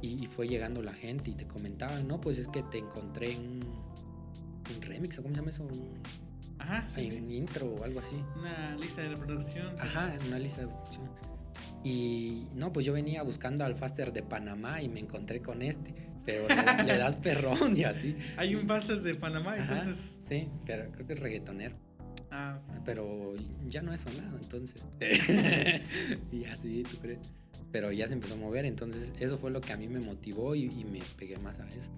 Y, 0.00 0.22
y 0.22 0.26
fue 0.26 0.46
llegando 0.46 0.80
la 0.80 0.92
gente 0.92 1.30
y 1.30 1.34
te 1.34 1.48
comentaban, 1.48 2.06
no, 2.06 2.20
pues 2.20 2.38
es 2.38 2.46
que 2.46 2.62
te 2.62 2.78
encontré 2.78 3.32
en 3.32 3.60
un, 3.64 4.82
remix, 4.82 5.18
o 5.18 5.22
cómo 5.22 5.34
se 5.34 5.40
llama 5.40 5.50
eso, 5.50 5.64
un, 5.64 6.02
Ajá, 6.60 6.88
sí, 6.88 7.06
en 7.06 7.26
sí. 7.26 7.36
intro 7.36 7.74
o 7.74 7.82
algo 7.82 7.98
así. 7.98 8.22
Una 8.36 8.76
lista 8.76 9.00
de 9.02 9.08
reproducción. 9.08 9.74
Ajá, 9.80 10.14
en 10.14 10.26
una 10.28 10.38
lista 10.38 10.60
de 10.60 10.68
producción. 10.68 11.10
Y 11.82 12.46
no, 12.54 12.72
pues 12.72 12.86
yo 12.86 12.92
venía 12.92 13.22
buscando 13.24 13.64
al 13.64 13.74
Faster 13.74 14.12
de 14.12 14.22
Panamá 14.22 14.82
y 14.82 14.88
me 14.88 15.00
encontré 15.00 15.42
con 15.42 15.62
este, 15.62 15.94
pero 16.24 16.46
le, 16.48 16.84
le 16.84 16.98
das 16.98 17.16
perrón 17.16 17.76
y 17.76 17.84
así. 17.84 18.16
Hay 18.36 18.54
un 18.54 18.66
Faster 18.66 19.00
de 19.00 19.14
Panamá, 19.14 19.54
Ajá, 19.54 19.80
entonces. 19.80 20.18
sí, 20.20 20.48
pero 20.66 20.90
creo 20.92 21.06
que 21.06 21.12
es 21.14 21.18
reggaetonero. 21.20 21.76
Ah, 22.30 22.60
Pero 22.84 23.34
ya 23.68 23.80
no 23.80 23.90
es 23.94 24.00
sonado, 24.02 24.36
entonces. 24.38 24.86
y 26.32 26.44
así, 26.44 26.82
¿tú 26.82 26.98
crees? 26.98 27.32
Pero 27.72 27.90
ya 27.90 28.06
se 28.06 28.14
empezó 28.14 28.34
a 28.34 28.36
mover, 28.36 28.66
entonces 28.66 29.14
eso 29.18 29.38
fue 29.38 29.50
lo 29.50 29.60
que 29.62 29.72
a 29.72 29.76
mí 29.78 29.88
me 29.88 30.00
motivó 30.00 30.54
y, 30.54 30.64
y 30.64 30.84
me 30.84 31.00
pegué 31.16 31.38
más 31.38 31.58
a 31.60 31.66
eso. 31.68 31.90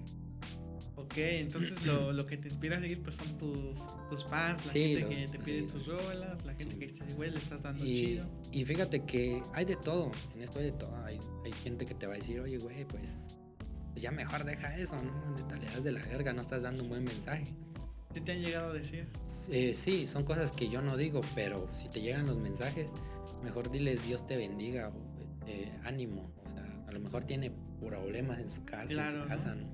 ok, 0.96 1.14
entonces 1.16 1.85
lo, 1.85 2.12
lo 2.12 2.26
que 2.26 2.37
te 2.37 2.46
inspira 2.48 2.76
a 2.76 2.80
seguir 2.80 3.02
pues 3.02 3.16
son 3.16 3.37
tus, 3.38 3.74
tus 4.09 4.24
fans, 4.24 4.64
la 4.66 4.70
Sí, 4.72 4.96
gente 4.96 5.00
lo- 5.02 5.09
que 5.09 5.28
te 5.28 5.38
pide 5.44 5.61
sí. 5.68 5.72
tus 5.74 5.87
rolas, 5.88 6.44
la 6.44 6.54
gente 6.54 6.74
Sí. 6.74 6.78
que 6.78 6.87
dice, 6.87 7.04
güey, 7.16 7.30
le 7.33 7.38
estás 7.38 7.62
dando 7.62 7.85
Y, 7.85 7.94
chido. 7.96 8.30
y 8.52 8.64
fíjate 8.64 9.04
que 9.04 9.42
hay 9.52 9.64
de 9.64 9.76
todo, 9.76 10.12
en 10.35 10.42
esto 10.42 10.61
hay 10.61 10.66
de 10.66 10.72
todo. 10.72 10.94
Hay, 11.04 11.18
hay 11.44 11.52
gente 11.64 11.87
que 11.87 11.94
te 11.94 12.06
va 12.06 12.14
a 12.14 12.16
decir, 12.16 12.38
oye, 12.40 12.59
güey, 12.59 12.85
pues 12.85 13.39
ya 13.96 14.11
mejor 14.11 14.44
deja 14.44 14.76
eso, 14.76 14.96
¿no? 15.03 15.35
Das 15.48 15.85
de 15.85 15.92
la 15.92 16.00
verga, 16.07 16.33
no 16.33 16.40
estás 16.42 16.62
dando 16.62 16.83
un 16.83 16.88
buen 16.88 17.05
mensaje. 17.05 17.44
¿Sí 18.12 18.20
te 18.22 18.33
han 18.33 18.40
llegado 18.40 18.70
a 18.70 18.74
decir? 18.74 19.07
Eh, 19.50 19.72
sí, 19.74 20.07
son 20.07 20.24
cosas 20.24 20.50
que 20.53 20.68
yo 20.68 20.83
no 20.83 20.96
digo, 20.96 21.20
pero 21.35 21.68
si 21.72 21.88
te 21.88 22.00
llegan 22.00 22.26
los 22.26 22.38
mensajes, 22.38 22.92
mejor 23.44 23.70
diles 23.70 24.05
Dios 24.05 24.26
te 24.26 24.37
bendiga 24.37 24.88
o 24.88 24.94
eh, 25.46 25.70
ánimo. 25.85 26.22
O 26.44 26.48
sea, 26.48 26.85
a 26.88 26.92
lo 26.92 26.98
mejor 27.00 27.24
tiene 27.24 27.53
problemas 27.81 28.40
en 28.40 28.50
su, 28.50 28.64
ca- 28.64 28.83
en 28.83 28.88
su 28.88 28.94
Claro, 28.94 29.18
¿no? 29.20 29.26
casa, 29.29 29.55
¿no? 29.55 29.68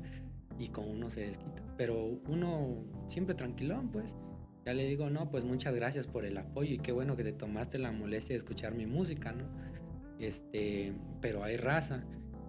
Y 0.58 0.68
con 0.68 0.88
uno 0.88 1.08
se 1.10 1.20
desquita. 1.20 1.62
Pero 1.78 2.20
uno 2.28 2.84
siempre 3.06 3.34
tranquilón, 3.34 3.90
pues. 3.90 4.14
Ya 4.66 4.74
le 4.74 4.84
digo, 4.84 5.08
no, 5.10 5.30
pues 5.30 5.44
muchas 5.44 5.74
gracias 5.76 6.06
por 6.08 6.24
el 6.24 6.36
apoyo 6.36 6.74
y 6.74 6.78
qué 6.78 6.90
bueno 6.92 7.14
que 7.16 7.22
te 7.22 7.32
tomaste 7.32 7.78
la 7.78 7.92
molestia 7.92 8.32
de 8.34 8.38
escuchar 8.38 8.74
mi 8.74 8.84
música, 8.86 9.30
¿no? 9.32 9.44
Este, 10.18 10.92
pero 11.20 11.44
hay 11.44 11.56
raza 11.56 12.04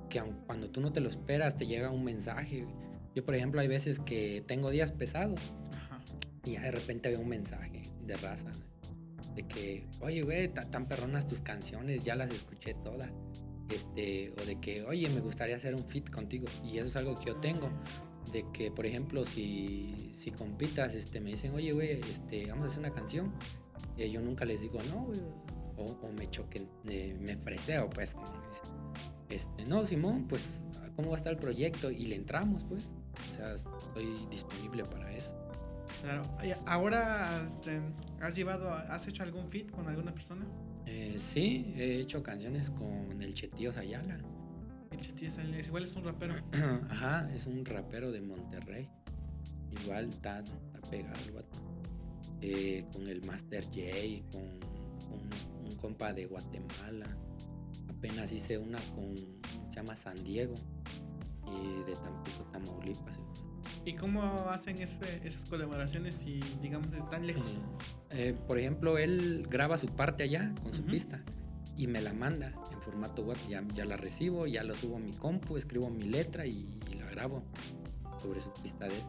que 0.09 0.19
aun 0.19 0.35
cuando 0.45 0.69
tú 0.69 0.81
no 0.81 0.91
te 0.93 0.99
lo 1.01 1.09
esperas 1.09 1.57
te 1.57 1.65
llega 1.67 1.91
un 1.91 2.03
mensaje. 2.03 2.65
Yo, 3.15 3.25
por 3.25 3.35
ejemplo, 3.35 3.59
hay 3.61 3.67
veces 3.67 3.99
que 3.99 4.43
tengo 4.47 4.69
días 4.69 4.91
pesados 4.91 5.39
Ajá. 5.75 5.99
y 6.45 6.53
ya 6.53 6.61
de 6.61 6.71
repente 6.71 7.09
veo 7.09 7.21
un 7.21 7.29
mensaje 7.29 7.81
de 8.05 8.15
raza. 8.17 8.51
De 9.35 9.43
que, 9.47 9.87
oye, 10.01 10.21
güey, 10.23 10.47
ta- 10.47 10.69
tan 10.69 10.87
perronas 10.87 11.25
tus 11.27 11.41
canciones, 11.41 12.03
ya 12.03 12.15
las 12.15 12.31
escuché 12.31 12.73
todas. 12.75 13.11
Este, 13.69 14.33
o 14.41 14.45
de 14.45 14.59
que, 14.59 14.83
oye, 14.83 15.09
me 15.09 15.19
gustaría 15.19 15.55
hacer 15.55 15.75
un 15.75 15.83
fit 15.83 16.09
contigo. 16.09 16.47
Y 16.63 16.77
eso 16.77 16.85
es 16.85 16.95
algo 16.95 17.15
que 17.19 17.25
yo 17.25 17.35
tengo. 17.37 17.69
De 18.31 18.45
que, 18.53 18.71
por 18.71 18.85
ejemplo, 18.85 19.25
si, 19.25 20.11
si 20.15 20.31
compitas, 20.31 20.93
este, 20.95 21.19
me 21.21 21.31
dicen, 21.31 21.53
oye, 21.53 21.71
güey, 21.71 21.91
este, 22.09 22.47
vamos 22.49 22.65
a 22.65 22.67
hacer 22.69 22.79
una 22.79 22.93
canción. 22.93 23.33
Eh, 23.97 24.09
yo 24.09 24.21
nunca 24.21 24.45
les 24.45 24.61
digo, 24.61 24.79
no, 24.89 25.05
güey. 25.05 25.19
O, 25.77 25.83
o 25.83 26.11
me 26.11 26.27
choquen, 26.29 26.67
eh, 26.85 27.15
me 27.19 27.35
freseo, 27.37 27.89
pues, 27.89 28.15
como 28.15 28.25
dicen. 28.47 28.75
Este, 29.29 29.65
no, 29.65 29.85
Simón, 29.85 30.25
pues, 30.27 30.63
¿cómo 30.95 31.09
va 31.09 31.15
a 31.15 31.17
estar 31.17 31.33
el 31.33 31.39
proyecto? 31.39 31.91
Y 31.91 32.07
le 32.07 32.15
entramos, 32.15 32.63
pues. 32.63 32.91
O 33.29 33.31
sea, 33.31 33.53
estoy 33.53 34.15
disponible 34.29 34.83
para 34.85 35.11
eso. 35.11 35.35
Claro. 36.01 36.21
Ahora, 36.65 37.43
este, 37.45 37.81
¿has 38.21 38.35
llevado, 38.35 38.71
has 38.71 39.07
hecho 39.07 39.23
algún 39.23 39.49
fit 39.49 39.71
con 39.71 39.87
alguna 39.87 40.13
persona? 40.13 40.45
Eh, 40.85 41.17
sí, 41.19 41.73
he 41.75 41.99
hecho 41.99 42.23
canciones 42.23 42.71
con 42.71 43.21
el 43.21 43.33
Chetío 43.33 43.73
Sayala. 43.73 44.19
El 44.91 44.97
Chetío 44.97 45.27
es 45.27 45.67
igual 45.67 45.83
es 45.83 45.95
un 45.95 46.05
rapero. 46.05 46.35
Ajá, 46.89 47.29
es 47.33 47.47
un 47.47 47.65
rapero 47.65 48.11
de 48.11 48.21
Monterrey. 48.21 48.89
Igual 49.83 50.09
está, 50.09 50.43
pegado 50.89 51.19
el 51.25 51.31
vato. 51.31 51.59
Eh, 52.41 52.85
con 52.93 53.07
el 53.07 53.21
Master 53.25 53.63
J, 53.65 53.81
con 54.31 54.43
un, 54.43 55.65
un 55.65 55.75
compa 55.77 56.13
de 56.13 56.25
Guatemala. 56.25 57.07
Apenas 57.97 58.31
hice 58.31 58.57
una 58.57 58.79
con, 58.95 59.15
se 59.17 59.75
llama 59.75 59.95
San 59.95 60.21
Diego. 60.23 60.53
Y 61.45 61.83
de 61.83 61.93
Tampico, 61.95 62.43
Tamaulipas. 62.51 63.17
¿Y 63.85 63.93
cómo 63.95 64.21
hacen 64.49 64.77
ese- 64.81 65.25
esas 65.25 65.45
colaboraciones 65.45 66.15
si, 66.15 66.39
digamos, 66.61 66.91
están 66.93 67.25
lejos? 67.25 67.63
Eh, 68.11 68.35
por 68.47 68.57
ejemplo, 68.59 68.97
él 68.97 69.47
graba 69.49 69.77
su 69.77 69.87
parte 69.87 70.23
allá 70.23 70.53
con 70.61 70.73
su 70.73 70.83
pista 70.83 71.23
y 71.77 71.87
me 71.87 72.01
la 72.01 72.11
manda 72.13 72.51
en 72.71 72.81
formato 72.81 73.23
web. 73.23 73.37
Ya, 73.47 73.63
ya 73.75 73.85
la 73.85 73.95
recibo, 73.97 74.45
ya 74.45 74.63
lo 74.63 74.75
subo 74.75 74.97
a 74.97 74.99
mi 74.99 75.11
compu, 75.13 75.55
escribo 75.57 75.89
mi 75.89 76.03
letra 76.03 76.45
y, 76.45 76.79
y 76.91 76.95
la 76.95 77.05
grabo 77.09 77.43
sobre 78.21 78.41
su 78.41 78.51
pista 78.61 78.85
de 78.87 78.95
él. 78.97 79.03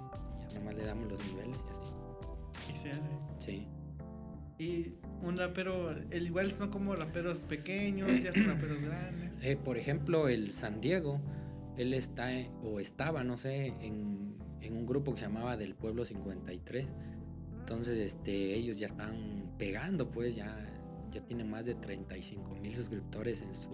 Ya 0.48 0.58
nomás 0.60 0.76
le 0.76 0.84
damos 0.84 1.10
los 1.10 1.24
niveles 1.26 1.58
y 1.66 1.70
así. 1.70 2.72
Y 2.72 2.76
se 2.76 2.90
hace. 2.90 3.08
Sí. 3.38 3.66
Y 4.58 4.94
un 5.22 5.36
rapero, 5.36 5.90
el 6.10 6.26
igual 6.26 6.50
son 6.50 6.70
como 6.70 6.96
raperos 6.96 7.44
pequeños, 7.44 8.22
ya 8.22 8.32
son 8.32 8.46
raperos 8.46 8.82
grandes. 8.82 9.36
Eh, 9.42 9.56
por 9.56 9.78
ejemplo, 9.78 10.28
el 10.28 10.50
San 10.50 10.80
Diego, 10.80 11.20
él 11.76 11.94
está 11.94 12.28
o 12.62 12.80
estaba, 12.80 13.22
no 13.22 13.36
sé, 13.36 13.68
en, 13.82 14.34
en 14.60 14.76
un 14.76 14.86
grupo 14.86 15.12
que 15.12 15.20
se 15.20 15.26
llamaba 15.26 15.56
Del 15.56 15.74
Pueblo 15.74 16.04
53. 16.04 16.86
Entonces, 17.60 17.98
este, 17.98 18.54
ellos 18.54 18.78
ya 18.78 18.86
están 18.86 19.54
pegando, 19.58 20.10
pues 20.10 20.34
ya, 20.34 20.56
ya 21.12 21.20
tienen 21.20 21.50
más 21.50 21.66
de 21.66 21.74
35 21.74 22.56
mil 22.56 22.74
suscriptores 22.74 23.42
en 23.42 23.54
su, 23.54 23.70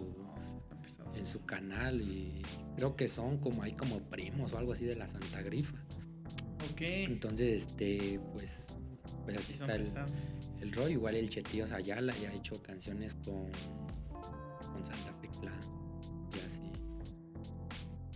No, 0.98 1.16
en 1.16 1.26
su 1.26 1.44
canal 1.44 2.00
y 2.02 2.42
creo 2.76 2.96
que 2.96 3.08
son 3.08 3.38
como 3.38 3.62
hay 3.62 3.72
como 3.72 4.00
primos 4.00 4.52
o 4.52 4.58
algo 4.58 4.72
así 4.72 4.84
de 4.84 4.96
la 4.96 5.08
Santa 5.08 5.42
Grifa. 5.42 5.76
Ok. 6.70 6.80
Entonces, 6.80 7.66
este, 7.66 8.20
pues, 8.32 8.73
pues 9.24 9.38
así 9.38 9.52
está 9.52 9.74
el, 9.74 9.88
el 10.60 10.72
rollo. 10.72 10.88
Igual 10.90 11.16
el 11.16 11.28
Chetío 11.28 11.66
Sayala 11.66 12.14
ya 12.16 12.30
ha 12.30 12.32
hecho 12.32 12.60
canciones 12.62 13.14
con, 13.16 13.50
con 14.72 14.84
Santa 14.84 15.12
Fe 15.20 15.28
Clan 15.40 15.60
y 16.34 16.46
así. 16.46 16.62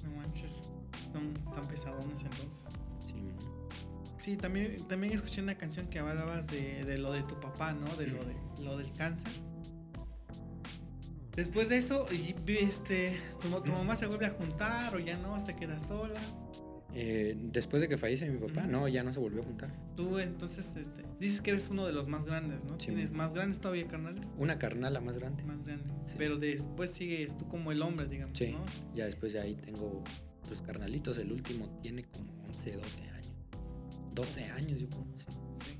No 0.04 0.10
manches. 0.16 0.72
Son 1.12 1.34
tan 1.34 1.66
pesadones 1.68 2.20
entonces. 2.20 2.78
Sí, 2.98 3.14
Sí, 4.16 4.36
también, 4.36 4.76
también 4.88 5.14
escuché 5.14 5.40
una 5.40 5.54
canción 5.56 5.86
que 5.86 6.00
hablabas 6.00 6.46
de, 6.48 6.84
de 6.84 6.98
lo 6.98 7.12
de 7.12 7.22
tu 7.22 7.38
papá, 7.40 7.72
¿no? 7.72 7.86
De 7.96 8.08
lo, 8.08 8.22
de, 8.24 8.36
lo 8.62 8.76
del 8.76 8.92
cáncer. 8.92 9.32
Después 11.34 11.68
de 11.68 11.78
eso, 11.78 12.04
y, 12.10 12.34
este, 12.54 13.16
tu, 13.40 13.48
tu 13.60 13.70
mamá 13.70 13.94
se 13.94 14.06
vuelve 14.08 14.26
a 14.26 14.30
juntar 14.30 14.96
o 14.96 14.98
ya 14.98 15.16
no, 15.18 15.38
se 15.38 15.54
queda 15.54 15.78
sola. 15.78 16.20
Eh, 17.00 17.36
después 17.52 17.80
de 17.80 17.86
que 17.88 17.96
fallece 17.96 18.28
mi 18.28 18.38
papá, 18.38 18.66
no, 18.66 18.88
ya 18.88 19.04
no 19.04 19.12
se 19.12 19.20
volvió 19.20 19.40
a 19.40 19.44
juntar. 19.44 19.72
Tú 19.96 20.18
entonces, 20.18 20.74
este, 20.74 21.04
dices 21.20 21.40
que 21.40 21.50
eres 21.50 21.68
uno 21.70 21.86
de 21.86 21.92
los 21.92 22.08
más 22.08 22.24
grandes, 22.24 22.64
¿no? 22.64 22.70
Sí. 22.80 22.86
¿Tienes 22.88 23.12
más 23.12 23.34
grandes 23.34 23.60
todavía, 23.60 23.86
carnales? 23.86 24.34
Una 24.36 24.58
carnala 24.58 25.00
más 25.00 25.16
grande. 25.18 25.44
Más 25.44 25.64
grande. 25.64 25.94
Sí. 26.06 26.16
Pero 26.18 26.38
después 26.38 26.90
sigues 26.90 27.36
tú 27.38 27.46
como 27.46 27.70
el 27.70 27.82
hombre, 27.82 28.08
digamos, 28.08 28.36
Sí. 28.36 28.50
¿no? 28.50 28.64
Ya 28.96 29.04
después 29.06 29.32
de 29.32 29.40
ahí 29.40 29.54
tengo 29.54 30.02
los 30.50 30.60
carnalitos. 30.62 31.18
El 31.18 31.30
último 31.30 31.68
tiene 31.82 32.02
como 32.04 32.32
11, 32.46 32.72
12 32.72 33.00
años. 33.10 33.34
12 34.14 34.44
años, 34.46 34.80
yo 34.80 34.88
creo. 34.88 35.06
Sí. 35.14 35.26
Sí. 35.64 35.78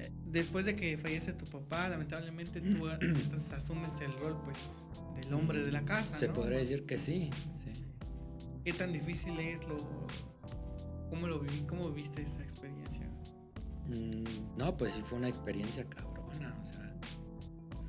Eh, 0.00 0.10
Después 0.26 0.66
de 0.66 0.74
que 0.74 0.98
fallece 0.98 1.32
tu 1.32 1.46
papá, 1.46 1.88
lamentablemente 1.88 2.60
tú 2.60 2.86
entonces 3.00 3.52
asumes 3.52 3.98
el 4.02 4.12
rol, 4.18 4.36
pues, 4.44 4.90
del 5.18 5.32
hombre 5.32 5.64
de 5.64 5.72
la 5.72 5.82
casa, 5.86 6.18
Se 6.18 6.28
¿no? 6.28 6.34
podría 6.34 6.58
decir 6.58 6.84
que 6.84 6.98
sí. 6.98 7.30
¿Qué 8.66 8.72
tan 8.72 8.90
difícil 8.92 9.38
es 9.38 9.64
lo... 9.68 9.76
¿Cómo 11.08 11.28
lo 11.28 11.38
viví? 11.38 11.62
¿Cómo 11.68 11.88
viviste 11.88 12.22
esa 12.22 12.42
experiencia? 12.42 13.08
Mm, 13.86 14.58
no, 14.58 14.76
pues 14.76 14.90
sí 14.90 15.02
fue 15.02 15.18
una 15.18 15.28
experiencia 15.28 15.88
cabrona. 15.88 16.52
O 16.60 16.64
sea, 16.64 16.92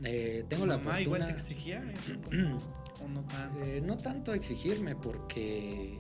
eh, 0.03 0.45
tengo 0.47 0.65
¿Tu 0.65 0.67
la 0.67 0.78
mamá 0.78 0.91
fortuna. 0.91 1.01
igual 1.01 1.25
te 1.25 1.32
exigía 1.32 1.80
eso? 1.91 2.11
¿O 3.03 3.07
no 3.07 3.25
tanto? 3.25 3.63
Eh, 3.63 3.82
no 3.82 3.97
tanto 3.97 4.36
exigirme 4.36 4.95
porque 4.95 5.99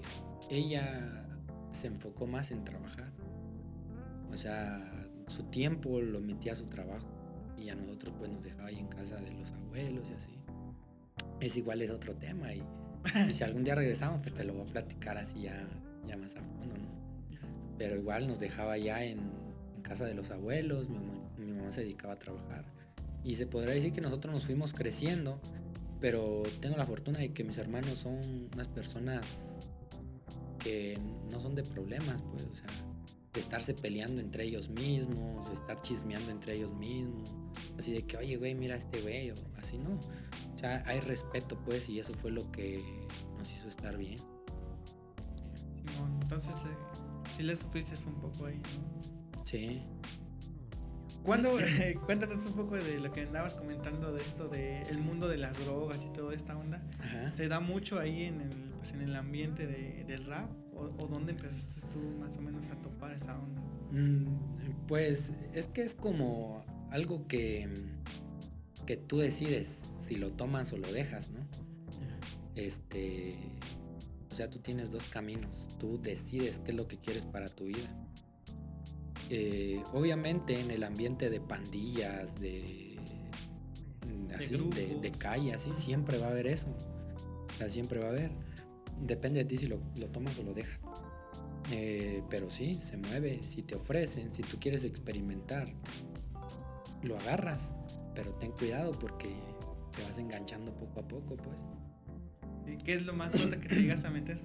ella 0.51 1.27
se 1.71 1.87
enfocó 1.87 2.27
más 2.27 2.51
en 2.51 2.63
trabajar. 2.63 3.11
O 4.31 4.35
sea, 4.35 5.09
su 5.25 5.45
tiempo 5.45 5.99
lo 6.01 6.21
metía 6.21 6.51
a 6.51 6.55
su 6.55 6.67
trabajo 6.67 7.09
y 7.57 7.69
a 7.69 7.75
nosotros 7.75 8.13
pues 8.15 8.29
nos 8.29 8.43
dejaba 8.43 8.67
ahí 8.67 8.77
en 8.77 8.89
casa 8.89 9.15
de 9.15 9.31
los 9.31 9.53
abuelos 9.53 10.07
y 10.07 10.13
así. 10.13 10.37
Es 11.39 11.57
igual 11.57 11.81
es 11.81 11.89
otro 11.89 12.15
tema 12.15 12.53
y, 12.53 12.61
y 13.29 13.33
si 13.33 13.43
algún 13.43 13.63
día 13.63 13.75
regresamos 13.75 14.21
pues 14.21 14.33
te 14.33 14.43
lo 14.43 14.53
voy 14.53 14.67
a 14.67 14.71
platicar 14.71 15.17
así 15.17 15.41
ya, 15.41 15.67
ya 16.07 16.17
más 16.17 16.35
a 16.35 16.41
fondo, 16.41 16.75
¿no? 16.77 16.97
Pero 17.77 17.95
igual 17.95 18.27
nos 18.27 18.39
dejaba 18.39 18.77
ya 18.77 19.03
en, 19.03 19.47
casa 19.83 20.03
de 20.03 20.13
los 20.13 20.31
abuelos, 20.31 20.89
mi 20.89 20.99
mamá, 20.99 21.29
mi 21.37 21.53
mamá 21.53 21.71
se 21.71 21.81
dedicaba 21.81 22.15
a 22.15 22.19
trabajar. 22.19 22.65
Y 23.23 23.35
se 23.35 23.47
podría 23.47 23.73
decir 23.73 23.93
que 23.93 24.01
nosotros 24.01 24.33
nos 24.33 24.45
fuimos 24.45 24.73
creciendo, 24.73 25.39
pero 26.01 26.43
tengo 26.59 26.75
la 26.75 26.83
fortuna 26.83 27.19
de 27.19 27.31
que 27.31 27.45
mis 27.45 27.57
hermanos 27.57 27.99
son 27.99 28.19
unas 28.53 28.67
personas 28.67 29.71
que 30.59 30.97
no 31.31 31.39
son 31.39 31.55
de 31.55 31.63
problemas, 31.63 32.21
pues, 32.31 32.47
o 32.47 32.53
sea, 32.53 32.67
de 33.37 33.41
estarse 33.41 33.75
peleando 33.75 34.19
entre 34.19 34.45
ellos 34.45 34.67
mismos, 34.69 35.47
de 35.49 35.53
estar 35.53 35.79
chismeando 35.83 36.31
entre 36.31 36.55
ellos 36.55 36.73
mismos, 36.73 37.35
así 37.77 37.93
de 37.93 38.01
que, 38.07 38.17
oye, 38.17 38.35
güey, 38.37 38.55
mira 38.55 38.73
a 38.73 38.77
este 38.79 38.99
güey, 39.01 39.29
o 39.29 39.35
así, 39.57 39.77
¿no? 39.77 39.91
O 39.91 40.57
sea, 40.57 40.83
hay 40.87 40.99
respeto, 41.01 41.55
pues, 41.63 41.87
y 41.87 41.99
eso 41.99 42.13
fue 42.13 42.31
lo 42.31 42.51
que 42.51 42.81
nos 43.37 43.51
hizo 43.53 43.67
estar 43.67 43.95
bien. 43.95 44.17
Simón, 45.55 46.19
entonces 46.23 46.55
eh, 46.65 46.75
sí 47.31 47.43
le 47.43 47.55
sufriste 47.55 47.93
un 48.07 48.15
poco 48.15 48.47
ahí, 48.47 48.55
¿no? 48.57 49.43
Sí. 49.45 49.83
¿Cuándo, 51.23 51.59
eh, 51.59 51.99
cuéntanos 52.05 52.43
un 52.45 52.53
poco 52.53 52.75
de 52.75 52.99
lo 52.99 53.11
que 53.13 53.21
andabas 53.21 53.53
comentando 53.53 54.13
de 54.13 54.21
esto, 54.23 54.47
de 54.47 54.81
el 54.83 54.97
mundo 54.99 55.27
de 55.27 55.37
las 55.37 55.59
drogas 55.59 56.05
y 56.05 56.09
toda 56.09 56.33
esta 56.33 56.57
onda. 56.57 56.81
Ajá. 56.99 57.29
¿Se 57.29 57.47
da 57.47 57.59
mucho 57.59 57.99
ahí 57.99 58.23
en 58.23 58.41
el, 58.41 58.53
pues, 58.79 58.93
en 58.93 59.01
el 59.01 59.15
ambiente 59.15 59.67
de- 59.67 60.05
del 60.05 60.25
rap? 60.25 60.49
¿O, 60.77 61.03
o 61.03 61.07
dónde 61.07 61.31
empezaste 61.31 61.81
tú 61.93 61.99
más 62.19 62.37
o 62.37 62.41
menos 62.41 62.67
a 62.67 62.75
topar 62.81 63.11
esa 63.13 63.37
onda? 63.37 63.61
Mm, 63.91 64.87
Pues 64.87 65.31
es 65.53 65.67
que 65.67 65.81
es 65.81 65.95
como 65.95 66.63
algo 66.91 67.27
que, 67.27 67.67
que 68.85 68.97
tú 68.97 69.17
decides 69.17 69.67
si 69.67 70.15
lo 70.15 70.31
tomas 70.31 70.71
o 70.73 70.77
lo 70.77 70.91
dejas, 70.91 71.31
¿no? 71.31 71.39
Este, 72.55 73.33
o 74.31 74.33
sea, 74.33 74.49
tú 74.49 74.59
tienes 74.59 74.91
dos 74.91 75.07
caminos, 75.07 75.67
tú 75.79 75.99
decides 76.01 76.59
qué 76.59 76.71
es 76.71 76.77
lo 76.77 76.87
que 76.87 76.97
quieres 76.97 77.25
para 77.25 77.47
tu 77.47 77.65
vida. 77.65 78.07
Eh, 79.29 79.83
obviamente 79.93 80.59
en 80.59 80.71
el 80.71 80.83
ambiente 80.83 81.29
de 81.29 81.41
pandillas, 81.41 82.39
de, 82.39 82.97
así, 84.35 84.57
de, 84.57 84.99
de 85.01 85.11
calle, 85.11 85.53
así, 85.53 85.73
siempre 85.73 86.17
va 86.17 86.27
a 86.27 86.31
haber 86.31 86.47
eso. 86.47 86.67
O 86.69 87.57
sea, 87.57 87.69
siempre 87.69 87.99
va 87.99 88.07
a 88.07 88.09
haber. 88.09 88.31
Depende 89.01 89.39
de 89.39 89.45
ti 89.45 89.57
si 89.57 89.67
lo, 89.67 89.79
lo 89.99 90.09
tomas 90.09 90.37
o 90.39 90.43
lo 90.43 90.53
dejas. 90.53 90.79
Eh, 91.71 92.23
pero 92.29 92.49
sí, 92.49 92.75
se 92.75 92.97
mueve. 92.97 93.41
Si 93.43 93.61
te 93.61 93.75
ofrecen, 93.75 94.31
si 94.31 94.43
tú 94.43 94.57
quieres 94.59 94.83
experimentar, 94.83 95.73
lo 97.03 97.17
agarras. 97.17 97.75
Pero 98.15 98.33
ten 98.35 98.51
cuidado 98.51 98.91
porque 98.91 99.35
te 99.95 100.03
vas 100.03 100.17
enganchando 100.17 100.75
poco 100.75 101.01
a 101.01 101.07
poco, 101.07 101.37
pues. 101.37 101.65
¿Y 102.67 102.77
¿Qué 102.77 102.95
es 102.95 103.05
lo 103.05 103.13
más 103.13 103.33
fuerte 103.33 103.59
que 103.59 103.69
te 103.69 103.81
llegas 103.81 104.03
a 104.05 104.09
meter? 104.09 104.39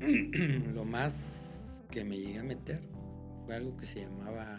lo 0.74 0.84
más 0.84 1.82
que 1.90 2.04
me 2.04 2.16
llegué 2.16 2.38
a 2.38 2.44
meter 2.44 2.82
fue 3.44 3.56
algo 3.56 3.76
que 3.76 3.86
se 3.86 4.00
llamaba 4.00 4.58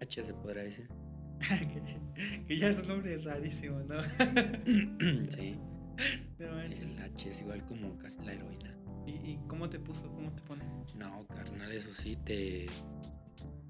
H, 0.00 0.24
se 0.24 0.34
podrá 0.34 0.62
decir. 0.62 0.88
que, 1.48 2.44
que 2.46 2.58
ya 2.58 2.68
es 2.68 2.82
un 2.82 2.88
nombre 2.88 3.18
rarísimo, 3.18 3.80
¿no? 3.80 4.02
sí, 5.30 5.58
No 6.38 6.52
manches. 6.52 6.98
el 6.98 7.02
H 7.04 7.30
es 7.30 7.40
igual 7.40 7.64
como 7.66 7.96
casi 7.98 8.20
la 8.22 8.32
heroína. 8.32 8.74
¿Y, 9.06 9.10
y 9.32 9.40
cómo 9.48 9.68
te 9.68 9.78
puso? 9.80 10.10
¿Cómo 10.12 10.32
te 10.32 10.42
pone? 10.42 10.64
No, 10.94 11.26
carnal, 11.28 11.72
eso 11.72 11.92
sí 11.92 12.16
te, 12.16 12.66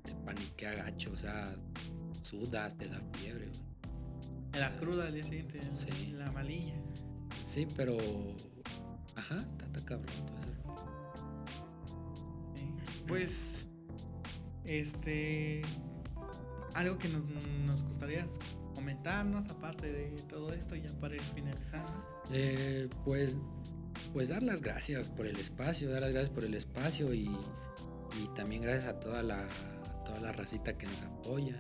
te 0.03 0.15
paniquea 0.25 0.75
gacho, 0.75 1.13
o 1.13 1.17
sea, 1.17 1.45
sudas, 2.23 2.77
te 2.77 2.89
da 2.89 3.01
fiebre, 3.15 3.49
güey. 3.49 3.63
La 4.61 4.75
cruda 4.77 5.07
al 5.07 5.15
día 5.15 5.23
siguiente, 5.23 5.61
Sí. 5.75 6.13
la 6.17 6.31
malilla. 6.33 6.75
Sí, 7.41 7.67
pero. 7.77 7.97
Ajá, 9.17 9.37
está, 9.37 9.65
está 9.67 9.85
cabrón 9.85 10.27
todo 10.27 10.39
eso. 10.43 11.25
Sí. 12.55 12.73
Pues, 13.07 13.71
este, 14.65 15.63
algo 16.75 16.99
que 16.99 17.09
nos, 17.09 17.25
nos 17.67 17.83
gustaría 17.85 18.25
comentarnos, 18.75 19.49
aparte 19.51 19.91
de 19.93 20.11
todo 20.29 20.53
esto, 20.53 20.75
ya 20.77 20.89
para 21.01 21.15
ir 21.15 21.23
finalizando. 21.35 22.18
Eh, 22.33 22.89
pues, 23.05 23.39
pues 24.13 24.29
dar 24.29 24.43
las 24.43 24.61
gracias 24.63 25.09
por 25.09 25.27
el 25.27 25.37
espacio, 25.37 25.91
dar 25.91 26.03
las 26.03 26.13
gracias 26.13 26.31
por 26.31 26.45
el 26.45 26.55
espacio 26.55 27.13
y, 27.15 27.25
y 28.23 28.29
también 28.35 28.63
gracias 28.63 28.87
a 28.87 29.01
toda 29.01 29.23
la, 29.23 29.47
toda 30.05 30.21
la 30.21 30.33
racita 30.33 30.77
que 30.77 30.87
nos 30.87 31.03
apoya 31.03 31.57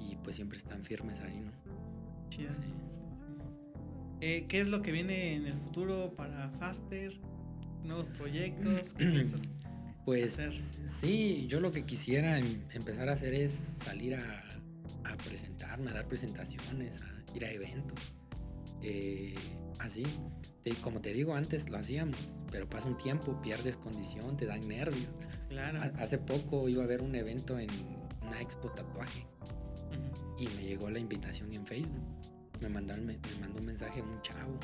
y 0.00 0.16
pues 0.16 0.36
siempre 0.36 0.58
están 0.58 0.84
firmes 0.84 1.20
ahí, 1.20 1.40
¿no? 1.40 1.52
Chido. 2.30 2.50
Eh, 4.20 4.46
¿Qué 4.48 4.60
es 4.60 4.68
lo 4.68 4.82
que 4.82 4.90
viene 4.90 5.34
en 5.34 5.46
el 5.46 5.56
futuro 5.56 6.14
para 6.16 6.48
Faster? 6.50 7.20
¿Nuevos 7.82 8.06
proyectos? 8.16 8.94
¿Qué 8.94 9.06
piensas 9.06 9.52
Pues 10.04 10.34
hacer? 10.34 10.52
sí, 10.86 11.46
yo 11.46 11.60
lo 11.60 11.70
que 11.70 11.84
quisiera 11.86 12.38
em- 12.38 12.62
empezar 12.72 13.08
a 13.08 13.12
hacer 13.14 13.32
es 13.34 13.52
salir 13.52 14.14
a, 14.14 14.44
a 15.04 15.16
presentarme, 15.26 15.90
a 15.90 15.94
dar 15.94 16.06
presentaciones, 16.06 17.02
a 17.02 17.36
ir 17.36 17.44
a 17.44 17.50
eventos. 17.50 17.98
Eh, 18.86 19.34
así, 19.80 20.04
Te- 20.62 20.74
como 20.76 21.00
te 21.00 21.12
digo 21.14 21.34
antes, 21.34 21.68
lo 21.70 21.78
hacíamos, 21.78 22.36
pero 22.50 22.68
pasa 22.68 22.88
un 22.88 22.96
tiempo, 22.98 23.40
pierdes 23.42 23.76
condición, 23.78 24.36
te 24.36 24.44
dan 24.46 24.66
nervios. 24.68 25.08
Claro. 25.48 25.80
Ha- 25.80 26.02
Hace 26.02 26.18
poco 26.18 26.68
iba 26.68 26.82
a 26.82 26.84
haber 26.84 27.00
un 27.02 27.14
evento 27.14 27.58
en 27.58 27.70
una 28.22 28.40
expo 28.40 28.70
tatuaje 28.70 29.26
y 30.38 30.48
me 30.48 30.64
llegó 30.64 30.90
la 30.90 30.98
invitación 30.98 31.52
en 31.54 31.66
Facebook. 31.66 32.02
Me 32.60 32.68
mandó, 32.68 32.94
me, 32.98 33.18
me 33.18 33.38
mandó 33.40 33.60
un 33.60 33.66
mensaje 33.66 34.00
un 34.02 34.20
chavo 34.22 34.58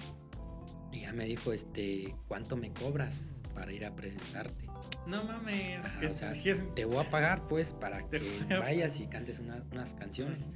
y 0.92 1.00
ya 1.02 1.12
me 1.12 1.24
dijo, 1.24 1.52
este, 1.52 2.14
¿cuánto 2.28 2.56
me 2.56 2.72
cobras 2.72 3.42
para 3.54 3.72
ir 3.72 3.84
a 3.84 3.94
presentarte? 3.96 4.66
No 5.06 5.22
mames. 5.24 5.84
Ajá, 5.84 6.00
¿qué 6.00 6.06
o 6.06 6.10
te 6.10 6.14
sea, 6.14 6.34
te 6.74 6.84
voy 6.84 6.98
a 6.98 7.10
pagar 7.10 7.46
pues 7.46 7.72
para 7.72 8.08
que 8.08 8.20
vayas 8.60 9.00
y 9.00 9.06
cantes 9.06 9.38
una- 9.38 9.64
unas 9.72 9.94
canciones. 9.94 10.50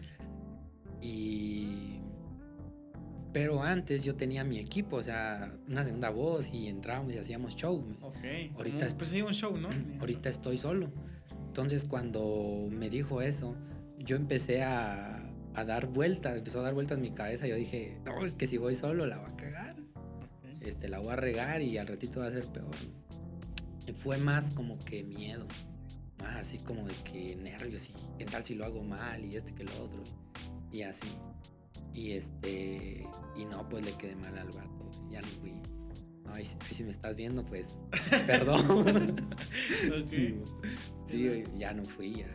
Y... 1.01 2.01
Pero 3.35 3.65
antes 3.65 4.05
yo 4.05 4.15
tenía 4.15 4.45
mi 4.45 4.61
equipo, 4.61 4.95
o 4.95 5.03
sea, 5.03 5.53
una 5.69 5.85
segunda 5.85 6.09
voz 6.09 6.55
y 6.55 6.69
entrábamos 6.69 7.13
y 7.13 7.19
hacíamos 7.19 7.57
show. 7.57 7.85
Ok. 8.01 8.25
Ahorita 8.55 8.87
Pues 8.97 9.11
sí, 9.11 9.23
un 9.23 9.33
show, 9.33 9.57
¿no? 9.59 9.69
Ahorita 10.01 10.29
estoy 10.29 10.57
solo. 10.57 10.93
Entonces 11.49 11.85
cuando 11.85 12.69
me 12.71 12.89
dijo 12.91 13.23
eso, 13.23 13.57
yo 13.99 14.15
empecé 14.15 14.63
a, 14.63 15.33
a 15.55 15.65
dar 15.65 15.89
vueltas, 15.89 16.37
empezó 16.37 16.61
a 16.61 16.63
dar 16.63 16.75
vueltas 16.75 16.97
en 16.97 17.03
mi 17.03 17.11
cabeza. 17.11 17.49
Yo 17.49 17.57
dije, 17.57 17.99
no, 18.05 18.25
es 18.25 18.37
que 18.37 18.47
si 18.47 18.57
voy 18.57 18.77
solo 18.77 19.05
la 19.05 19.19
va 19.19 19.29
a 19.29 19.37
cagar. 19.37 19.81
Ok. 19.81 20.63
Este, 20.63 20.89
la 20.89 21.01
voy 21.01 21.09
a 21.09 21.17
regar 21.17 21.61
y 21.61 21.77
al 21.77 21.89
ratito 21.89 22.21
va 22.21 22.27
a 22.27 22.31
ser 22.31 22.47
peor. 22.53 22.77
Y 23.89 23.93
fue 23.95 24.17
más 24.17 24.53
como 24.53 24.79
que 24.79 25.03
miedo. 25.03 25.49
Más 26.21 26.37
así 26.37 26.59
como 26.59 26.87
de 26.87 26.95
que 27.03 27.35
nervios 27.35 27.91
y 27.91 27.95
qué 28.17 28.27
tal 28.27 28.45
si 28.45 28.55
lo 28.55 28.65
hago 28.65 28.85
mal 28.85 29.25
y 29.25 29.35
esto 29.35 29.51
y 29.51 29.57
que 29.57 29.65
lo 29.65 29.83
otro. 29.83 30.05
Y 30.71 30.83
así. 30.83 31.09
Y 31.95 32.13
este. 32.13 33.07
Y 33.37 33.47
no, 33.47 33.69
pues 33.69 33.85
le 33.85 33.97
quedé 33.97 34.17
mal 34.17 34.37
al 34.37 34.49
vato. 34.49 34.91
Ya 35.11 35.21
no 35.21 35.29
fui. 35.41 35.53
No, 36.25 36.35
si 36.71 36.85
me 36.85 36.91
estás 36.91 37.15
viendo, 37.15 37.47
pues. 37.47 37.85
Perdón. 38.27 39.29
Ok. 40.01 40.09
Sí, 40.09 40.43
sí, 41.05 41.45
ya 41.57 41.73
no 41.73 41.85
fui, 41.85 42.17
ya. 42.17 42.29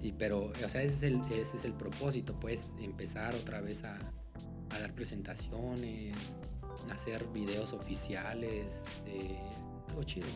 Y, 0.00 0.12
pero, 0.12 0.52
o 0.64 0.68
sea, 0.68 0.82
ese 0.82 0.86
es, 0.86 1.02
el, 1.02 1.20
ese 1.20 1.56
es 1.56 1.64
el 1.64 1.72
propósito, 1.72 2.38
pues, 2.38 2.76
empezar 2.78 3.34
otra 3.34 3.60
vez 3.60 3.84
a, 3.84 3.98
a 4.70 4.78
dar 4.78 4.94
presentaciones, 4.94 6.14
hacer 6.90 7.26
videos 7.28 7.72
oficiales, 7.72 8.84
eh, 9.06 9.38
algo 9.88 10.02
chido. 10.02 10.26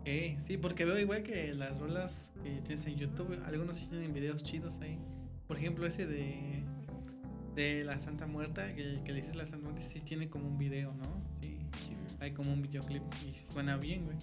Ok, 0.00 0.40
Sí, 0.40 0.56
porque 0.56 0.84
veo 0.84 0.98
igual 0.98 1.22
que 1.22 1.54
las 1.54 1.78
rolas 1.78 2.32
que 2.42 2.60
tienes 2.62 2.86
en 2.86 2.96
YouTube, 2.96 3.38
algunos 3.44 3.76
tienen 3.88 4.12
videos 4.12 4.42
chidos 4.42 4.78
ahí. 4.80 4.98
Por 5.46 5.58
ejemplo, 5.58 5.86
ese 5.86 6.06
de 6.06 6.62
de 7.54 7.84
la 7.84 7.98
Santa 7.98 8.26
Muerta, 8.26 8.74
que, 8.74 9.00
que 9.04 9.12
le 9.12 9.20
dices 9.20 9.36
la 9.36 9.46
Santa 9.46 9.68
Muerta, 9.68 9.82
sí 9.82 10.00
tiene 10.00 10.28
como 10.28 10.48
un 10.48 10.58
video, 10.58 10.92
¿no? 10.94 11.22
Sí, 11.40 11.58
Sí, 11.88 11.96
hay 12.20 12.32
como 12.32 12.52
un 12.52 12.62
videoclip 12.62 13.02
y 13.26 13.36
suena 13.36 13.76
bien, 13.76 14.04
güey. 14.04 14.16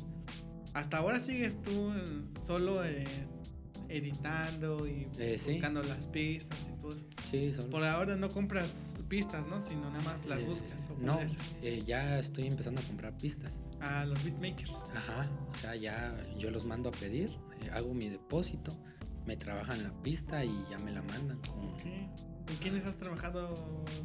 Hasta 0.74 0.98
ahora 0.98 1.20
sigues 1.20 1.62
tú 1.62 1.92
eh, 1.94 2.04
solo 2.46 2.84
eh, 2.84 3.04
editando 3.90 4.88
y 4.88 5.08
Eh, 5.20 5.38
sí. 5.38 5.54
buscando 5.54 5.84
las 5.84 6.08
pistas 6.08 6.70
y 6.70 6.80
todo 6.80 6.92
sí, 7.30 7.52
solo- 7.52 7.70
Por 7.70 7.84
ahora 7.84 8.16
no 8.16 8.30
compras 8.30 8.96
pistas, 9.10 9.48
¿no? 9.48 9.60
Sino 9.60 9.90
nada 9.90 10.02
más 10.04 10.26
las 10.26 10.44
eh, 10.44 10.48
buscas. 10.48 10.78
¿o 10.90 10.96
cómo 10.96 11.06
no, 11.06 11.20
eh, 11.62 11.84
ya 11.86 12.20
estoy 12.20 12.48
empezando 12.48 12.82
a 12.82 12.84
comprar 12.84 13.18
pistas. 13.18 13.60
A 13.82 14.06
los 14.06 14.24
beatmakers. 14.24 14.84
Ajá, 14.96 15.26
o 15.50 15.56
sea, 15.56 15.76
ya 15.76 16.20
yo 16.38 16.52
los 16.52 16.66
mando 16.66 16.90
a 16.90 16.92
pedir, 16.92 17.30
hago 17.74 17.94
mi 17.94 18.10
depósito, 18.10 18.72
me 19.26 19.38
trabajan 19.38 19.84
la 19.84 19.92
pista 20.02 20.44
y 20.44 20.66
ya 20.70 20.78
me 20.80 20.92
la 20.92 21.02
mandan 21.02 21.40
con, 21.40 21.70
Ok. 21.70 21.84
¿Con 22.48 22.56
quiénes 22.58 22.86
has 22.86 22.98
trabajado 22.98 23.54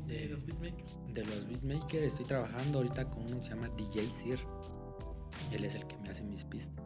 de 0.07 0.29
los 0.29 0.45
beatmakers? 0.45 1.01
De 1.09 1.25
los 1.25 1.47
beatmakers 1.49 2.05
estoy 2.05 2.27
trabajando 2.27 2.79
ahorita 2.79 3.09
con 3.11 3.25
uno 3.25 3.39
que 3.39 3.45
se 3.45 3.51
llama 3.51 3.69
DJ 3.77 4.09
Sir. 4.11 4.39
Él 5.51 5.65
es 5.65 5.75
el 5.75 5.87
que 5.87 5.97
me 5.99 6.11
hace 6.11 6.23
mis 6.23 6.45
pistas. 6.45 6.85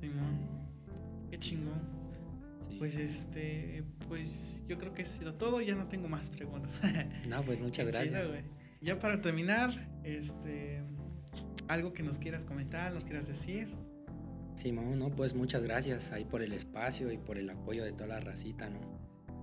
Simón. 0.00 0.38
Qué 1.30 1.38
chingón. 1.38 1.82
Sí. 2.68 2.76
Pues 2.78 2.96
este, 2.96 3.84
pues 4.08 4.62
yo 4.68 4.76
creo 4.78 4.92
que 4.92 5.02
ha 5.02 5.06
sido 5.06 5.34
todo, 5.34 5.60
ya 5.60 5.74
no 5.74 5.88
tengo 5.88 6.08
más 6.08 6.30
preguntas. 6.30 6.70
no, 7.28 7.42
pues 7.42 7.60
muchas 7.60 7.86
gracias. 7.86 8.08
chido, 8.08 8.34
ya 8.80 8.98
para 8.98 9.20
terminar, 9.20 9.88
este 10.04 10.82
algo 11.68 11.92
que 11.92 12.02
nos 12.02 12.18
quieras 12.18 12.44
comentar, 12.44 12.92
nos 12.92 13.04
quieras 13.04 13.26
decir. 13.26 13.74
Simón, 14.56 14.98
no, 14.98 15.10
pues 15.10 15.34
muchas 15.34 15.62
gracias 15.62 16.12
ahí 16.12 16.24
por 16.24 16.40
el 16.40 16.52
espacio 16.54 17.12
y 17.12 17.18
por 17.18 17.36
el 17.36 17.50
apoyo 17.50 17.84
de 17.84 17.92
toda 17.92 18.06
la 18.06 18.20
racita, 18.20 18.70
¿no? 18.70 18.80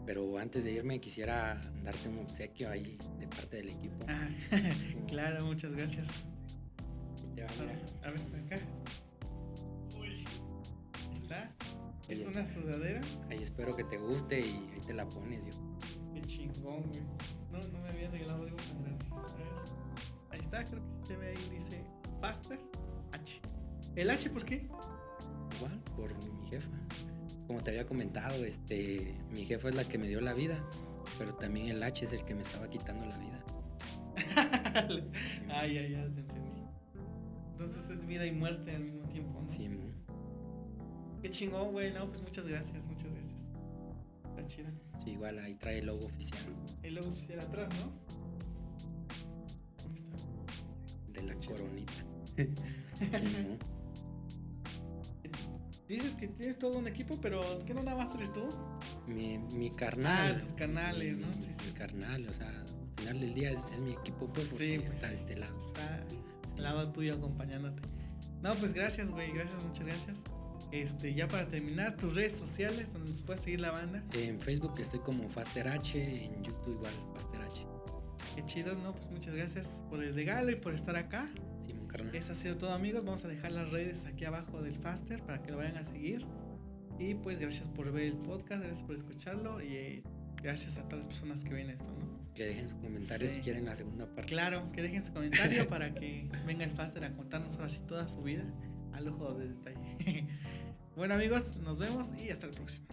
Pero 0.07 0.39
antes 0.39 0.64
de 0.64 0.72
irme 0.74 0.99
quisiera 0.99 1.61
darte 1.84 2.09
un 2.09 2.18
obsequio 2.20 2.70
ahí 2.72 2.97
de 3.20 3.28
parte 3.28 3.57
del 3.57 3.70
equipo. 3.70 4.05
Ah, 4.09 4.28
claro, 5.07 5.45
muchas 5.45 5.76
gracias. 5.76 6.26
Ya, 7.36 7.45
A 7.45 8.07
a 8.07 8.11
ver, 8.11 8.20
acá. 8.43 8.55
Uy. 9.99 10.26
Ahí 11.11 11.22
Está. 11.22 11.55
Es 12.09 12.26
una 12.26 12.45
sudadera. 12.45 13.01
Ahí 13.30 13.38
espero 13.41 13.76
que 13.76 13.84
te 13.84 13.97
guste 13.97 14.39
y 14.39 14.70
ahí 14.74 14.80
te 14.86 14.93
la 14.93 15.07
pones, 15.07 15.45
yo. 15.45 15.64
Qué 16.14 16.22
chingón, 16.22 16.82
güey. 16.89 17.03
No, 17.51 17.59
no 17.72 17.82
me 17.82 17.89
había 17.89 18.09
regalado 18.09 18.43
algo 18.43 18.57
tan 18.57 18.84
grande. 18.84 19.05
A 19.11 19.38
ver. 19.38 19.47
Ahí 20.32 20.39
está, 20.39 20.64
creo 20.64 20.82
que 20.84 20.89
sí 21.01 21.14
se 21.14 21.18
ve 21.18 21.28
ahí, 21.30 21.49
dice 21.49 21.86
Faster 22.20 22.59
H. 23.11 23.41
¿El 23.95 24.09
H 24.09 24.30
por 24.32 24.43
qué? 24.43 24.68
Por 25.95 26.13
mi 26.15 26.47
jefa. 26.47 26.71
Como 27.47 27.61
te 27.61 27.71
había 27.71 27.85
comentado, 27.85 28.43
este, 28.45 29.15
mi 29.31 29.45
jefa 29.45 29.69
es 29.69 29.75
la 29.75 29.87
que 29.87 29.97
me 29.97 30.07
dio 30.07 30.21
la 30.21 30.33
vida, 30.33 30.63
pero 31.17 31.35
también 31.35 31.67
el 31.67 31.83
H 31.83 32.05
es 32.05 32.13
el 32.13 32.23
que 32.25 32.35
me 32.35 32.41
estaba 32.41 32.69
quitando 32.69 33.05
la 33.05 33.17
vida. 33.17 33.43
Ay, 35.49 35.77
ay, 35.77 35.91
ya 35.91 36.03
te 36.03 36.21
entendí. 36.21 36.63
Entonces 37.51 37.89
es 37.89 38.05
vida 38.05 38.25
y 38.25 38.31
muerte 38.31 38.75
al 38.75 38.83
mismo 38.83 39.07
tiempo, 39.07 39.39
¿no? 39.39 39.47
Simón. 39.47 39.93
Qué 41.21 41.29
chingón, 41.29 41.71
güey. 41.71 41.93
No, 41.93 42.07
pues 42.07 42.21
muchas 42.21 42.47
gracias, 42.47 42.85
muchas 42.85 43.11
gracias. 43.13 43.45
Está 44.29 44.45
chida. 44.45 44.73
Sí, 45.03 45.11
igual 45.11 45.39
ahí 45.39 45.55
trae 45.55 45.79
el 45.79 45.85
logo 45.85 46.05
oficial 46.05 46.41
El 46.81 46.95
logo 46.95 47.09
oficial 47.09 47.39
atrás, 47.39 47.69
¿no? 47.79 47.93
Ahí 49.87 49.95
está. 49.95 50.17
de 51.13 51.23
la 51.23 51.35
coronita. 51.35 51.93
Simón. 52.95 53.59
Dices 55.93 56.15
que 56.15 56.27
tienes 56.27 56.57
todo 56.57 56.79
un 56.79 56.87
equipo, 56.87 57.19
pero 57.21 57.41
¿qué 57.67 57.73
no 57.75 57.83
nada 57.83 57.95
más 58.03 58.15
eres 58.15 58.33
tú? 58.33 58.47
Mi, 59.05 59.37
mi 59.37 59.69
carnal. 59.69 60.35
Ah, 60.35 60.43
tus 60.43 60.53
carnales, 60.53 61.17
¿no? 61.17 61.31
Sí, 61.31 61.51
sí. 61.53 61.67
Mi 61.67 61.73
carnal, 61.73 62.27
o 62.27 62.33
sea, 62.33 62.49
al 62.49 62.67
final 62.97 63.19
del 63.19 63.33
día 63.35 63.51
es, 63.51 63.63
es 63.71 63.79
mi 63.79 63.91
equipo, 63.91 64.25
pues, 64.33 64.49
Sí, 64.49 64.79
pues, 64.79 64.95
está 64.95 65.09
de 65.09 65.17
sí. 65.17 65.23
este 65.23 65.35
lado. 65.37 65.61
Está 65.61 66.03
al 66.57 66.63
lado 66.63 66.91
tuyo 66.91 67.13
acompañándote. 67.13 67.83
No, 68.41 68.55
pues 68.55 68.73
gracias, 68.73 69.11
güey. 69.11 69.31
Gracias, 69.33 69.63
muchas 69.65 69.85
gracias. 69.85 70.23
Este, 70.71 71.13
ya 71.13 71.27
para 71.27 71.47
terminar, 71.47 71.95
tus 71.95 72.15
redes 72.15 72.33
sociales 72.33 72.91
donde 72.91 73.11
nos 73.11 73.21
puedes 73.21 73.43
seguir 73.43 73.59
la 73.59 73.69
banda. 73.69 74.03
En 74.13 74.39
Facebook 74.39 74.73
estoy 74.79 74.99
como 75.01 75.29
Faster 75.29 75.67
H, 75.67 76.25
en 76.25 76.43
YouTube 76.43 76.71
igual, 76.71 76.93
Faster 77.13 77.39
H. 77.39 77.67
Qué 78.35 78.43
chido, 78.47 78.73
¿no? 78.73 78.95
Pues 78.95 79.11
muchas 79.11 79.35
gracias 79.35 79.83
por 79.91 80.03
el 80.03 80.15
regalo 80.15 80.49
y 80.49 80.55
por 80.55 80.73
estar 80.73 80.95
acá. 80.95 81.29
Carnal. 81.93 82.15
Eso 82.15 82.31
ha 82.33 82.35
sido 82.35 82.57
todo, 82.57 82.73
amigos. 82.73 83.03
Vamos 83.05 83.23
a 83.25 83.27
dejar 83.27 83.51
las 83.51 83.69
redes 83.71 84.05
aquí 84.05 84.25
abajo 84.25 84.61
del 84.61 84.75
Faster 84.75 85.21
para 85.23 85.41
que 85.41 85.51
lo 85.51 85.57
vayan 85.57 85.77
a 85.77 85.85
seguir. 85.85 86.25
Y 86.99 87.15
pues 87.15 87.39
gracias 87.39 87.67
por 87.69 87.91
ver 87.91 88.03
el 88.05 88.17
podcast, 88.17 88.61
gracias 88.63 88.83
por 88.83 88.95
escucharlo 88.95 89.61
y 89.61 89.75
eh, 89.75 90.03
gracias 90.41 90.77
a 90.77 90.83
todas 90.83 90.99
las 90.99 91.07
personas 91.07 91.43
que 91.43 91.53
ven 91.53 91.69
esto, 91.69 91.89
¿no? 91.91 92.33
Que 92.35 92.45
dejen 92.45 92.67
sus 92.69 92.79
comentarios 92.79 93.31
Sí. 93.31 93.37
si 93.37 93.43
quieren 93.43 93.65
la 93.65 93.75
segunda 93.75 94.05
parte. 94.05 94.31
Claro, 94.31 94.71
que 94.71 94.81
dejen 94.81 95.03
su 95.03 95.13
comentario 95.13 95.67
para 95.69 95.93
que 95.93 96.29
venga 96.45 96.63
el 96.65 96.71
Faster 96.71 97.03
a 97.05 97.13
contarnos 97.15 97.55
ahora 97.55 97.69
sí 97.69 97.79
toda 97.87 98.07
su 98.07 98.21
vida 98.21 98.43
al 98.93 99.07
ojo 99.07 99.33
de 99.33 99.47
detalle. 99.49 100.27
bueno 100.95 101.15
amigos, 101.15 101.59
nos 101.61 101.77
vemos 101.79 102.13
y 102.23 102.29
hasta 102.29 102.47
la 102.47 102.53
próxima. 102.53 102.85